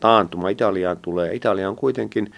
taantuma 0.00 0.48
Italiaan 0.48 0.96
tulee. 0.96 1.34
Italia 1.34 1.68
on 1.68 1.76
kuitenkin 1.76 2.32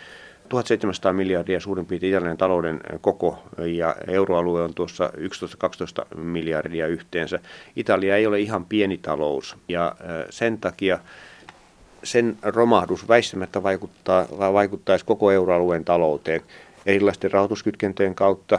1700 0.49 1.13
miljardia 1.13 1.61
suurin 1.61 1.87
piirtein 1.87 2.13
Italian 2.13 2.37
talouden 2.37 2.81
koko 3.01 3.39
ja 3.59 3.97
euroalue 4.07 4.63
on 4.63 4.75
tuossa 4.75 5.13
11-12 6.15 6.19
miljardia 6.19 6.87
yhteensä. 6.87 7.39
Italia 7.77 8.17
ei 8.17 8.27
ole 8.27 8.41
ihan 8.41 8.65
pieni 8.65 8.99
talous 8.99 9.57
ja 9.69 9.95
sen 10.31 10.59
takia 10.59 10.99
sen 12.03 12.37
romahdus 12.43 13.09
väistämättä 13.09 13.63
vaikuttaa, 13.63 14.27
vaikuttaisi 14.39 15.05
koko 15.05 15.31
euroalueen 15.31 15.85
talouteen 15.85 16.43
erilaisten 16.87 17.33
rahoituskytkentöjen 17.33 18.15
kautta 18.15 18.59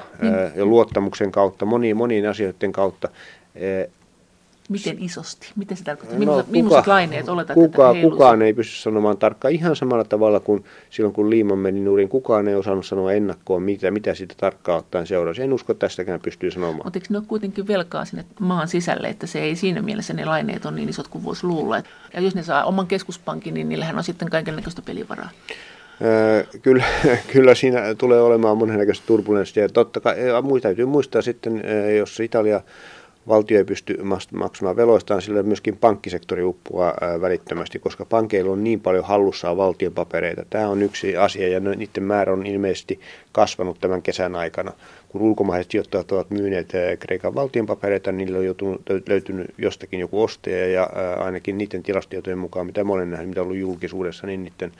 ja 0.55 0.65
luottamuksen 0.65 1.31
kautta, 1.31 1.65
moniin, 1.65 1.97
moniin 1.97 2.29
asioiden 2.29 2.71
kautta. 2.71 3.09
Miten 4.69 4.97
isosti? 4.99 5.51
Miten 5.55 5.77
se 5.77 5.83
tarkoittaa? 5.83 6.19
No, 6.19 6.43
millaiset 6.47 6.87
laineet 6.87 7.29
oletat, 7.29 7.53
kuka, 7.53 7.91
että 7.91 8.01
Kukaan 8.01 8.41
ei 8.41 8.53
pysty 8.53 8.75
sanomaan 8.75 9.17
tarkkaan. 9.17 9.53
Ihan 9.53 9.75
samalla 9.75 10.03
tavalla 10.03 10.39
kuin 10.39 10.63
silloin, 10.89 11.13
kun 11.13 11.29
Liiman 11.29 11.57
meni 11.57 11.79
nurin. 11.79 12.09
Kukaan 12.09 12.47
ei 12.47 12.55
osannut 12.55 12.85
sanoa 12.85 13.13
ennakkoon, 13.13 13.63
mitä, 13.63 13.91
mitä 13.91 14.13
siitä 14.13 14.35
tarkkaan 14.37 14.79
ottaen 14.79 15.07
seurasi. 15.07 15.41
En 15.41 15.53
usko, 15.53 15.71
että 15.71 15.87
tästäkään 15.87 16.19
pystyy 16.19 16.51
sanomaan. 16.51 16.81
Mutta 16.83 16.99
eikö 16.99 17.07
ne 17.09 17.17
ole 17.17 17.25
kuitenkin 17.27 17.67
velkaa 17.67 18.05
sinne 18.05 18.25
maan 18.39 18.67
sisälle, 18.67 19.07
että 19.07 19.27
se 19.27 19.41
ei 19.41 19.55
siinä 19.55 19.81
mielessä 19.81 20.13
ne 20.13 20.25
laineet 20.25 20.65
on 20.65 20.75
niin 20.75 20.89
isot 20.89 21.07
kuin 21.07 21.23
voisi 21.23 21.47
luulla. 21.47 21.77
Ja 22.13 22.21
jos 22.21 22.35
ne 22.35 22.43
saa 22.43 22.63
oman 22.63 22.87
keskuspankin, 22.87 23.53
niin 23.53 23.69
niillähän 23.69 23.97
on 23.97 24.03
sitten 24.03 24.29
kaikenlaista 24.29 24.81
pelivaraa. 24.81 25.29
Kyllä, 26.61 26.83
kyllä 27.33 27.55
siinä 27.55 27.95
tulee 27.97 28.21
olemaan 28.21 28.57
monennäköistä 28.57 29.07
turbulenssia. 29.07 29.69
Totta 29.69 29.99
kai, 29.99 30.15
täytyy 30.61 30.85
muistaa 30.85 31.21
sitten, 31.21 31.63
jos 31.97 32.19
Italia 32.19 32.61
valtio 33.29 33.57
ei 33.57 33.63
pysty 33.63 33.97
maksamaan 34.33 34.75
veloistaan, 34.75 35.21
sillä 35.21 35.43
myöskin 35.43 35.77
pankkisektori 35.77 36.43
uppoaa 36.43 36.93
välittömästi, 37.21 37.79
koska 37.79 38.05
pankeilla 38.05 38.51
on 38.51 38.63
niin 38.63 38.79
paljon 38.79 39.05
hallussaan 39.05 39.57
valtion 39.57 39.93
papereita. 39.93 40.45
Tämä 40.49 40.67
on 40.67 40.81
yksi 40.81 41.17
asia 41.17 41.47
ja 41.47 41.59
niiden 41.59 42.03
määrä 42.03 42.33
on 42.33 42.45
ilmeisesti 42.45 42.99
kasvanut 43.31 43.79
tämän 43.79 44.01
kesän 44.01 44.35
aikana. 44.35 44.71
Kun 45.09 45.21
ulkomaiset 45.21 45.71
sijoittajat 45.71 46.11
ovat 46.11 46.29
myyneet 46.29 46.71
Kreikan 46.99 47.35
valtion 47.35 47.65
papereita, 47.65 48.11
niillä 48.11 48.37
on 48.37 48.45
joutunut, 48.45 48.81
löytynyt 49.09 49.47
jostakin 49.57 49.99
joku 49.99 50.23
ostaja 50.23 50.67
ja 50.67 50.89
ainakin 51.19 51.57
niiden 51.57 51.83
tilastotietojen 51.83 52.39
mukaan, 52.39 52.65
mitä 52.65 52.81
olen 52.87 53.11
nähnyt, 53.11 53.29
mitä 53.29 53.41
on 53.41 53.47
ollut 53.47 53.59
julkisuudessa, 53.59 54.27
niin 54.27 54.43
niiden 54.43 54.71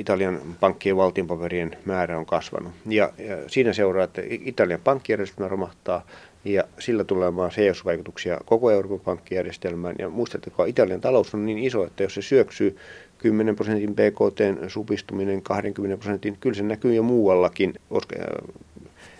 Italian 0.00 0.40
pankkien 0.60 0.96
valtionpaperien 0.96 1.76
määrä 1.84 2.18
on 2.18 2.26
kasvanut. 2.26 2.72
Ja, 2.86 3.12
ja 3.18 3.36
siinä 3.46 3.72
seuraa, 3.72 4.04
että 4.04 4.22
Italian 4.24 4.80
pankkijärjestelmä 4.84 5.48
romahtaa, 5.48 6.02
ja 6.44 6.64
sillä 6.78 7.04
tulee 7.04 7.26
olemaan 7.26 7.52
seurausvaikutuksia 7.52 8.38
koko 8.44 8.70
Euroopan 8.70 9.00
pankkijärjestelmään. 9.00 9.96
Ja 9.98 10.08
muistatteko, 10.08 10.64
Italian 10.64 11.00
talous 11.00 11.34
on 11.34 11.46
niin 11.46 11.58
iso, 11.58 11.86
että 11.86 12.02
jos 12.02 12.14
se 12.14 12.22
syöksyy 12.22 12.76
10 13.18 13.56
prosentin 13.56 13.94
BKT 13.94 14.68
supistuminen 14.68 15.42
20 15.42 15.96
prosentin, 15.96 16.36
kyllä 16.40 16.56
se 16.56 16.62
näkyy 16.62 16.94
jo 16.94 17.02
muuallakin, 17.02 17.74
koska 17.88 18.16
äh, 18.16 18.54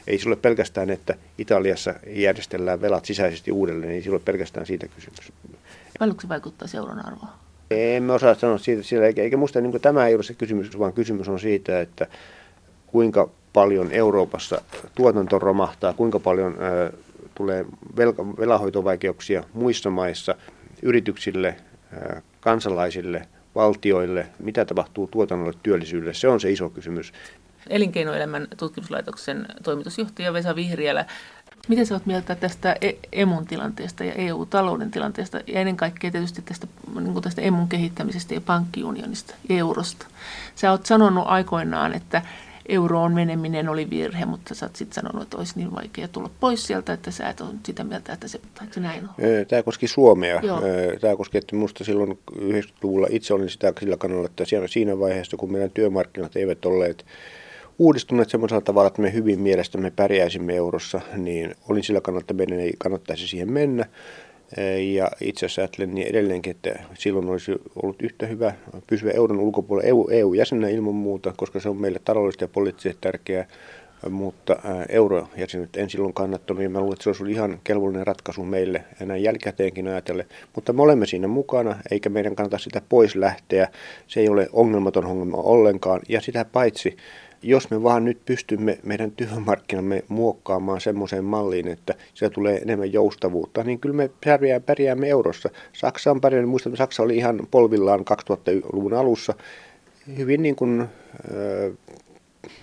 ei 0.06 0.18
se 0.18 0.28
ole 0.28 0.36
pelkästään, 0.36 0.90
että 0.90 1.14
Italiassa 1.38 1.94
järjestellään 2.06 2.80
velat 2.80 3.04
sisäisesti 3.04 3.52
uudelleen, 3.52 3.92
ei 3.92 4.02
se 4.02 4.10
ole 4.10 4.18
pelkästään 4.18 4.66
siitä 4.66 4.88
kysymys. 4.88 5.32
Paljonko 5.98 6.20
se 6.20 6.28
vaikuttaa 6.28 6.68
seuran 6.68 7.06
arvoa? 7.06 7.47
Emme 7.70 8.12
osaa 8.12 8.34
sanoa 8.34 8.58
siitä, 8.58 8.82
sillä, 8.82 9.06
eikä, 9.06 9.22
eikä 9.22 9.36
musta 9.36 9.60
niin 9.60 9.80
tämä 9.80 10.06
ei 10.06 10.14
ole 10.14 10.22
se 10.22 10.34
kysymys, 10.34 10.78
vaan 10.78 10.92
kysymys 10.92 11.28
on 11.28 11.40
siitä, 11.40 11.80
että 11.80 12.06
kuinka 12.86 13.28
paljon 13.52 13.92
Euroopassa 13.92 14.62
tuotanto 14.94 15.38
romahtaa, 15.38 15.92
kuinka 15.92 16.20
paljon 16.20 16.52
äh, 16.52 16.92
tulee 17.34 17.64
velka, 17.96 18.26
velahoitovaikeuksia 18.26 19.44
muissa 19.54 19.90
maissa, 19.90 20.34
yrityksille, 20.82 21.56
kansalaisille, 22.40 23.26
valtioille, 23.54 24.26
mitä 24.38 24.64
tapahtuu 24.64 25.06
tuotannolle, 25.06 25.52
työllisyydelle, 25.62 26.14
se 26.14 26.28
on 26.28 26.40
se 26.40 26.50
iso 26.50 26.70
kysymys. 26.70 27.12
Elinkeinoelämän 27.70 28.48
tutkimuslaitoksen 28.56 29.46
toimitusjohtaja 29.62 30.32
Vesa 30.32 30.56
Vihriälä, 30.56 31.06
Miten 31.68 31.86
sä 31.86 31.94
oot 31.94 32.06
mieltä 32.06 32.34
tästä 32.34 32.76
e- 32.80 32.92
emun 33.12 33.46
tilanteesta 33.46 34.04
ja 34.04 34.12
EU-talouden 34.12 34.90
tilanteesta 34.90 35.40
ja 35.46 35.60
ennen 35.60 35.76
kaikkea 35.76 36.10
tietysti 36.10 36.42
tästä, 36.42 36.66
niin 37.00 37.22
tästä 37.22 37.42
emun 37.42 37.68
kehittämisestä 37.68 38.34
ja 38.34 38.40
pankkiunionista, 38.40 39.34
eurosta? 39.50 40.06
Sä 40.54 40.70
oot 40.70 40.86
sanonut 40.86 41.24
aikoinaan, 41.26 41.94
että 41.94 42.22
euroon 42.68 43.14
meneminen 43.14 43.68
oli 43.68 43.90
virhe, 43.90 44.24
mutta 44.24 44.54
sä 44.54 44.66
oot 44.66 44.76
sitten 44.76 44.94
sanonut, 44.94 45.22
että 45.22 45.36
olisi 45.36 45.52
niin 45.56 45.74
vaikea 45.74 46.08
tulla 46.08 46.30
pois 46.40 46.66
sieltä, 46.66 46.92
että 46.92 47.10
sä 47.10 47.28
et 47.28 47.40
ole 47.40 47.50
sitä 47.66 47.84
mieltä, 47.84 48.12
että 48.12 48.28
se, 48.28 48.38
että 48.38 48.74
se 48.74 48.80
näin 48.80 49.04
on. 49.04 49.14
Tämä 49.48 49.62
koski 49.62 49.88
Suomea. 49.88 50.40
Joo. 50.42 50.62
Tämä 51.00 51.16
koski, 51.16 51.38
että 51.38 51.56
minusta 51.56 51.84
silloin 51.84 52.18
90-luvulla 52.32 53.06
itse 53.10 53.34
olin 53.34 53.50
sitä 53.50 53.72
sillä 53.80 53.96
kannalla, 53.96 54.26
että 54.26 54.44
siinä 54.66 54.98
vaiheessa, 54.98 55.36
kun 55.36 55.52
meidän 55.52 55.70
työmarkkinat 55.70 56.36
eivät 56.36 56.64
olleet 56.64 57.04
uudistuneet 57.78 58.30
semmoisella 58.30 58.60
tavalla, 58.60 58.86
että 58.86 59.02
me 59.02 59.12
hyvin 59.12 59.40
mielestämme 59.40 59.92
pärjäisimme 59.96 60.56
eurossa, 60.56 61.00
niin 61.16 61.54
olin 61.68 61.84
sillä 61.84 62.00
kannalla, 62.00 62.20
että 62.20 62.34
meidän 62.34 62.60
ei 62.60 62.72
kannattaisi 62.78 63.28
siihen 63.28 63.52
mennä. 63.52 63.86
Ja 64.94 65.10
itse 65.20 65.46
asiassa 65.46 65.62
ajattelen 65.62 65.94
niin 65.94 66.06
edelleenkin, 66.06 66.50
että 66.50 66.82
silloin 66.94 67.28
olisi 67.28 67.52
ollut 67.82 68.02
yhtä 68.02 68.26
hyvä 68.26 68.54
pysyä 68.86 69.10
euron 69.10 69.40
ulkopuolella 69.40 70.12
EU-jäsenenä 70.12 70.68
ilman 70.68 70.94
muuta, 70.94 71.34
koska 71.36 71.60
se 71.60 71.68
on 71.68 71.76
meille 71.76 72.00
taloudellisesti 72.04 72.44
ja 72.44 72.48
poliittisesti 72.48 72.98
tärkeää. 73.00 73.46
Mutta 74.10 74.56
eurojäsenet 74.88 75.76
en 75.76 75.90
silloin 75.90 76.14
kannattanut 76.14 76.62
ja 76.62 76.70
mä 76.70 76.80
luulen, 76.80 76.92
että 76.92 77.02
se 77.02 77.08
olisi 77.08 77.22
ollut 77.22 77.36
ihan 77.36 77.60
kelvollinen 77.64 78.06
ratkaisu 78.06 78.44
meille 78.44 78.84
näin 79.00 79.22
jälkikäteenkin 79.22 79.88
ajatellen. 79.88 80.26
Mutta 80.54 80.72
me 80.72 80.82
olemme 80.82 81.06
siinä 81.06 81.28
mukana 81.28 81.76
eikä 81.90 82.08
meidän 82.08 82.36
kannata 82.36 82.58
sitä 82.58 82.82
pois 82.88 83.16
lähteä. 83.16 83.68
Se 84.06 84.20
ei 84.20 84.28
ole 84.28 84.48
ongelmaton 84.52 85.06
ongelma 85.06 85.36
ollenkaan 85.36 86.00
ja 86.08 86.20
sitä 86.20 86.44
paitsi 86.44 86.96
jos 87.42 87.70
me 87.70 87.82
vaan 87.82 88.04
nyt 88.04 88.18
pystymme 88.26 88.78
meidän 88.82 89.10
työmarkkinamme 89.10 90.04
muokkaamaan 90.08 90.80
semmoiseen 90.80 91.24
malliin, 91.24 91.68
että 91.68 91.94
siellä 92.14 92.34
tulee 92.34 92.58
enemmän 92.58 92.92
joustavuutta, 92.92 93.64
niin 93.64 93.78
kyllä 93.78 93.94
me 93.94 94.10
pärjää, 94.24 94.60
pärjäämme 94.60 95.08
eurossa. 95.08 95.50
Saksa 95.72 96.10
on 96.10 96.20
pärjännyt, 96.20 96.50
muistan, 96.50 96.70
että 96.70 96.78
Saksa 96.78 97.02
oli 97.02 97.16
ihan 97.16 97.40
polvillaan 97.50 98.00
2000-luvun 98.00 98.94
alussa. 98.94 99.34
Hyvin 100.16 100.42
niin 100.42 100.56
kuin, 100.56 100.80
äh, 100.80 100.88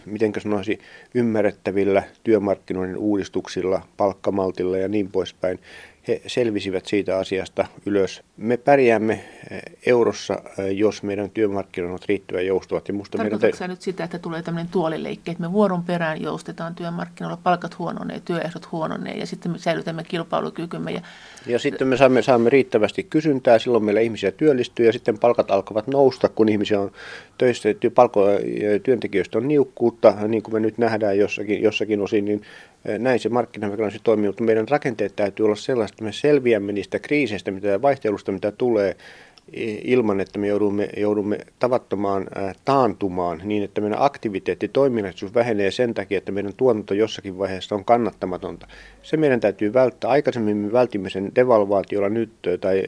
miten 0.05 0.34
sanoisi, 0.39 0.80
ymmärrettävillä 1.13 2.03
työmarkkinoiden 2.23 2.97
uudistuksilla, 2.97 3.82
palkkamaltilla 3.97 4.78
ja 4.78 4.88
niin 4.88 5.11
poispäin 5.11 5.59
he 6.07 6.21
selvisivät 6.27 6.85
siitä 6.85 7.17
asiasta 7.17 7.65
ylös. 7.85 8.23
Me 8.37 8.57
pärjäämme 8.57 9.13
eh, 9.13 9.61
eurossa, 9.85 10.41
eh, 10.59 10.71
jos 10.71 11.03
meidän 11.03 11.29
työmarkkinat 11.29 11.89
ovat 11.89 12.05
riittävän 12.05 12.45
joustavat. 12.45 12.87
Ja 12.87 12.93
musta 12.93 13.17
Tarkoitatko 13.17 13.57
te... 13.57 13.67
nyt 13.67 13.81
sitä, 13.81 14.03
että 14.03 14.19
tulee 14.19 14.41
tämmöinen 14.41 14.71
tuolileikki, 14.71 15.31
että 15.31 15.43
me 15.43 15.51
vuoron 15.51 15.83
perään 15.83 16.21
joustetaan 16.21 16.75
työmarkkinoilla, 16.75 17.39
palkat 17.43 17.79
huononee, 17.79 18.21
työehdot 18.25 18.71
huononee 18.71 19.17
ja 19.17 19.25
sitten 19.25 19.51
me 19.51 19.57
säilytämme 19.57 20.03
kilpailukykymme. 20.03 20.91
Ja, 20.91 21.01
ja 21.47 21.59
sitten 21.59 21.87
me 21.87 21.97
saamme, 21.97 22.21
saamme 22.21 22.49
riittävästi 22.49 23.03
kysyntää, 23.03 23.59
silloin 23.59 23.83
meillä 23.83 24.01
ihmisiä 24.01 24.31
työllistyy 24.31 24.85
ja 24.85 24.93
sitten 24.93 25.19
palkat 25.19 25.51
alkavat 25.51 25.87
nousta, 25.87 26.29
kun 26.29 26.49
ihmisiä 26.49 26.79
on 26.79 26.91
töissä, 27.37 27.69
palko, 27.95 28.25
työntekijöistä 28.83 29.37
on 29.37 29.47
niukkuutta, 29.47 30.15
niin 30.27 30.43
kuin 30.43 30.53
me 30.53 30.59
nyt 30.59 30.77
nähdään 30.77 31.17
jossakin, 31.17 31.63
jossakin 31.63 32.01
osin, 32.01 32.25
niin 32.25 32.41
näin 32.99 33.19
se 33.19 33.29
markkinamekanismi 33.29 33.99
toimii, 34.03 34.29
mutta 34.29 34.43
meidän 34.43 34.67
rakenteet 34.67 35.15
täytyy 35.15 35.45
olla 35.45 35.55
sellaiset, 35.55 35.93
että 35.93 36.03
me 36.03 36.11
selviämme 36.11 36.71
niistä 36.71 36.99
kriiseistä 36.99 37.51
mitä 37.51 37.81
vaihtelusta, 37.81 38.31
mitä 38.31 38.51
tulee, 38.51 38.95
ilman, 39.83 40.19
että 40.19 40.39
me 40.39 40.47
joudumme, 40.47 40.89
joudumme 40.97 41.38
tavattomaan 41.59 42.27
taantumaan 42.65 43.41
niin, 43.43 43.63
että 43.63 43.81
meidän 43.81 44.01
aktiviteetti, 44.01 44.67
toiminnallisuus 44.67 45.33
vähenee 45.33 45.71
sen 45.71 45.93
takia, 45.93 46.17
että 46.17 46.31
meidän 46.31 46.53
tuotanto 46.57 46.93
jossakin 46.93 47.38
vaiheessa 47.38 47.75
on 47.75 47.86
kannattamatonta. 47.86 48.67
Se 49.01 49.17
meidän 49.17 49.39
täytyy 49.39 49.73
välttää. 49.73 50.09
Aikaisemmin 50.09 50.57
me 50.57 50.71
vältimme 50.71 51.09
sen 51.09 51.31
devalvaatiolla 51.36 52.09
nyt 52.09 52.31
tai 52.61 52.83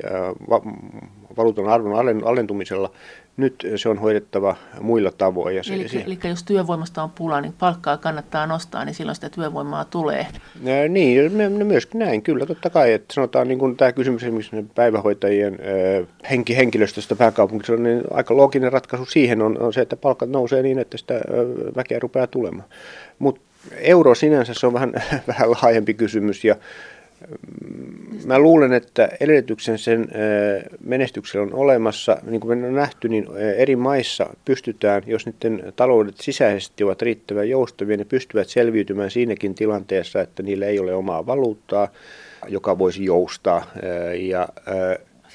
valuutan 1.38 1.68
arvon 1.68 2.24
alentumisella 2.26 2.92
Nyt 3.38 3.68
se 3.76 3.90
on 3.90 3.98
hoidettava 3.98 4.56
muilla 4.82 5.12
tavoin. 5.12 5.56
Ja 5.56 5.64
se, 5.64 5.74
eli, 5.74 5.90
se, 5.90 6.04
eli 6.06 6.20
jos 6.24 6.44
työvoimasta 6.44 7.04
on 7.04 7.12
pula, 7.12 7.42
niin 7.42 7.54
palkkaa 7.60 7.98
kannattaa 7.98 8.48
nostaa, 8.48 8.86
niin 8.86 8.96
silloin 8.96 9.16
sitä 9.16 9.30
työvoimaa 9.30 9.86
tulee. 9.86 10.28
Ja, 10.64 10.90
niin, 10.90 11.32
myöskin 11.64 12.00
näin, 12.00 12.22
kyllä 12.22 12.46
totta 12.46 12.70
kai. 12.70 12.94
Että 12.94 13.14
sanotaan 13.14 13.48
niin 13.48 13.60
kuin 13.60 13.78
tämä 13.78 13.92
kysymys 13.92 14.24
esimerkiksi 14.24 14.66
päivähoitajien 14.76 15.54
äh, 15.54 16.08
henki, 16.30 16.58
henkilöstöstä 16.58 17.16
pääkaupungissa, 17.16 17.76
niin 17.76 18.04
aika 18.12 18.38
looginen 18.38 18.74
ratkaisu 18.74 19.06
siihen 19.06 19.42
on, 19.42 19.62
on 19.62 19.74
se, 19.74 19.82
että 19.82 19.96
palkat 19.96 20.30
nousee 20.30 20.62
niin, 20.62 20.80
että 20.80 20.98
sitä 20.98 21.16
äh, 21.16 21.22
väkeä 21.76 22.00
rupeaa 22.00 22.28
tulemaan. 22.28 22.70
Mutta 23.20 23.42
euro 23.72 24.16
sinänsä 24.16 24.54
se 24.54 24.68
on 24.68 24.74
vähän, 24.74 24.94
vähän 25.28 25.52
laajempi 25.52 25.94
kysymys 25.94 26.44
ja 26.44 26.56
Mä 28.26 28.40
luulen, 28.40 28.74
että 28.74 29.10
edellytyksen 29.20 29.78
sen 29.78 30.08
menestyksellä 30.84 31.44
on 31.44 31.54
olemassa. 31.54 32.18
Niin 32.24 32.40
kuin 32.42 32.58
me 32.60 32.68
on 32.68 32.76
nähty, 32.76 33.10
niin 33.10 33.28
eri 33.58 33.76
maissa 33.76 34.30
pystytään, 34.46 35.04
jos 35.06 35.26
niiden 35.26 35.74
taloudet 35.76 36.18
sisäisesti 36.18 36.84
ovat 36.84 37.02
riittävän 37.02 37.50
joustavia, 37.50 37.98
ne 37.98 38.06
pystyvät 38.06 38.50
selviytymään 38.50 39.12
siinäkin 39.12 39.56
tilanteessa, 39.56 40.22
että 40.22 40.44
niillä 40.44 40.66
ei 40.66 40.80
ole 40.80 40.94
omaa 40.94 41.26
valuuttaa, 41.26 41.88
joka 42.48 42.80
voisi 42.80 43.06
joustaa. 43.06 43.72
Ja 44.20 44.50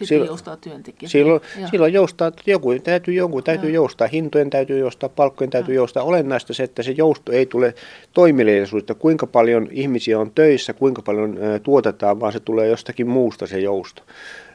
sitten 0.02 0.16
silloin, 0.16 0.28
joustaa 0.28 0.56
työntekijät. 0.56 1.12
Silloin, 1.12 1.40
silloin 1.70 1.92
joustaa, 1.92 2.28
että 2.28 2.42
joku 2.46 2.78
täytyy, 2.84 3.14
jonkun 3.14 3.44
täytyy 3.44 3.70
Joo. 3.70 3.82
joustaa, 3.82 4.08
hintojen 4.08 4.50
täytyy 4.50 4.78
joustaa, 4.78 5.08
palkkojen 5.08 5.50
täytyy 5.50 5.74
Joo. 5.74 5.82
joustaa. 5.82 6.02
Olennaista 6.02 6.54
se, 6.54 6.62
että 6.62 6.82
se 6.82 6.92
jousto 6.92 7.32
ei 7.32 7.46
tule 7.46 7.74
toimeliaisuudesta, 8.12 8.94
kuinka 8.94 9.26
paljon 9.26 9.68
ihmisiä 9.70 10.18
on 10.18 10.30
töissä, 10.34 10.72
kuinka 10.72 11.02
paljon 11.02 11.38
ä, 11.42 11.58
tuotetaan, 11.58 12.20
vaan 12.20 12.32
se 12.32 12.40
tulee 12.40 12.68
jostakin 12.68 13.08
muusta 13.08 13.46
se 13.46 13.58
jousto, 13.58 14.02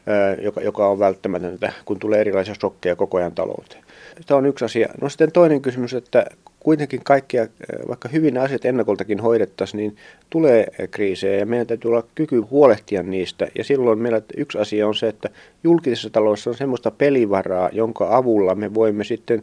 ä, 0.08 0.42
joka, 0.42 0.62
joka 0.62 0.88
on 0.88 1.00
välttämätöntä, 1.00 1.72
kun 1.86 2.00
tulee 2.00 2.22
erilaisia 2.22 2.56
shokkeja 2.56 2.96
koko 2.96 3.18
ajan 3.18 3.36
talouteen. 3.36 3.84
Tämä 4.26 4.38
on 4.38 4.46
yksi 4.46 4.66
asia. 4.66 4.90
No 5.02 5.10
sitten 5.10 5.32
toinen 5.32 5.62
kysymys, 5.62 5.94
että 5.94 6.26
kuitenkin 6.60 7.04
kaikkia, 7.04 7.42
äh, 7.42 7.48
vaikka 7.88 8.10
hyvin 8.10 8.38
asiat 8.38 8.66
ennakoltakin 8.66 9.20
hoidettaisiin, 9.20 9.78
niin 9.78 9.96
tulee 10.30 10.68
kriisejä 10.92 11.40
ja 11.40 11.46
meidän 11.46 11.68
täytyy 11.68 11.92
olla 11.92 12.04
kyky 12.16 12.40
huolehtia 12.40 13.04
niistä. 13.04 13.48
Ja 13.58 13.64
silloin 13.64 14.00
meillä 14.00 14.22
yksi 14.38 14.58
asia 14.58 14.88
on 14.88 14.96
se, 14.96 15.08
että 15.08 15.30
julkisessa 15.64 16.10
taloudessa 16.10 16.50
on 16.50 16.58
semmoista 16.58 16.92
pelivaraa, 16.92 17.70
jonka 17.72 18.18
avulla 18.18 18.56
me 18.56 18.74
voimme 18.74 19.04
sitten 19.04 19.42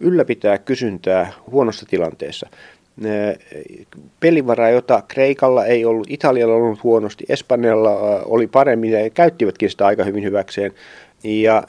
ylläpitää 0.00 0.58
kysyntää 0.58 1.32
huonossa 1.50 1.86
tilanteessa. 1.90 2.48
Äh, 3.04 3.38
pelivaraa, 4.20 4.70
jota 4.70 5.02
Kreikalla 5.08 5.64
ei 5.64 5.84
ollut, 5.84 6.06
Italialla 6.10 6.54
ollut 6.54 6.82
huonosti, 6.82 7.24
Espanjalla 7.28 8.22
oli 8.24 8.46
paremmin 8.46 8.90
ja 8.90 9.10
käyttivätkin 9.10 9.70
sitä 9.70 9.86
aika 9.86 10.04
hyvin 10.04 10.24
hyväkseen. 10.24 10.72
Ja 11.24 11.62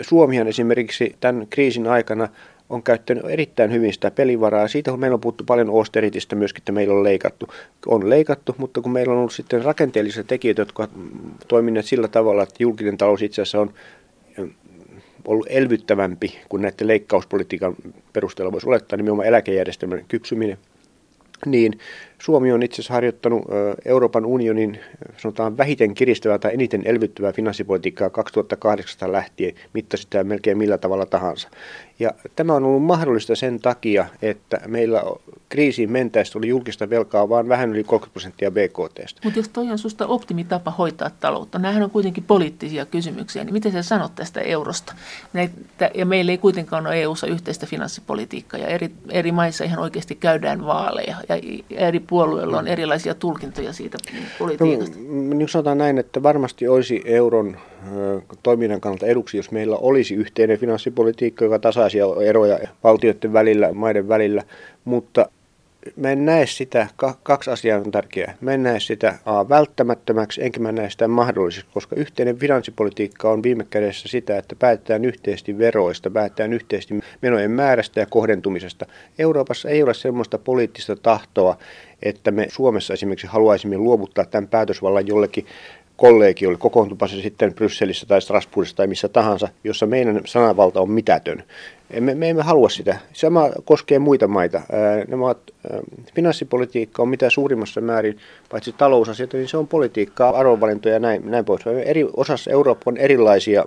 Suomihan 0.00 0.48
esimerkiksi 0.48 1.16
tämän 1.20 1.46
kriisin 1.50 1.86
aikana 1.86 2.28
on 2.70 2.82
käyttänyt 2.82 3.24
erittäin 3.28 3.72
hyvin 3.72 3.92
sitä 3.92 4.10
pelivaraa. 4.10 4.68
Siitä 4.68 4.90
kun 4.90 5.00
meillä 5.00 5.14
on 5.14 5.20
puhuttu 5.20 5.44
paljon 5.44 5.70
austeritista 5.70 6.36
myöskin, 6.36 6.60
että 6.60 6.72
meillä 6.72 6.94
on 6.94 7.04
leikattu. 7.04 7.46
On 7.86 8.10
leikattu, 8.10 8.54
mutta 8.58 8.80
kun 8.80 8.92
meillä 8.92 9.12
on 9.12 9.18
ollut 9.18 9.32
sitten 9.32 9.64
rakenteellisia 9.64 10.24
tekijöitä, 10.24 10.60
jotka 10.60 10.82
ovat 10.82 10.90
toimineet 11.48 11.86
sillä 11.86 12.08
tavalla, 12.08 12.42
että 12.42 12.62
julkinen 12.62 12.98
talous 12.98 13.22
itse 13.22 13.42
asiassa 13.42 13.60
on 13.60 13.70
mm, 14.36 14.50
ollut 15.24 15.46
elvyttävämpi 15.50 16.38
kuin 16.48 16.62
näiden 16.62 16.86
leikkauspolitiikan 16.86 17.74
perusteella 18.12 18.52
voisi 18.52 18.68
olettaa, 18.68 18.96
nimenomaan 18.96 19.28
eläkejärjestelmän 19.28 20.04
kypsyminen, 20.08 20.58
niin 21.46 21.78
Suomi 22.18 22.52
on 22.52 22.62
itse 22.62 22.74
asiassa 22.74 22.94
harjoittanut 22.94 23.44
Euroopan 23.84 24.26
unionin 24.26 24.80
sanotaan 25.16 25.56
vähiten 25.56 25.94
kiristävää 25.94 26.38
tai 26.38 26.54
eniten 26.54 26.82
elvyttävää 26.84 27.32
finanssipolitiikkaa 27.32 28.10
2008 28.10 29.12
lähtien, 29.12 29.54
mitta 29.72 29.96
sitä 29.96 30.24
melkein 30.24 30.58
millä 30.58 30.78
tavalla 30.78 31.06
tahansa. 31.06 31.48
Ja 31.98 32.14
tämä 32.36 32.54
on 32.54 32.64
ollut 32.64 32.82
mahdollista 32.82 33.36
sen 33.36 33.60
takia, 33.60 34.06
että 34.22 34.60
meillä 34.66 35.02
kriisiin 35.48 35.92
mentäessä 35.92 36.38
oli 36.38 36.48
julkista 36.48 36.90
velkaa 36.90 37.28
vain 37.28 37.48
vähän 37.48 37.70
yli 37.70 37.84
30 37.84 38.12
prosenttia 38.12 38.50
BKT. 38.50 39.24
Mutta 39.24 39.38
jos 39.38 39.48
toi 39.48 39.70
on 39.70 39.78
susta 39.78 40.06
optimitapa 40.06 40.70
hoitaa 40.70 41.10
taloutta, 41.20 41.58
nämähän 41.58 41.82
on 41.82 41.90
kuitenkin 41.90 42.24
poliittisia 42.24 42.86
kysymyksiä, 42.86 43.44
niin 43.44 43.52
miten 43.52 43.72
sä 43.72 43.82
sanot 43.82 44.14
tästä 44.14 44.40
eurosta? 44.40 44.94
Ja 45.94 46.06
meillä 46.06 46.32
ei 46.32 46.38
kuitenkaan 46.38 46.86
ole 46.86 47.02
EU-ssa 47.02 47.26
yhteistä 47.26 47.66
finanssipolitiikkaa 47.66 48.60
ja 48.60 48.66
eri, 48.66 48.90
eri 49.10 49.32
maissa 49.32 49.64
ihan 49.64 49.78
oikeasti 49.78 50.14
käydään 50.14 50.66
vaaleja 50.66 51.16
ja 51.28 51.36
eri 51.70 52.00
puolueilla 52.00 52.58
on 52.58 52.68
erilaisia 52.68 53.14
tulkintoja 53.14 53.72
siitä 53.72 53.98
politiikasta. 54.38 54.96
No, 54.98 55.34
niin 55.34 55.48
sanotaan 55.48 55.78
näin, 55.78 55.98
että 55.98 56.22
varmasti 56.22 56.68
olisi 56.68 57.02
euron 57.04 57.56
toiminnan 58.42 58.80
kannalta 58.80 59.06
eduksi, 59.06 59.36
jos 59.36 59.50
meillä 59.50 59.76
olisi 59.76 60.14
yhteinen 60.14 60.58
finanssipolitiikka, 60.58 61.44
joka 61.44 61.58
tasaisia 61.88 62.28
eroja 62.28 62.58
valtioiden 62.84 63.32
välillä, 63.32 63.72
maiden 63.72 64.08
välillä, 64.08 64.42
mutta 64.84 65.28
mä 65.96 66.10
en 66.10 66.24
näe 66.24 66.46
sitä, 66.46 66.86
kaksi 67.22 67.50
asiaa 67.50 67.78
on 67.78 67.90
tärkeää. 67.90 68.34
Mä 68.40 68.52
en 68.52 68.62
näe 68.62 68.80
sitä 68.80 69.18
A, 69.24 69.48
välttämättömäksi, 69.48 70.44
enkä 70.44 70.60
mä 70.60 70.72
näe 70.72 70.90
sitä 70.90 71.08
mahdolliseksi, 71.08 71.70
koska 71.74 71.96
yhteinen 71.96 72.38
finanssipolitiikka 72.38 73.30
on 73.30 73.42
viime 73.42 73.66
kädessä 73.70 74.08
sitä, 74.08 74.38
että 74.38 74.56
päätetään 74.56 75.04
yhteisesti 75.04 75.58
veroista, 75.58 76.10
päätetään 76.10 76.52
yhteisesti 76.52 76.94
menojen 77.22 77.50
määrästä 77.50 78.00
ja 78.00 78.06
kohdentumisesta. 78.06 78.86
Euroopassa 79.18 79.68
ei 79.68 79.82
ole 79.82 79.94
sellaista 79.94 80.38
poliittista 80.38 80.96
tahtoa, 80.96 81.58
että 82.02 82.30
me 82.30 82.46
Suomessa 82.48 82.94
esimerkiksi 82.94 83.26
haluaisimme 83.26 83.76
luovuttaa 83.76 84.24
tämän 84.24 84.48
päätösvallan 84.48 85.06
jollekin 85.06 85.46
kollegiolle, 85.98 86.58
kokoontupa 86.58 87.08
se 87.08 87.20
sitten 87.22 87.54
Brysselissä 87.54 88.06
tai 88.06 88.22
Strasbourgissa 88.22 88.76
tai 88.76 88.86
missä 88.86 89.08
tahansa, 89.08 89.48
jossa 89.64 89.86
meidän 89.86 90.20
sananvalta 90.24 90.80
on 90.80 90.90
mitätön. 90.90 91.42
Me, 92.00 92.14
me 92.14 92.30
emme 92.30 92.42
halua 92.42 92.68
sitä. 92.68 92.98
Sama 93.12 93.48
koskee 93.64 93.98
muita 93.98 94.28
maita. 94.28 94.62
Nämä 95.08 95.24
ovat, 95.24 95.38
finanssipolitiikka 96.14 97.02
on 97.02 97.08
mitä 97.08 97.30
suurimmassa 97.30 97.80
määrin, 97.80 98.18
paitsi 98.50 98.72
talousasiat, 98.72 99.32
niin 99.32 99.48
se 99.48 99.56
on 99.56 99.68
politiikkaa, 99.68 100.30
arvovalintoja 100.30 100.94
ja 100.94 100.98
näin, 100.98 101.30
näin 101.30 101.44
pois. 101.44 101.66
Eri 101.84 102.06
osassa 102.16 102.50
Eurooppa 102.50 102.90
on 102.90 102.96
erilaisia. 102.96 103.64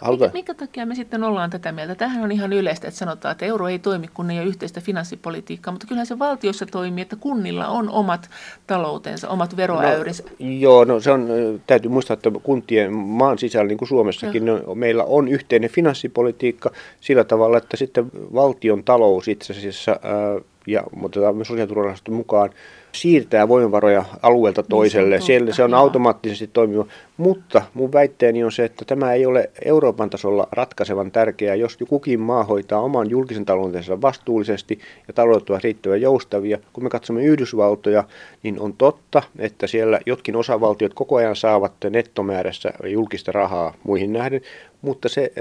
Haluta... 0.00 0.30
Mikä 0.32 0.54
takia 0.54 0.86
me 0.86 0.94
sitten 0.94 1.24
ollaan 1.24 1.50
tätä 1.50 1.72
mieltä? 1.72 1.94
Tähän 1.94 2.24
on 2.24 2.32
ihan 2.32 2.52
yleistä, 2.52 2.88
että 2.88 2.98
sanotaan, 2.98 3.32
että 3.32 3.46
euro 3.46 3.68
ei 3.68 3.78
toimi, 3.78 4.08
kun 4.14 4.30
ei 4.30 4.38
ole 4.38 4.48
yhteistä 4.48 4.80
finanssipolitiikkaa, 4.80 5.72
mutta 5.72 5.86
kyllähän 5.86 6.06
se 6.06 6.18
valtiossa 6.18 6.66
toimii, 6.66 7.02
että 7.02 7.16
kunnilla 7.16 7.68
on 7.68 7.90
omat 7.90 8.30
taloutensa, 8.66 9.28
omat 9.28 9.56
veroäyrinsä. 9.56 10.22
No, 10.22 10.30
joo, 10.38 10.84
no 10.84 11.00
se 11.00 11.10
on, 11.10 11.28
täytyy 11.66 11.90
muistaa, 11.90 12.14
että 12.14 12.30
kuntien 12.42 12.92
maan 12.92 13.38
sisällä, 13.38 13.68
niin 13.68 13.78
kuin 13.78 13.88
Suomessakin, 13.88 14.46
no, 14.46 14.74
meillä 14.74 15.04
on 15.04 15.28
yhteinen 15.28 15.70
finanssipolitiikka 15.70 16.70
sillä 17.00 17.24
tavalla, 17.24 17.46
tavalla, 17.46 17.58
että 17.58 17.76
sitten 17.76 18.10
valtion 18.34 18.84
talous 18.84 19.28
itse 19.28 19.52
asiassa, 19.52 20.00
ää, 20.02 20.40
ja 20.66 20.82
otetaan 21.02 21.36
myös 21.36 21.48
sosiaaliturvarahaston 21.48 22.14
mukaan, 22.14 22.50
siirtää 22.92 23.48
voimavaroja 23.48 24.04
alueelta 24.22 24.60
niin, 24.60 24.68
toiselle. 24.68 25.20
Se 25.20 25.24
Siellä 25.24 25.52
se 25.52 25.62
on 25.62 25.74
automaattisesti 25.74 26.50
toimiva. 26.52 26.86
Mutta 27.16 27.62
mun 27.74 27.92
väitteeni 27.92 28.44
on 28.44 28.52
se, 28.52 28.64
että 28.64 28.84
tämä 28.84 29.12
ei 29.12 29.26
ole 29.26 29.50
Euroopan 29.64 30.10
tasolla 30.10 30.48
ratkaisevan 30.52 31.10
tärkeää, 31.10 31.54
jos 31.54 31.78
kukin 31.88 32.20
maa 32.20 32.44
hoitaa 32.44 32.80
oman 32.80 33.10
julkisen 33.10 33.44
taloutensa 33.44 34.02
vastuullisesti 34.02 34.78
ja 35.08 35.14
taloudet 35.14 35.50
ovat 35.50 35.64
riittävän 35.64 36.00
joustavia. 36.00 36.58
Kun 36.72 36.84
me 36.84 36.90
katsomme 36.90 37.24
Yhdysvaltoja, 37.24 38.04
niin 38.42 38.60
on 38.60 38.72
totta, 38.72 39.22
että 39.38 39.66
siellä 39.66 40.00
jotkin 40.06 40.36
osavaltiot 40.36 40.94
koko 40.94 41.16
ajan 41.16 41.36
saavat 41.36 41.72
nettomäärässä 41.90 42.72
julkista 42.86 43.32
rahaa 43.32 43.74
muihin 43.84 44.12
nähden, 44.12 44.40
mutta 44.86 45.08
se, 45.08 45.32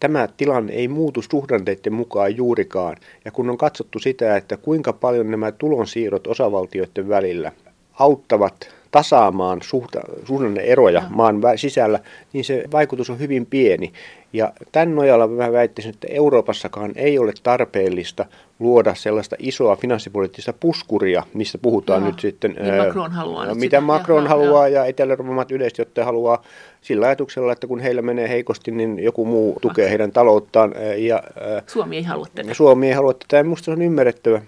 tämä 0.00 0.28
tilanne 0.36 0.72
ei 0.72 0.88
muutu 0.88 1.22
suhdanteiden 1.22 1.92
mukaan 1.92 2.36
juurikaan. 2.36 2.96
Ja 3.24 3.30
kun 3.30 3.50
on 3.50 3.58
katsottu 3.58 3.98
sitä, 3.98 4.36
että 4.36 4.56
kuinka 4.56 4.92
paljon 4.92 5.30
nämä 5.30 5.52
tulonsiirrot 5.52 6.26
osavaltioiden 6.26 7.08
välillä 7.08 7.52
auttavat 7.92 8.77
tasaamaan 8.90 9.62
suhta, 9.62 10.00
suhdanne-eroja 10.24 11.02
maan 11.10 11.40
sisällä, 11.56 12.00
niin 12.32 12.44
se 12.44 12.64
vaikutus 12.72 13.10
on 13.10 13.18
hyvin 13.18 13.46
pieni. 13.46 13.92
Ja 14.32 14.52
tämän 14.72 14.94
nojalla 14.94 15.26
mä 15.26 15.52
väittäisin, 15.52 15.94
että 15.94 16.06
Euroopassakaan 16.10 16.92
ei 16.96 17.18
ole 17.18 17.32
tarpeellista 17.42 18.26
luoda 18.58 18.94
sellaista 18.94 19.36
isoa 19.38 19.76
finanssipoliittista 19.76 20.52
puskuria, 20.52 21.22
mistä 21.34 21.58
puhutaan 21.58 22.02
Joo. 22.02 22.10
nyt 22.10 22.20
sitten. 22.20 22.56
Niin 22.60 22.74
Macron 22.74 23.12
haluaa 23.12 23.46
mitä 23.46 23.60
sitä. 23.60 23.80
Macron 23.80 24.22
ja, 24.22 24.28
haluaa 24.28 24.68
ja 24.68 24.84
Etelä-Euroopan 24.84 25.46
yleisesti 25.50 25.82
ottaen 25.82 26.04
haluaa 26.04 26.42
sillä 26.80 27.06
ajatuksella, 27.06 27.52
että 27.52 27.66
kun 27.66 27.80
heillä 27.80 28.02
menee 28.02 28.28
heikosti, 28.28 28.70
niin 28.70 28.98
joku 28.98 29.24
muu 29.24 29.58
tukee 29.60 29.90
heidän 29.90 30.12
talouttaan. 30.12 30.74
Ja, 30.96 31.22
Suomi 31.66 31.96
ei 31.96 32.02
halua 32.02 32.26
tätä. 32.34 32.54
Suomi 32.54 32.88
ei 32.88 32.92
halua 32.92 33.14
tätä. 33.14 33.42
Minusta 33.42 33.64
se 33.64 33.70
on 33.70 33.82
ymmärrettävä 33.82 34.42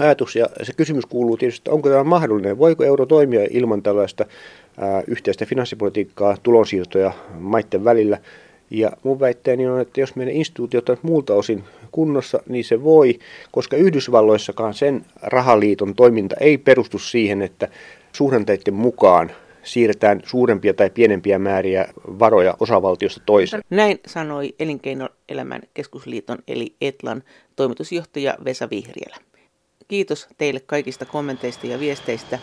ajatus 0.00 0.36
ja 0.36 0.46
se 0.62 0.72
kysymys 0.72 1.06
kuuluu 1.06 1.36
tietysti, 1.36 1.60
että 1.60 1.70
onko 1.70 1.88
tämä 1.88 2.04
mahdollinen, 2.04 2.58
voiko 2.58 2.84
euro 2.84 3.06
toimia 3.06 3.46
ilman 3.50 3.82
tällaista 3.82 4.24
ää, 4.78 5.02
yhteistä 5.06 5.46
finanssipolitiikkaa, 5.46 6.36
tulonsiirtoja 6.42 7.12
maiden 7.38 7.84
välillä. 7.84 8.18
Ja 8.70 8.92
mun 9.02 9.20
väitteeni 9.20 9.66
on, 9.66 9.80
että 9.80 10.00
jos 10.00 10.16
meidän 10.16 10.34
instituutiot 10.34 10.88
ovat 10.88 11.02
muulta 11.02 11.34
osin 11.34 11.64
kunnossa, 11.92 12.42
niin 12.48 12.64
se 12.64 12.82
voi, 12.82 13.18
koska 13.50 13.76
Yhdysvalloissakaan 13.76 14.74
sen 14.74 15.04
rahaliiton 15.22 15.94
toiminta 15.94 16.36
ei 16.40 16.58
perustu 16.58 16.98
siihen, 16.98 17.42
että 17.42 17.68
suhdanteiden 18.12 18.74
mukaan 18.74 19.30
siirretään 19.62 20.20
suurempia 20.24 20.74
tai 20.74 20.90
pienempiä 20.90 21.38
määriä 21.38 21.88
varoja 22.18 22.54
osavaltiosta 22.60 23.22
toiseen. 23.26 23.62
Näin 23.70 24.00
sanoi 24.06 24.54
Elinkeinoelämän 24.58 25.62
keskusliiton 25.74 26.38
eli 26.48 26.74
Etlan 26.80 27.22
toimitusjohtaja 27.56 28.34
Vesa 28.44 28.70
Vihrielä. 28.70 29.16
Kiitos 29.94 30.28
teille 30.38 30.60
kaikista 30.60 31.06
kommenteista 31.06 31.66
ja 31.66 31.80
viesteistä. 31.80 32.38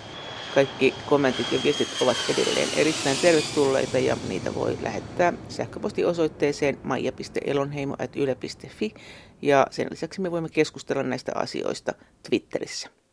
Kaikki 0.54 0.96
kommentit 1.06 1.52
ja 1.52 1.64
viestit 1.64 1.88
ovat 2.02 2.18
edelleen 2.30 2.70
erittäin 2.76 3.18
tervetulleita 3.18 4.00
ja 4.00 4.18
niitä 4.24 4.54
voi 4.54 4.78
lähettää 4.82 5.34
sähköpostiosoitteeseen 5.48 6.78
maija.elonheimo.yle.fi 6.84 8.94
ja 9.42 9.68
sen 9.72 9.88
lisäksi 9.92 10.22
me 10.22 10.32
voimme 10.32 10.50
keskustella 10.50 11.04
näistä 11.04 11.32
asioista 11.36 11.92
Twitterissä. 12.30 13.01